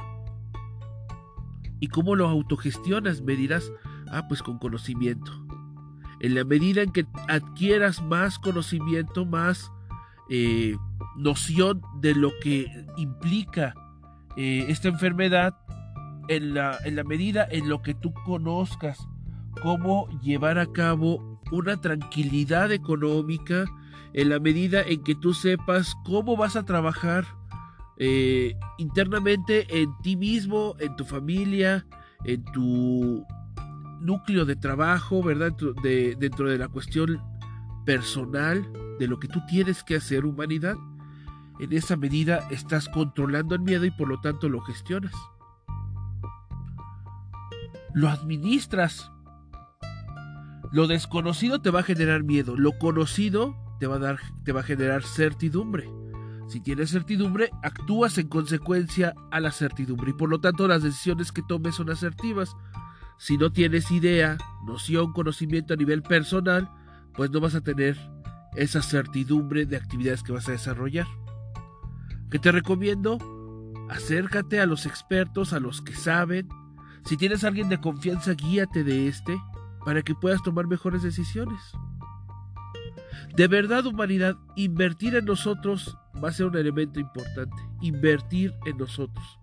¿Y 1.80 1.88
cómo 1.88 2.14
lo 2.14 2.28
autogestionas? 2.28 3.22
Me 3.22 3.36
dirás, 3.36 3.72
ah, 4.10 4.26
pues 4.28 4.42
con 4.42 4.58
conocimiento. 4.58 5.32
En 6.20 6.34
la 6.34 6.44
medida 6.44 6.82
en 6.82 6.92
que 6.92 7.06
adquieras 7.28 8.02
más 8.02 8.38
conocimiento, 8.38 9.26
más 9.26 9.70
eh, 10.28 10.76
noción 11.16 11.82
de 12.00 12.14
lo 12.14 12.32
que 12.42 12.66
implica 12.96 13.74
eh, 14.36 14.66
esta 14.68 14.88
enfermedad, 14.88 15.54
en 16.28 16.54
la, 16.54 16.78
en 16.84 16.96
la 16.96 17.04
medida 17.04 17.46
en 17.50 17.68
lo 17.68 17.82
que 17.82 17.94
tú 17.94 18.12
conozcas 18.24 19.06
cómo 19.62 20.08
llevar 20.22 20.58
a 20.58 20.66
cabo 20.66 21.40
una 21.50 21.80
tranquilidad 21.80 22.72
económica, 22.72 23.64
en 24.12 24.30
la 24.30 24.40
medida 24.40 24.82
en 24.82 25.02
que 25.02 25.14
tú 25.14 25.34
sepas 25.34 25.94
cómo 26.04 26.36
vas 26.36 26.56
a 26.56 26.64
trabajar 26.64 27.24
eh, 27.98 28.54
internamente 28.78 29.66
en 29.82 29.90
ti 30.02 30.16
mismo, 30.16 30.74
en 30.80 30.96
tu 30.96 31.04
familia, 31.04 31.86
en 32.24 32.44
tu 32.44 33.26
núcleo 34.00 34.44
de 34.44 34.56
trabajo, 34.56 35.22
¿verdad? 35.22 35.52
De, 35.82 36.16
dentro 36.18 36.50
de 36.50 36.58
la 36.58 36.68
cuestión 36.68 37.20
personal, 37.84 38.66
de 38.98 39.06
lo 39.06 39.18
que 39.18 39.28
tú 39.28 39.40
tienes 39.46 39.84
que 39.84 39.96
hacer, 39.96 40.24
humanidad, 40.24 40.76
en 41.60 41.72
esa 41.72 41.96
medida 41.96 42.46
estás 42.50 42.88
controlando 42.88 43.54
el 43.54 43.62
miedo 43.62 43.84
y 43.84 43.90
por 43.90 44.08
lo 44.08 44.20
tanto 44.20 44.48
lo 44.48 44.60
gestionas 44.60 45.12
lo 47.96 48.10
administras. 48.10 49.10
Lo 50.70 50.86
desconocido 50.86 51.62
te 51.62 51.70
va 51.70 51.80
a 51.80 51.82
generar 51.82 52.24
miedo, 52.24 52.54
lo 52.54 52.76
conocido 52.76 53.56
te 53.80 53.86
va 53.86 53.96
a 53.96 53.98
dar 53.98 54.18
te 54.44 54.52
va 54.52 54.60
a 54.60 54.64
generar 54.64 55.02
certidumbre. 55.02 55.88
Si 56.46 56.60
tienes 56.60 56.90
certidumbre, 56.90 57.48
actúas 57.62 58.18
en 58.18 58.28
consecuencia 58.28 59.14
a 59.30 59.40
la 59.40 59.50
certidumbre 59.50 60.10
y 60.10 60.12
por 60.12 60.28
lo 60.28 60.40
tanto 60.40 60.68
las 60.68 60.82
decisiones 60.82 61.32
que 61.32 61.42
tomes 61.42 61.76
son 61.76 61.88
asertivas. 61.88 62.54
Si 63.16 63.38
no 63.38 63.50
tienes 63.50 63.90
idea, 63.90 64.36
noción, 64.66 65.14
conocimiento 65.14 65.72
a 65.72 65.78
nivel 65.78 66.02
personal, 66.02 66.68
pues 67.14 67.30
no 67.30 67.40
vas 67.40 67.54
a 67.54 67.62
tener 67.62 67.96
esa 68.56 68.82
certidumbre 68.82 69.64
de 69.64 69.78
actividades 69.78 70.22
que 70.22 70.32
vas 70.32 70.50
a 70.50 70.52
desarrollar. 70.52 71.06
¿Qué 72.30 72.38
te 72.38 72.52
recomiendo? 72.52 73.16
Acércate 73.88 74.60
a 74.60 74.66
los 74.66 74.84
expertos, 74.84 75.54
a 75.54 75.60
los 75.60 75.80
que 75.80 75.94
saben. 75.94 76.46
Si 77.06 77.16
tienes 77.16 77.44
alguien 77.44 77.68
de 77.68 77.80
confianza, 77.80 78.34
guíate 78.34 78.82
de 78.82 79.06
este 79.06 79.40
para 79.84 80.02
que 80.02 80.14
puedas 80.14 80.42
tomar 80.42 80.66
mejores 80.66 81.02
decisiones. 81.02 81.60
De 83.36 83.46
verdad, 83.46 83.86
humanidad, 83.86 84.36
invertir 84.56 85.14
en 85.14 85.24
nosotros 85.24 85.96
va 86.22 86.30
a 86.30 86.32
ser 86.32 86.46
un 86.46 86.56
elemento 86.56 86.98
importante. 86.98 87.56
Invertir 87.80 88.54
en 88.66 88.78
nosotros. 88.78 89.38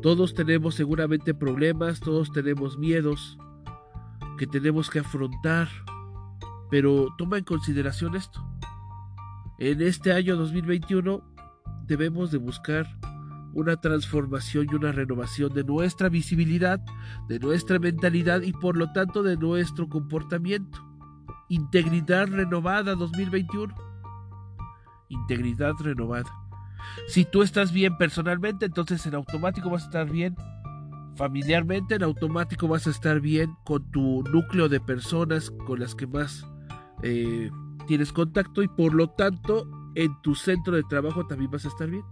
Todos 0.00 0.34
tenemos 0.34 0.76
seguramente 0.76 1.34
problemas, 1.34 1.98
todos 1.98 2.30
tenemos 2.30 2.78
miedos 2.78 3.36
que 4.38 4.46
tenemos 4.46 4.90
que 4.90 5.00
afrontar, 5.00 5.68
pero 6.70 7.08
toma 7.18 7.38
en 7.38 7.44
consideración 7.44 8.14
esto. 8.14 8.46
En 9.58 9.82
este 9.82 10.12
año 10.12 10.36
2021 10.36 11.20
debemos 11.86 12.30
de 12.30 12.38
buscar 12.38 12.86
una 13.56 13.76
transformación 13.76 14.66
y 14.70 14.74
una 14.74 14.92
renovación 14.92 15.52
de 15.54 15.64
nuestra 15.64 16.10
visibilidad, 16.10 16.78
de 17.26 17.38
nuestra 17.38 17.78
mentalidad 17.78 18.42
y 18.42 18.52
por 18.52 18.76
lo 18.76 18.92
tanto 18.92 19.22
de 19.22 19.38
nuestro 19.38 19.88
comportamiento. 19.88 20.78
Integridad 21.48 22.28
renovada 22.28 22.94
2021. 22.94 23.74
Integridad 25.08 25.72
renovada. 25.80 26.30
Si 27.08 27.24
tú 27.24 27.42
estás 27.42 27.72
bien 27.72 27.96
personalmente, 27.96 28.66
entonces 28.66 29.06
en 29.06 29.14
automático 29.14 29.70
vas 29.70 29.84
a 29.84 29.86
estar 29.86 30.10
bien. 30.10 30.36
Familiarmente, 31.16 31.94
en 31.94 32.02
automático 32.02 32.68
vas 32.68 32.86
a 32.86 32.90
estar 32.90 33.20
bien 33.20 33.56
con 33.64 33.90
tu 33.90 34.22
núcleo 34.24 34.68
de 34.68 34.80
personas 34.80 35.50
con 35.66 35.80
las 35.80 35.94
que 35.94 36.06
más 36.06 36.46
eh, 37.02 37.50
tienes 37.86 38.12
contacto 38.12 38.62
y 38.62 38.68
por 38.68 38.92
lo 38.92 39.08
tanto 39.08 39.66
en 39.94 40.20
tu 40.20 40.34
centro 40.34 40.76
de 40.76 40.82
trabajo 40.82 41.26
también 41.26 41.50
vas 41.50 41.64
a 41.64 41.68
estar 41.68 41.88
bien. 41.88 42.04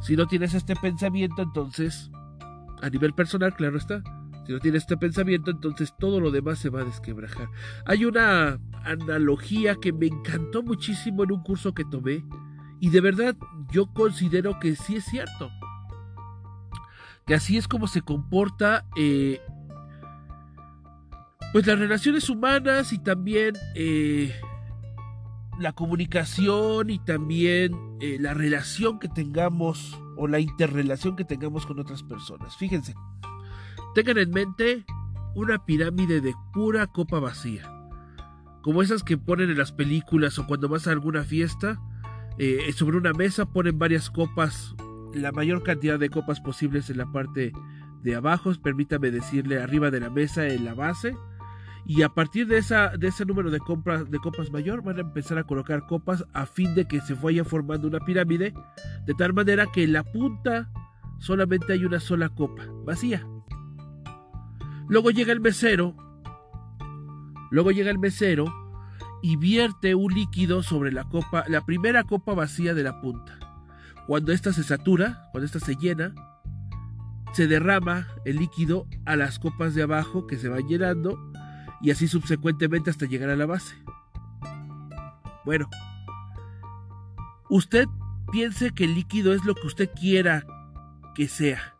Si 0.00 0.16
no 0.16 0.26
tienes 0.26 0.54
este 0.54 0.76
pensamiento, 0.76 1.42
entonces, 1.42 2.10
a 2.82 2.90
nivel 2.90 3.12
personal, 3.14 3.54
claro 3.54 3.78
está, 3.78 4.02
si 4.46 4.52
no 4.52 4.60
tienes 4.60 4.82
este 4.82 4.96
pensamiento, 4.96 5.50
entonces 5.50 5.92
todo 5.98 6.20
lo 6.20 6.30
demás 6.30 6.60
se 6.60 6.68
va 6.68 6.82
a 6.82 6.84
desquebrajar. 6.84 7.48
Hay 7.84 8.04
una 8.04 8.60
analogía 8.84 9.74
que 9.74 9.92
me 9.92 10.06
encantó 10.06 10.62
muchísimo 10.62 11.24
en 11.24 11.32
un 11.32 11.42
curso 11.42 11.74
que 11.74 11.84
tomé 11.84 12.24
y 12.80 12.90
de 12.90 13.00
verdad 13.00 13.36
yo 13.72 13.92
considero 13.92 14.60
que 14.60 14.76
sí 14.76 14.96
es 14.96 15.04
cierto. 15.04 15.50
Que 17.26 17.34
así 17.34 17.56
es 17.56 17.66
como 17.66 17.88
se 17.88 18.02
comporta 18.02 18.86
eh, 18.96 19.40
pues 21.52 21.66
las 21.66 21.80
relaciones 21.80 22.30
humanas 22.30 22.92
y 22.92 22.98
también 22.98 23.56
eh, 23.74 24.32
la 25.58 25.72
comunicación 25.72 26.90
y 26.90 26.98
también 26.98 27.72
eh, 28.00 28.18
la 28.20 28.34
relación 28.34 28.98
que 28.98 29.08
tengamos 29.08 29.98
o 30.16 30.28
la 30.28 30.40
interrelación 30.40 31.16
que 31.16 31.24
tengamos 31.24 31.66
con 31.66 31.78
otras 31.78 32.02
personas. 32.02 32.56
Fíjense, 32.56 32.94
tengan 33.94 34.18
en 34.18 34.30
mente 34.30 34.84
una 35.34 35.64
pirámide 35.64 36.20
de 36.20 36.34
pura 36.52 36.86
copa 36.86 37.20
vacía, 37.20 37.70
como 38.62 38.82
esas 38.82 39.02
que 39.02 39.18
ponen 39.18 39.50
en 39.50 39.58
las 39.58 39.72
películas 39.72 40.38
o 40.38 40.46
cuando 40.46 40.68
vas 40.68 40.86
a 40.86 40.92
alguna 40.92 41.24
fiesta, 41.24 41.80
eh, 42.38 42.72
sobre 42.74 42.98
una 42.98 43.12
mesa 43.12 43.46
ponen 43.46 43.78
varias 43.78 44.10
copas, 44.10 44.74
la 45.14 45.32
mayor 45.32 45.62
cantidad 45.62 45.98
de 45.98 46.10
copas 46.10 46.40
posibles 46.40 46.90
en 46.90 46.98
la 46.98 47.10
parte 47.12 47.52
de 48.02 48.14
abajo, 48.14 48.52
permítame 48.62 49.10
decirle 49.10 49.60
arriba 49.62 49.90
de 49.90 50.00
la 50.00 50.10
mesa 50.10 50.46
en 50.46 50.64
la 50.64 50.74
base 50.74 51.16
y 51.88 52.02
a 52.02 52.08
partir 52.08 52.48
de, 52.48 52.58
esa, 52.58 52.88
de 52.96 53.08
ese 53.08 53.24
número 53.24 53.50
de, 53.50 53.58
de 53.58 54.18
copas 54.18 54.50
mayor 54.50 54.82
van 54.82 54.98
a 54.98 55.02
empezar 55.02 55.38
a 55.38 55.44
colocar 55.44 55.86
copas 55.86 56.24
a 56.32 56.46
fin 56.46 56.74
de 56.74 56.88
que 56.88 57.00
se 57.00 57.14
vaya 57.14 57.44
formando 57.44 57.86
una 57.86 58.00
pirámide, 58.00 58.54
de 59.04 59.14
tal 59.14 59.32
manera 59.32 59.66
que 59.72 59.84
en 59.84 59.92
la 59.92 60.02
punta 60.02 60.70
solamente 61.18 61.72
hay 61.72 61.84
una 61.84 62.00
sola 62.00 62.28
copa, 62.28 62.64
vacía. 62.84 63.24
Luego 64.88 65.10
llega 65.10 65.32
el 65.32 65.40
mesero, 65.40 65.94
luego 67.50 67.70
llega 67.70 67.90
el 67.90 67.98
mesero 67.98 68.52
y 69.22 69.36
vierte 69.36 69.94
un 69.94 70.12
líquido 70.12 70.62
sobre 70.62 70.90
la 70.90 71.04
copa, 71.04 71.44
la 71.48 71.64
primera 71.64 72.02
copa 72.02 72.34
vacía 72.34 72.74
de 72.74 72.82
la 72.82 73.00
punta. 73.00 73.38
Cuando 74.08 74.32
esta 74.32 74.52
se 74.52 74.64
satura, 74.64 75.28
cuando 75.32 75.46
esta 75.46 75.60
se 75.60 75.76
llena, 75.76 76.14
se 77.32 77.46
derrama 77.46 78.06
el 78.24 78.36
líquido 78.36 78.86
a 79.04 79.14
las 79.16 79.38
copas 79.38 79.74
de 79.74 79.82
abajo 79.82 80.26
que 80.26 80.36
se 80.36 80.48
van 80.48 80.66
llenando 80.66 81.25
y 81.80 81.90
así 81.90 82.08
subsecuentemente 82.08 82.90
hasta 82.90 83.06
llegar 83.06 83.30
a 83.30 83.36
la 83.36 83.46
base. 83.46 83.74
Bueno, 85.44 85.68
usted 87.48 87.86
piense 88.32 88.70
que 88.72 88.84
el 88.84 88.94
líquido 88.94 89.32
es 89.32 89.44
lo 89.44 89.54
que 89.54 89.66
usted 89.66 89.90
quiera 89.98 90.44
que 91.14 91.28
sea. 91.28 91.76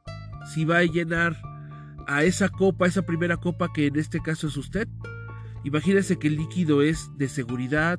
Si 0.53 0.65
va 0.65 0.79
a 0.79 0.85
llenar 0.85 1.37
a 2.07 2.23
esa 2.23 2.49
copa, 2.49 2.87
esa 2.87 3.03
primera 3.03 3.37
copa 3.37 3.73
que 3.73 3.87
en 3.87 3.97
este 3.97 4.21
caso 4.21 4.47
es 4.47 4.57
usted, 4.57 4.89
imagínese 5.65 6.19
que 6.19 6.29
el 6.29 6.37
líquido 6.37 6.83
es 6.83 7.11
de 7.17 7.29
seguridad, 7.29 7.99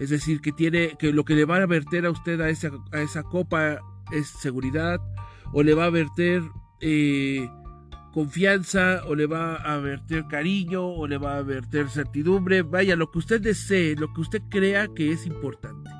es 0.00 0.10
decir, 0.10 0.40
que 0.40 0.50
tiene 0.50 0.96
que 0.98 1.12
lo 1.12 1.24
que 1.24 1.36
le 1.36 1.44
va 1.44 1.58
a 1.58 1.66
verter 1.66 2.06
a 2.06 2.10
usted 2.10 2.40
a 2.40 2.48
esa, 2.48 2.70
a 2.92 3.00
esa 3.00 3.22
copa 3.22 3.78
es 4.10 4.26
seguridad, 4.26 4.98
o 5.52 5.62
le 5.62 5.74
va 5.74 5.84
a 5.84 5.90
verter 5.90 6.42
eh, 6.80 7.48
confianza 8.14 9.02
o 9.08 9.16
le 9.16 9.26
va 9.26 9.56
a 9.56 9.76
verter 9.78 10.28
cariño 10.28 10.86
o 10.86 11.08
le 11.08 11.18
va 11.18 11.36
a 11.36 11.42
verter 11.42 11.90
certidumbre, 11.90 12.62
vaya, 12.62 12.94
lo 12.94 13.10
que 13.10 13.18
usted 13.18 13.40
desee, 13.40 13.96
lo 13.96 14.14
que 14.14 14.20
usted 14.20 14.40
crea 14.48 14.86
que 14.94 15.10
es 15.10 15.26
importante. 15.26 15.90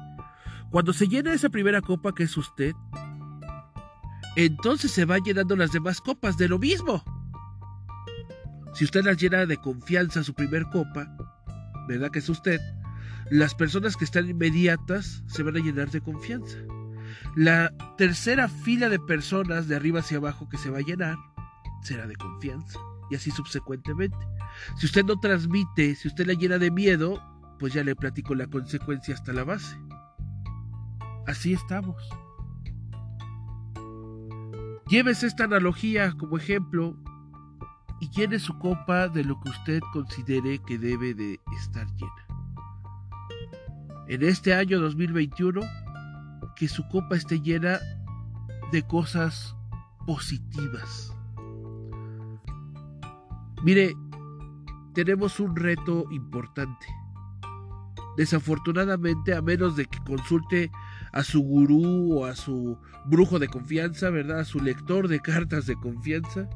Cuando 0.70 0.92
se 0.92 1.08
llena 1.08 1.34
esa 1.34 1.48
primera 1.48 1.80
copa 1.80 2.14
que 2.14 2.22
es 2.22 2.36
usted, 2.36 2.72
entonces 4.36 4.92
se 4.92 5.04
van 5.04 5.24
llenando 5.24 5.56
las 5.56 5.72
demás 5.72 6.00
copas 6.00 6.38
de 6.38 6.48
lo 6.48 6.60
mismo. 6.60 7.02
Si 8.74 8.84
usted 8.84 9.02
las 9.02 9.16
llena 9.16 9.44
de 9.44 9.56
confianza 9.56 10.22
su 10.22 10.34
primer 10.34 10.66
copa, 10.66 11.08
¿verdad 11.88 12.12
que 12.12 12.20
es 12.20 12.28
usted? 12.28 12.60
Las 13.28 13.56
personas 13.56 13.96
que 13.96 14.04
están 14.04 14.30
inmediatas 14.30 15.24
se 15.26 15.42
van 15.42 15.56
a 15.56 15.60
llenar 15.60 15.90
de 15.90 16.00
confianza. 16.00 16.58
La 17.34 17.72
tercera 17.98 18.46
fila 18.46 18.88
de 18.88 19.00
personas 19.00 19.66
de 19.66 19.74
arriba 19.74 19.98
hacia 19.98 20.18
abajo 20.18 20.48
que 20.48 20.58
se 20.58 20.70
va 20.70 20.78
a 20.78 20.82
llenar 20.82 21.16
será 21.84 22.06
de 22.06 22.16
confianza. 22.16 22.78
Y 23.10 23.16
así 23.16 23.30
subsecuentemente. 23.30 24.16
Si 24.76 24.86
usted 24.86 25.04
no 25.04 25.18
transmite, 25.20 25.94
si 25.94 26.08
usted 26.08 26.26
la 26.26 26.32
llena 26.32 26.58
de 26.58 26.70
miedo, 26.70 27.22
pues 27.58 27.72
ya 27.72 27.84
le 27.84 27.94
platico 27.94 28.34
la 28.34 28.46
consecuencia 28.46 29.14
hasta 29.14 29.32
la 29.32 29.44
base. 29.44 29.76
Así 31.26 31.52
estamos. 31.52 31.96
Llévese 34.88 35.26
esta 35.26 35.44
analogía 35.44 36.12
como 36.12 36.36
ejemplo 36.36 36.96
y 38.00 38.10
llene 38.10 38.38
su 38.38 38.58
copa 38.58 39.08
de 39.08 39.24
lo 39.24 39.40
que 39.40 39.50
usted 39.50 39.80
considere 39.92 40.58
que 40.58 40.78
debe 40.78 41.14
de 41.14 41.40
estar 41.58 41.86
llena. 41.96 42.24
En 44.08 44.22
este 44.22 44.54
año 44.54 44.78
2021, 44.80 45.62
que 46.56 46.68
su 46.68 46.86
copa 46.88 47.16
esté 47.16 47.40
llena 47.40 47.80
de 48.72 48.82
cosas 48.82 49.56
positivas, 50.06 51.13
Mire, 53.64 53.96
tenemos 54.92 55.40
un 55.40 55.56
reto 55.56 56.04
importante. 56.10 56.86
Desafortunadamente, 58.14 59.34
a 59.34 59.40
menos 59.40 59.74
de 59.74 59.86
que 59.86 59.98
consulte 60.04 60.70
a 61.14 61.22
su 61.24 61.40
gurú 61.40 62.18
o 62.18 62.26
a 62.26 62.36
su 62.36 62.76
brujo 63.06 63.38
de 63.38 63.48
confianza, 63.48 64.10
¿verdad? 64.10 64.40
A 64.40 64.44
su 64.44 64.60
lector 64.60 65.08
de 65.08 65.20
cartas 65.20 65.64
de 65.64 65.76
confianza, 65.76 66.46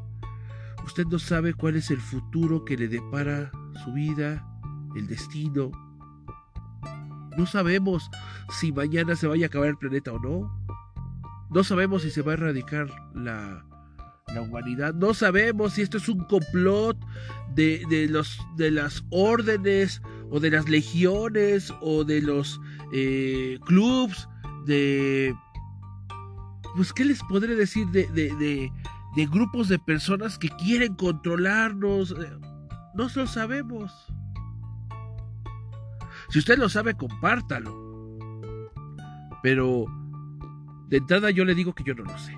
usted 0.85 1.07
no 1.07 1.19
sabe 1.19 1.55
cuál 1.55 1.77
es 1.77 1.91
el 1.91 1.99
futuro 1.99 2.67
que 2.67 2.77
le 2.77 2.89
depara 2.89 3.51
su 3.83 3.95
vida, 3.95 4.47
el 4.95 5.07
destino. 5.07 5.71
No 7.39 7.47
sabemos 7.47 8.11
si 8.51 8.71
mañana 8.71 9.17
se 9.17 9.29
vaya 9.29 9.47
a 9.47 9.49
acabar 9.49 9.69
el 9.69 9.79
planeta 9.79 10.13
o 10.13 10.19
no. 10.19 10.53
No 11.49 11.65
sabemos 11.65 12.03
si 12.03 12.11
se 12.11 12.21
va 12.21 12.33
a 12.33 12.35
erradicar 12.35 12.91
la 13.15 13.65
la 14.35 14.43
humanidad. 14.43 14.95
No 14.95 15.15
sabemos 15.15 15.75
si 15.75 15.83
esto 15.83 15.99
es 15.99 16.09
un 16.09 16.25
complot 16.25 16.97
de, 17.55 18.07
los, 18.11 18.39
de 18.57 18.71
las 18.71 19.05
órdenes 19.11 20.03
o 20.31 20.41
de 20.41 20.51
las 20.51 20.69
legiones 20.69 21.73
o 21.81 22.05
de 22.05 22.21
los 22.23 22.61
eh, 22.93 23.59
clubs 23.65 24.29
de... 24.67 25.35
Pues, 26.77 26.93
¿qué 26.93 27.05
les 27.05 27.23
podré 27.25 27.57
decir 27.57 27.87
de, 27.89 28.07
de, 28.09 28.71
de 29.17 29.27
grupos 29.27 29.69
de 29.69 29.79
personas 29.79 30.39
que 30.39 30.51
quieren 30.51 30.95
controlarnos? 30.95 32.13
Eh, 32.13 32.39
no 32.95 33.09
lo 33.15 33.27
sabemos. 33.27 33.93
Si 36.31 36.39
usted 36.39 36.59
lo 36.59 36.69
sabe, 36.69 36.95
compártalo. 36.95 37.89
Pero 39.43 39.87
de 40.89 40.99
entrada 40.99 41.31
yo 41.31 41.45
le 41.45 41.55
digo 41.55 41.75
que 41.75 41.85
yo 41.85 41.95
no 41.95 42.05
lo 42.05 42.19
sé. 42.19 42.38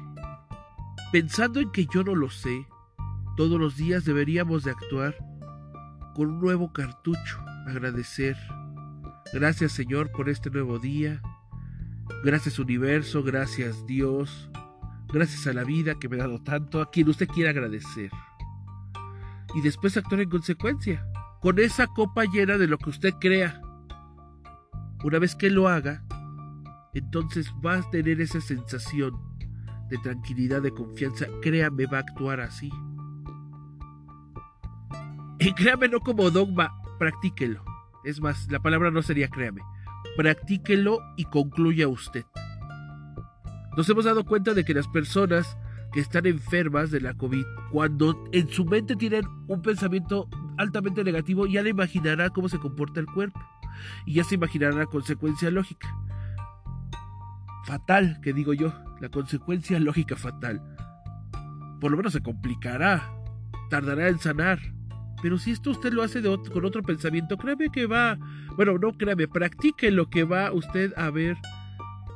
Pensando 1.13 1.59
en 1.59 1.73
que 1.73 1.87
yo 1.87 2.05
no 2.05 2.15
lo 2.15 2.31
sé, 2.31 2.67
Todos 3.37 3.59
los 3.59 3.77
días 3.77 4.05
deberíamos 4.05 4.65
de 4.65 4.73
actuar 4.73 5.17
con 6.15 6.29
un 6.29 6.41
nuevo 6.41 6.73
cartucho, 6.73 7.41
agradecer. 7.67 8.37
Gracias 9.33 9.73
Señor 9.73 10.11
por 10.13 10.29
este 10.29 10.51
nuevo 10.51 10.79
día. 10.79 11.23
Gracias 12.23 12.59
universo, 12.59 13.23
gracias 13.23 13.87
Dios. 13.87 14.51
Gracias 15.13 15.47
a 15.47 15.55
la 15.55 15.65
vida 15.65 15.95
que 15.99 16.09
me 16.09 16.17
ha 16.17 16.27
dado 16.27 16.43
tanto, 16.43 16.83
a 16.83 16.91
quien 16.91 17.09
usted 17.09 17.29
quiera 17.29 17.51
agradecer. 17.51 18.11
Y 19.55 19.63
después 19.63 19.97
actuar 19.97 20.21
en 20.21 20.29
consecuencia, 20.29 21.07
con 21.41 21.59
esa 21.59 21.87
copa 21.87 22.25
llena 22.25 22.59
de 22.59 22.67
lo 22.67 22.77
que 22.77 22.91
usted 22.91 23.15
crea. 23.21 23.63
Una 25.03 25.19
vez 25.19 25.35
que 25.35 25.49
lo 25.49 25.69
haga, 25.69 26.05
entonces 26.93 27.51
va 27.65 27.77
a 27.77 27.91
tener 27.91 28.21
esa 28.21 28.41
sensación 28.41 29.30
de 29.91 29.99
tranquilidad, 29.99 30.63
de 30.63 30.71
confianza. 30.71 31.27
Créame, 31.43 31.87
va 31.87 31.99
a 31.99 32.01
actuar 32.01 32.41
así. 32.41 32.71
Y 35.39 35.53
créame 35.55 35.89
no 35.89 36.01
como 36.01 36.31
dogma, 36.31 36.73
practíquelo. 36.99 37.63
Es 38.05 38.21
más, 38.21 38.51
la 38.51 38.61
palabra 38.61 38.91
no 38.91 39.03
sería 39.03 39.29
créame. 39.29 39.63
Practíquelo 40.17 41.01
y 41.17 41.25
concluya 41.25 41.89
usted. 41.89 42.25
Nos 43.77 43.89
hemos 43.89 44.05
dado 44.05 44.25
cuenta 44.25 44.55
de 44.55 44.65
que 44.65 44.75
las 44.75 44.89
personas 44.89 45.57
que 45.93 46.01
están 46.01 46.27
enfermas 46.27 46.91
de 46.91 47.01
la 47.01 47.15
COVID, 47.15 47.45
cuando 47.73 48.25
en 48.33 48.49
su 48.49 48.65
mente 48.65 48.97
tienen 48.97 49.25
un 49.49 49.63
pensamiento 49.63 50.29
altamente 50.57 51.03
negativo, 51.03 51.47
ya 51.47 51.63
le 51.63 51.71
imaginará 51.71 52.31
cómo 52.31 52.49
se 52.49 52.59
comporta 52.59 53.01
el 53.01 53.07
cuerpo 53.07 53.41
y 54.07 54.15
ya 54.15 54.25
se 54.25 54.37
imaginará 54.37 54.75
la 54.75 54.87
consecuencia 54.87 55.51
lógica. 55.51 55.89
Fatal, 57.65 58.21
que 58.23 58.33
digo 58.33 58.53
yo, 58.53 58.73
la 59.01 59.09
consecuencia 59.09 59.79
lógica 59.81 60.17
fatal. 60.17 60.61
Por 61.81 61.91
lo 61.91 61.97
menos 61.97 62.13
se 62.13 62.23
complicará, 62.23 63.11
tardará 63.71 64.09
en 64.09 64.19
sanar. 64.19 64.59
Pero 65.23 65.39
si 65.39 65.51
esto 65.51 65.71
usted 65.71 65.93
lo 65.93 66.03
hace 66.03 66.23
con 66.23 66.65
otro 66.65 66.83
pensamiento, 66.83 67.37
créeme 67.37 67.71
que 67.71 67.87
va, 67.87 68.19
bueno, 68.57 68.79
no 68.79 68.93
créame, 68.93 69.29
practique 69.29 69.91
lo 69.91 70.09
que 70.09 70.25
va 70.25 70.53
usted 70.53 70.93
a 70.97 71.11
ver 71.11 71.37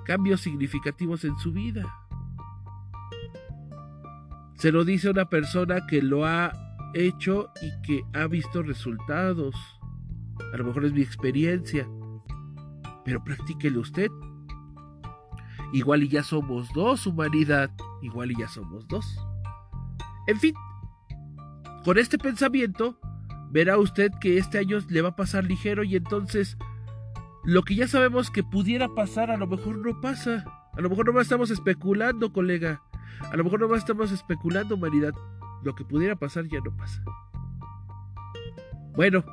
cambios 0.04 0.40
significativos 0.42 1.24
en 1.24 1.36
su 1.38 1.52
vida. 1.52 1.84
Se 4.56 4.72
lo 4.72 4.84
dice 4.84 5.10
una 5.10 5.28
persona 5.28 5.86
que 5.86 6.00
lo 6.00 6.24
ha 6.24 6.52
hecho 6.94 7.50
y 7.60 7.82
que 7.82 8.02
ha 8.18 8.26
visto 8.26 8.62
resultados. 8.62 9.54
A 10.52 10.56
lo 10.56 10.64
mejor 10.64 10.84
es 10.84 10.92
mi 10.92 11.02
experiencia, 11.02 11.88
pero 13.04 13.22
practíquelo 13.24 13.80
usted. 13.80 14.10
Igual 15.74 16.04
y 16.04 16.08
ya 16.08 16.22
somos 16.22 16.72
dos, 16.72 17.04
humanidad. 17.04 17.68
Igual 18.00 18.30
y 18.30 18.36
ya 18.36 18.46
somos 18.46 18.86
dos. 18.86 19.04
En 20.28 20.38
fin, 20.38 20.54
con 21.84 21.98
este 21.98 22.16
pensamiento, 22.16 22.96
verá 23.50 23.76
usted 23.76 24.12
que 24.20 24.38
este 24.38 24.58
año 24.58 24.78
le 24.88 25.02
va 25.02 25.08
a 25.08 25.16
pasar 25.16 25.44
ligero 25.44 25.82
y 25.82 25.96
entonces 25.96 26.56
lo 27.42 27.64
que 27.64 27.74
ya 27.74 27.88
sabemos 27.88 28.30
que 28.30 28.44
pudiera 28.44 28.88
pasar 28.94 29.32
a 29.32 29.36
lo 29.36 29.48
mejor 29.48 29.78
no 29.78 30.00
pasa. 30.00 30.44
A 30.74 30.80
lo 30.80 30.88
mejor 30.88 31.12
no 31.12 31.20
estamos 31.20 31.50
especulando, 31.50 32.32
colega. 32.32 32.80
A 33.32 33.36
lo 33.36 33.42
mejor 33.42 33.58
no 33.58 33.74
estamos 33.74 34.12
especulando, 34.12 34.76
humanidad. 34.76 35.12
Lo 35.64 35.74
que 35.74 35.84
pudiera 35.84 36.14
pasar 36.14 36.46
ya 36.46 36.60
no 36.60 36.76
pasa. 36.76 37.02
Bueno, 38.94 39.24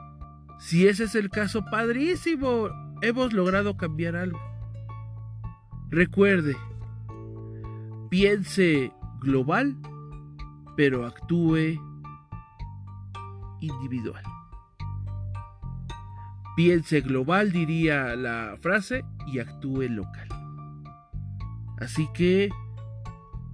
si 0.57 0.87
ese 0.87 1.03
es 1.03 1.13
el 1.13 1.29
caso, 1.29 1.63
padrísimo. 1.69 2.69
Hemos 3.03 3.31
logrado 3.31 3.77
cambiar 3.77 4.15
algo. 4.15 4.50
Recuerde, 5.91 6.55
piense 8.09 8.93
global, 9.19 9.75
pero 10.77 11.05
actúe 11.05 11.77
individual. 13.59 14.23
Piense 16.55 17.01
global, 17.01 17.51
diría 17.51 18.15
la 18.15 18.55
frase, 18.61 19.03
y 19.27 19.39
actúe 19.39 19.89
local. 19.89 20.29
Así 21.81 22.07
que, 22.13 22.49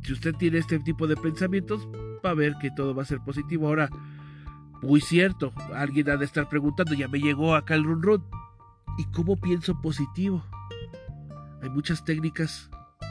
si 0.04 0.14
usted 0.14 0.36
tiene 0.36 0.60
este 0.60 0.78
tipo 0.80 1.08
de 1.08 1.18
pensamientos, 1.18 1.88
va 2.24 2.30
a 2.30 2.36
ver 2.36 2.54
que 2.62 2.70
todo 2.70 2.94
va 2.94 3.02
a 3.02 3.06
ser 3.06 3.20
positivo. 3.22 3.68
Ahora, 3.68 3.90
muy 4.84 5.02
cierto, 5.02 5.54
alguien 5.74 6.12
ha 6.12 6.18
de 6.18 6.26
estar 6.26 6.48
preguntando, 6.50 6.94
ya 6.94 7.08
me 7.08 7.20
llegó 7.20 7.56
acá 7.56 7.74
el 7.74 7.84
run 7.84 8.04
run. 8.04 8.24
¿Y 9.00 9.06
cómo 9.06 9.38
pienso 9.38 9.82
positivo? 9.82 10.44
Hay 11.62 11.70
muchas 11.70 12.04
técnicas 12.04 12.70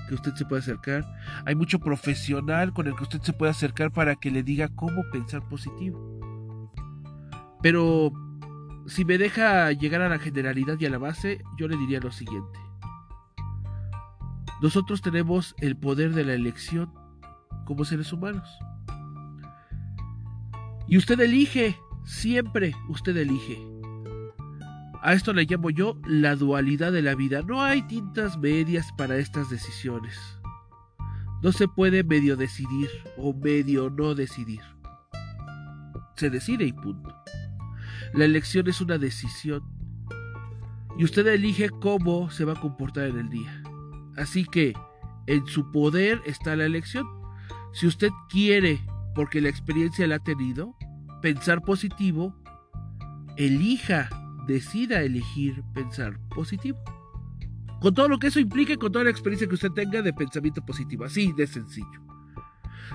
que 0.08 0.14
usted 0.14 0.34
se 0.34 0.44
puede 0.44 0.62
acercar. 0.62 1.04
Hay 1.44 1.54
mucho 1.54 1.78
profesional 1.78 2.72
con 2.72 2.86
el 2.86 2.94
que 2.96 3.04
usted 3.04 3.20
se 3.22 3.32
puede 3.32 3.50
acercar 3.50 3.92
para 3.92 4.16
que 4.16 4.30
le 4.30 4.42
diga 4.42 4.68
cómo 4.68 5.02
pensar 5.12 5.46
positivo. 5.48 6.70
Pero 7.62 8.12
si 8.86 9.04
me 9.04 9.18
deja 9.18 9.72
llegar 9.72 10.02
a 10.02 10.08
la 10.08 10.18
generalidad 10.18 10.76
y 10.78 10.86
a 10.86 10.90
la 10.90 10.98
base, 10.98 11.42
yo 11.58 11.68
le 11.68 11.76
diría 11.76 12.00
lo 12.00 12.12
siguiente. 12.12 12.58
Nosotros 14.62 15.02
tenemos 15.02 15.54
el 15.58 15.76
poder 15.76 16.14
de 16.14 16.24
la 16.24 16.34
elección 16.34 16.92
como 17.64 17.84
seres 17.84 18.12
humanos. 18.12 18.48
Y 20.88 20.96
usted 20.96 21.20
elige, 21.20 21.76
siempre 22.04 22.74
usted 22.88 23.16
elige. 23.16 23.58
A 25.06 25.12
esto 25.12 25.32
le 25.32 25.44
llamo 25.44 25.70
yo 25.70 26.00
la 26.04 26.34
dualidad 26.34 26.90
de 26.90 27.00
la 27.00 27.14
vida. 27.14 27.40
No 27.42 27.62
hay 27.62 27.82
tintas 27.82 28.36
medias 28.36 28.90
para 28.98 29.18
estas 29.18 29.48
decisiones. 29.48 30.18
No 31.44 31.52
se 31.52 31.68
puede 31.68 32.02
medio 32.02 32.36
decidir 32.36 32.90
o 33.16 33.32
medio 33.32 33.88
no 33.88 34.16
decidir. 34.16 34.62
Se 36.16 36.28
decide 36.28 36.64
y 36.64 36.72
punto. 36.72 37.14
La 38.14 38.24
elección 38.24 38.66
es 38.66 38.80
una 38.80 38.98
decisión. 38.98 39.62
Y 40.98 41.04
usted 41.04 41.24
elige 41.28 41.70
cómo 41.70 42.28
se 42.30 42.44
va 42.44 42.54
a 42.54 42.60
comportar 42.60 43.06
en 43.06 43.20
el 43.20 43.28
día. 43.28 43.62
Así 44.16 44.44
que 44.44 44.72
en 45.28 45.46
su 45.46 45.70
poder 45.70 46.20
está 46.26 46.56
la 46.56 46.64
elección. 46.64 47.06
Si 47.74 47.86
usted 47.86 48.10
quiere, 48.28 48.84
porque 49.14 49.40
la 49.40 49.50
experiencia 49.50 50.08
la 50.08 50.16
ha 50.16 50.24
tenido, 50.24 50.74
pensar 51.22 51.62
positivo, 51.62 52.34
elija 53.36 54.10
decida 54.46 55.02
elegir 55.02 55.62
pensar 55.74 56.18
positivo. 56.34 56.78
Con 57.80 57.94
todo 57.94 58.08
lo 58.08 58.18
que 58.18 58.28
eso 58.28 58.40
implique, 58.40 58.78
con 58.78 58.92
toda 58.92 59.04
la 59.04 59.10
experiencia 59.10 59.46
que 59.46 59.54
usted 59.54 59.70
tenga 59.70 60.02
de 60.02 60.12
pensamiento 60.12 60.64
positivo. 60.64 61.04
Así 61.04 61.32
de 61.32 61.46
sencillo. 61.46 62.06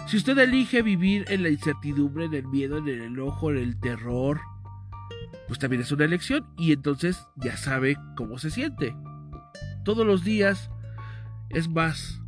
Si 0.08 0.18
usted 0.18 0.38
elige 0.38 0.82
vivir 0.82 1.26
en 1.28 1.43
la 1.43 1.49
incertidumbre, 1.49 2.26
en 2.26 2.34
el 2.34 2.47
miedo, 2.47 2.78
en 2.78 2.88
el 2.88 3.02
enojo, 3.02 3.52
en 3.52 3.58
el 3.58 3.80
terror, 3.80 4.39
pues 5.47 5.60
también 5.60 5.82
es 5.82 5.91
una 5.91 6.06
elección 6.06 6.47
y 6.58 6.72
entonces 6.72 7.28
ya 7.36 7.58
sabe 7.58 7.97
cómo 8.16 8.38
se 8.38 8.49
siente. 8.49 8.95
Todos 9.84 10.06
los 10.06 10.24
días, 10.24 10.72
es 11.49 11.70
más, 11.70 12.22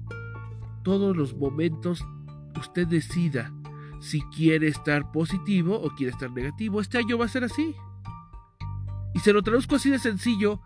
todos 0.84 1.16
los 1.16 1.36
momentos, 1.36 2.06
usted 2.60 2.88
decida 2.88 3.52
si 4.02 4.22
quiere 4.36 4.68
estar 4.68 5.12
positivo 5.12 5.80
o 5.80 5.90
quiere 5.92 6.12
estar 6.12 6.32
negativo. 6.32 6.82
Este 6.82 6.98
año 6.98 7.18
va 7.18 7.26
a 7.26 7.30
ser 7.30 7.46
así. 7.46 7.76
Y 9.14 9.20
se 9.20 9.34
lo 9.34 9.42
traduzco 9.44 9.76
así 9.76 9.90
de 9.90 10.00
sencillo, 10.00 10.62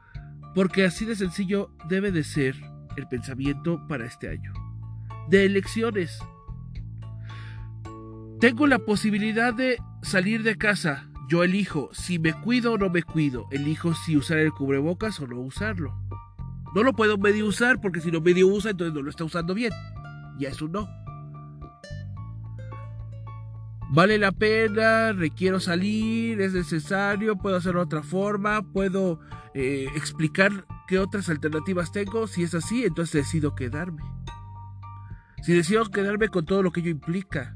porque 0.55 0.85
así 0.85 1.05
de 1.05 1.15
sencillo 1.15 1.71
debe 1.89 2.11
de 2.11 2.23
ser 2.23 2.55
el 2.95 3.07
pensamiento 3.07 3.85
para 3.87 4.05
este 4.05 4.29
año. 4.29 4.53
De 5.29 5.45
elecciones. 5.45 6.19
Tengo 8.39 8.67
la 8.67 8.79
posibilidad 8.79 9.53
de 9.53 9.77
salir 10.01 10.43
de 10.43 10.57
casa. 10.57 11.09
Yo 11.27 11.43
elijo 11.43 11.89
si 11.91 12.19
me 12.19 12.33
cuido 12.33 12.73
o 12.73 12.77
no 12.77 12.89
me 12.89 13.03
cuido. 13.03 13.47
Elijo 13.51 13.93
si 13.93 14.15
usar 14.15 14.37
el 14.37 14.51
cubrebocas 14.51 15.19
o 15.19 15.27
no 15.27 15.39
usarlo. 15.39 15.93
No 16.73 16.83
lo 16.83 16.93
puedo 16.93 17.17
medio 17.17 17.45
usar 17.45 17.81
porque 17.81 17.99
si 17.99 18.11
no 18.11 18.21
medio 18.21 18.47
usa 18.47 18.71
entonces 18.71 18.93
no 18.93 19.01
lo 19.01 19.09
está 19.09 19.23
usando 19.23 19.53
bien. 19.53 19.71
Ya 20.39 20.49
es 20.49 20.61
un 20.61 20.71
no. 20.71 20.87
Vale 23.89 24.17
la 24.17 24.33
pena, 24.33 25.13
requiero 25.13 25.61
salir, 25.61 26.41
es 26.41 26.53
necesario, 26.53 27.37
puedo 27.37 27.55
hacerlo 27.55 27.79
de 27.79 27.85
otra 27.85 28.03
forma, 28.03 28.61
puedo 28.61 29.21
eh, 29.53 29.87
explicar 29.95 30.65
qué 30.87 30.99
otras 30.99 31.29
alternativas 31.29 31.93
tengo. 31.93 32.27
Si 32.27 32.43
es 32.43 32.53
así, 32.53 32.83
entonces 32.83 33.23
decido 33.25 33.55
quedarme. 33.55 34.03
Si 35.41 35.53
decido 35.53 35.85
quedarme 35.85 36.27
con 36.27 36.45
todo 36.45 36.63
lo 36.63 36.71
que 36.71 36.81
ello 36.81 36.89
implica. 36.89 37.55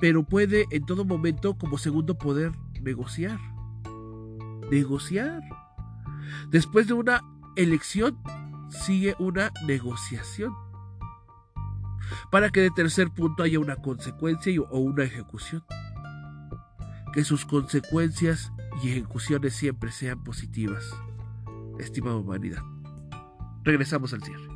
Pero 0.00 0.24
puede 0.24 0.64
en 0.70 0.86
todo 0.86 1.04
momento 1.04 1.58
como 1.58 1.76
segundo 1.76 2.16
poder 2.16 2.52
negociar. 2.80 3.38
Negociar. 4.70 5.42
Después 6.50 6.86
de 6.86 6.94
una 6.94 7.20
elección 7.56 8.18
sigue 8.70 9.14
una 9.18 9.52
negociación 9.66 10.63
para 12.30 12.50
que 12.50 12.60
de 12.60 12.70
tercer 12.70 13.10
punto 13.10 13.42
haya 13.42 13.58
una 13.58 13.76
consecuencia 13.76 14.52
o 14.60 14.78
una 14.78 15.04
ejecución. 15.04 15.64
Que 17.12 17.24
sus 17.24 17.44
consecuencias 17.44 18.52
y 18.82 18.90
ejecuciones 18.90 19.54
siempre 19.54 19.92
sean 19.92 20.22
positivas, 20.24 20.84
estimada 21.78 22.16
humanidad. 22.16 22.62
Regresamos 23.62 24.12
al 24.12 24.22
cierre. 24.22 24.53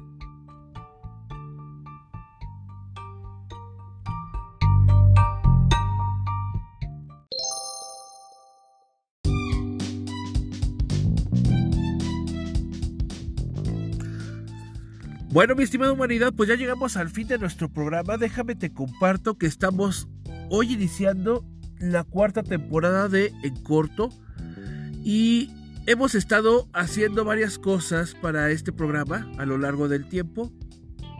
Bueno, 15.38 15.54
mi 15.54 15.62
estimada 15.62 15.92
humanidad, 15.92 16.32
pues 16.36 16.48
ya 16.48 16.56
llegamos 16.56 16.96
al 16.96 17.10
fin 17.10 17.28
de 17.28 17.38
nuestro 17.38 17.68
programa. 17.68 18.16
Déjame 18.16 18.56
te 18.56 18.72
comparto 18.74 19.38
que 19.38 19.46
estamos 19.46 20.08
hoy 20.50 20.72
iniciando 20.72 21.44
la 21.78 22.02
cuarta 22.02 22.42
temporada 22.42 23.08
de 23.08 23.32
En 23.44 23.54
Corto 23.62 24.10
y 25.04 25.48
hemos 25.86 26.16
estado 26.16 26.68
haciendo 26.72 27.24
varias 27.24 27.56
cosas 27.60 28.16
para 28.20 28.50
este 28.50 28.72
programa 28.72 29.30
a 29.38 29.46
lo 29.46 29.58
largo 29.58 29.86
del 29.86 30.08
tiempo. 30.08 30.50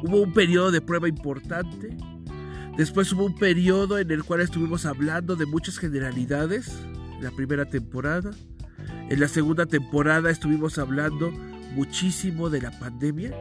Hubo 0.02 0.20
un 0.20 0.32
periodo 0.32 0.72
de 0.72 0.80
prueba 0.80 1.08
importante. 1.08 1.96
Después 2.76 3.12
hubo 3.12 3.24
un 3.24 3.36
periodo 3.36 4.00
en 4.00 4.10
el 4.10 4.24
cual 4.24 4.40
estuvimos 4.40 4.84
hablando 4.84 5.36
de 5.36 5.46
muchas 5.46 5.78
generalidades, 5.78 6.76
la 7.20 7.30
primera 7.30 7.66
temporada. 7.66 8.32
En 9.10 9.20
la 9.20 9.28
segunda 9.28 9.66
temporada 9.66 10.28
estuvimos 10.28 10.76
hablando 10.76 11.30
muchísimo 11.76 12.50
de 12.50 12.62
la 12.62 12.76
pandemia. 12.80 13.32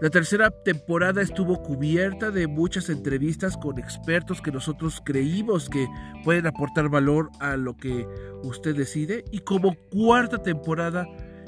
La 0.00 0.10
tercera 0.10 0.50
temporada 0.50 1.22
estuvo 1.22 1.60
cubierta 1.60 2.30
de 2.30 2.46
muchas 2.46 2.88
entrevistas 2.88 3.56
con 3.56 3.80
expertos 3.80 4.40
que 4.40 4.52
nosotros 4.52 5.02
creímos 5.04 5.68
que 5.68 5.88
pueden 6.22 6.46
aportar 6.46 6.88
valor 6.88 7.30
a 7.40 7.56
lo 7.56 7.76
que 7.76 8.06
usted 8.44 8.76
decide. 8.76 9.24
Y 9.32 9.40
como 9.40 9.74
cuarta 9.90 10.40
temporada, 10.40 11.04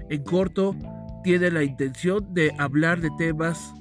en 0.09 0.25
corto, 0.25 0.75
tiene 1.23 1.53
la 1.53 1.63
intención 1.63 2.35
de 2.35 2.53
hablar 2.59 3.01
de 3.01 3.11
temas 3.17 3.73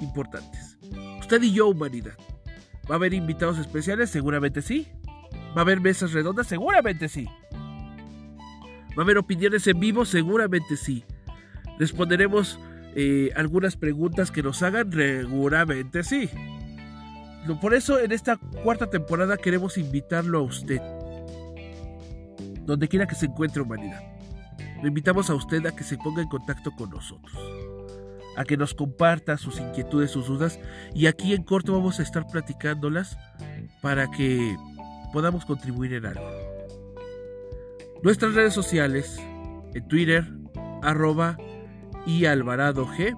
importantes. 0.00 0.76
Usted 1.18 1.42
y 1.42 1.54
yo, 1.54 1.68
humanidad. 1.68 2.14
¿Va 2.90 2.96
a 2.96 2.98
haber 2.98 3.14
invitados 3.14 3.58
especiales? 3.58 4.10
Seguramente 4.10 4.60
sí. 4.60 4.88
¿Va 5.56 5.58
a 5.58 5.60
haber 5.62 5.80
mesas 5.80 6.12
redondas? 6.12 6.46
Seguramente 6.46 7.08
sí. 7.08 7.26
¿Va 7.54 8.98
a 8.98 9.02
haber 9.02 9.16
opiniones 9.16 9.66
en 9.66 9.80
vivo? 9.80 10.04
Seguramente 10.04 10.76
sí. 10.76 11.04
Responderemos 11.78 12.60
eh, 12.94 13.30
algunas 13.36 13.76
preguntas 13.76 14.30
que 14.30 14.42
nos 14.42 14.62
hagan, 14.62 14.92
seguramente 14.92 16.02
sí. 16.02 16.28
Por 17.60 17.74
eso 17.74 17.98
en 17.98 18.12
esta 18.12 18.36
cuarta 18.36 18.88
temporada 18.88 19.36
queremos 19.36 19.78
invitarlo 19.78 20.38
a 20.38 20.42
usted, 20.42 20.80
donde 22.64 22.88
quiera 22.88 23.06
que 23.06 23.14
se 23.14 23.26
encuentre 23.26 23.62
humanidad. 23.62 24.02
Le 24.82 24.88
invitamos 24.88 25.30
a 25.30 25.34
usted 25.34 25.64
a 25.66 25.74
que 25.74 25.84
se 25.84 25.96
ponga 25.98 26.22
en 26.22 26.28
contacto 26.28 26.70
con 26.72 26.90
nosotros, 26.90 27.36
a 28.36 28.44
que 28.44 28.56
nos 28.56 28.74
comparta 28.74 29.36
sus 29.36 29.58
inquietudes, 29.58 30.10
sus 30.10 30.26
dudas, 30.26 30.60
y 30.94 31.06
aquí 31.06 31.34
en 31.34 31.42
corto 31.42 31.72
vamos 31.72 31.98
a 31.98 32.02
estar 32.02 32.26
platicándolas 32.26 33.18
para 33.80 34.10
que 34.10 34.56
podamos 35.12 35.44
contribuir 35.44 35.94
en 35.94 36.06
algo. 36.06 36.30
Nuestras 38.02 38.34
redes 38.34 38.54
sociales, 38.54 39.18
en 39.74 39.88
Twitter, 39.88 40.26
arroba 40.82 41.36
y 42.06 42.24
Alvarado 42.24 42.86
G. 42.86 43.16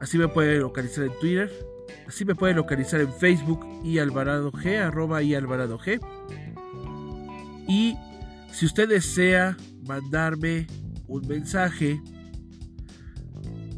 Así 0.00 0.18
me 0.18 0.28
puede 0.28 0.58
localizar 0.58 1.04
en 1.04 1.12
Twitter. 1.20 1.50
Así 2.06 2.24
me 2.24 2.34
puede 2.34 2.54
localizar 2.54 3.00
en 3.00 3.12
Facebook 3.12 3.66
y 3.84 3.98
Alvarado 3.98 4.50
G, 4.52 4.78
arroba 4.78 5.22
y 5.22 5.34
Alvarado 5.34 5.78
G. 5.78 6.00
Y 7.68 7.96
si 8.52 8.66
usted 8.66 8.88
desea 8.88 9.56
mandarme 9.86 10.66
un 11.06 11.26
mensaje, 11.26 12.00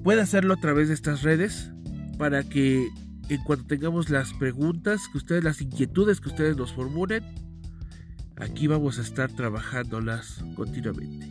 puede 0.05 0.21
hacerlo 0.21 0.55
a 0.55 0.61
través 0.61 0.89
de 0.89 0.95
estas 0.95 1.23
redes 1.23 1.71
para 2.19 2.43
que 2.43 2.89
en 3.29 3.43
cuanto 3.45 3.67
tengamos 3.67 4.11
las 4.11 4.33
preguntas, 4.35 5.03
que 5.11 5.19
ustedes, 5.19 5.45
las 5.45 5.61
inquietudes 5.61 6.21
que 6.21 6.29
ustedes 6.29 6.57
nos 6.57 6.73
formulen, 6.73 7.25
aquí 8.37 8.67
vamos 8.67 8.99
a 8.99 9.03
estar 9.03 9.31
trabajándolas 9.33 10.45
continuamente. 10.57 11.30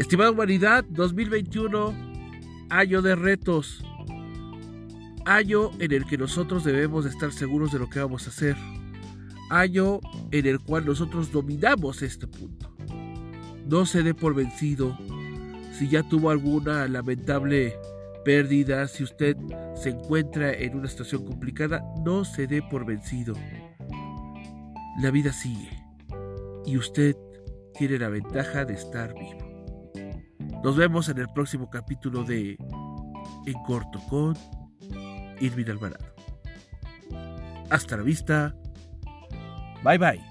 Estimada 0.00 0.30
humanidad, 0.30 0.82
2021, 0.88 1.94
año 2.70 3.02
de 3.02 3.14
retos, 3.14 3.84
año 5.26 5.72
en 5.78 5.92
el 5.92 6.06
que 6.06 6.16
nosotros 6.16 6.64
debemos 6.64 7.04
estar 7.04 7.30
seguros 7.32 7.70
de 7.70 7.80
lo 7.80 7.90
que 7.90 8.00
vamos 8.00 8.26
a 8.26 8.30
hacer, 8.30 8.56
año 9.50 10.00
en 10.30 10.46
el 10.46 10.58
cual 10.58 10.86
nosotros 10.86 11.30
dominamos 11.30 12.00
este 12.00 12.26
punto. 12.26 12.74
No 13.66 13.84
se 13.84 14.02
dé 14.02 14.14
por 14.14 14.34
vencido. 14.34 14.96
Si 15.78 15.90
ya 15.90 16.02
tuvo 16.02 16.30
alguna 16.30 16.88
lamentable 16.88 17.76
pérdida, 18.24 18.88
si 18.88 19.04
usted 19.04 19.36
se 19.74 19.90
encuentra 19.90 20.50
en 20.50 20.78
una 20.78 20.88
situación 20.88 21.26
complicada, 21.26 21.84
no 22.06 22.24
se 22.24 22.46
dé 22.46 22.62
por 22.62 22.86
vencido. 22.86 23.34
La 24.98 25.10
vida 25.10 25.30
sigue 25.30 25.68
y 26.64 26.78
usted 26.78 27.14
tiene 27.78 27.98
la 27.98 28.08
ventaja 28.08 28.64
de 28.64 28.72
estar 28.72 29.12
vivo. 29.12 29.49
Nos 30.62 30.76
vemos 30.76 31.08
en 31.08 31.18
el 31.18 31.28
próximo 31.28 31.70
capítulo 31.70 32.22
de 32.22 32.56
En 33.46 33.62
Corto 33.66 33.98
con 34.08 34.36
Irving 35.40 35.70
Alvarado. 35.70 36.14
Hasta 37.70 37.96
la 37.96 38.02
vista. 38.02 38.54
Bye 39.82 39.98
bye. 39.98 40.29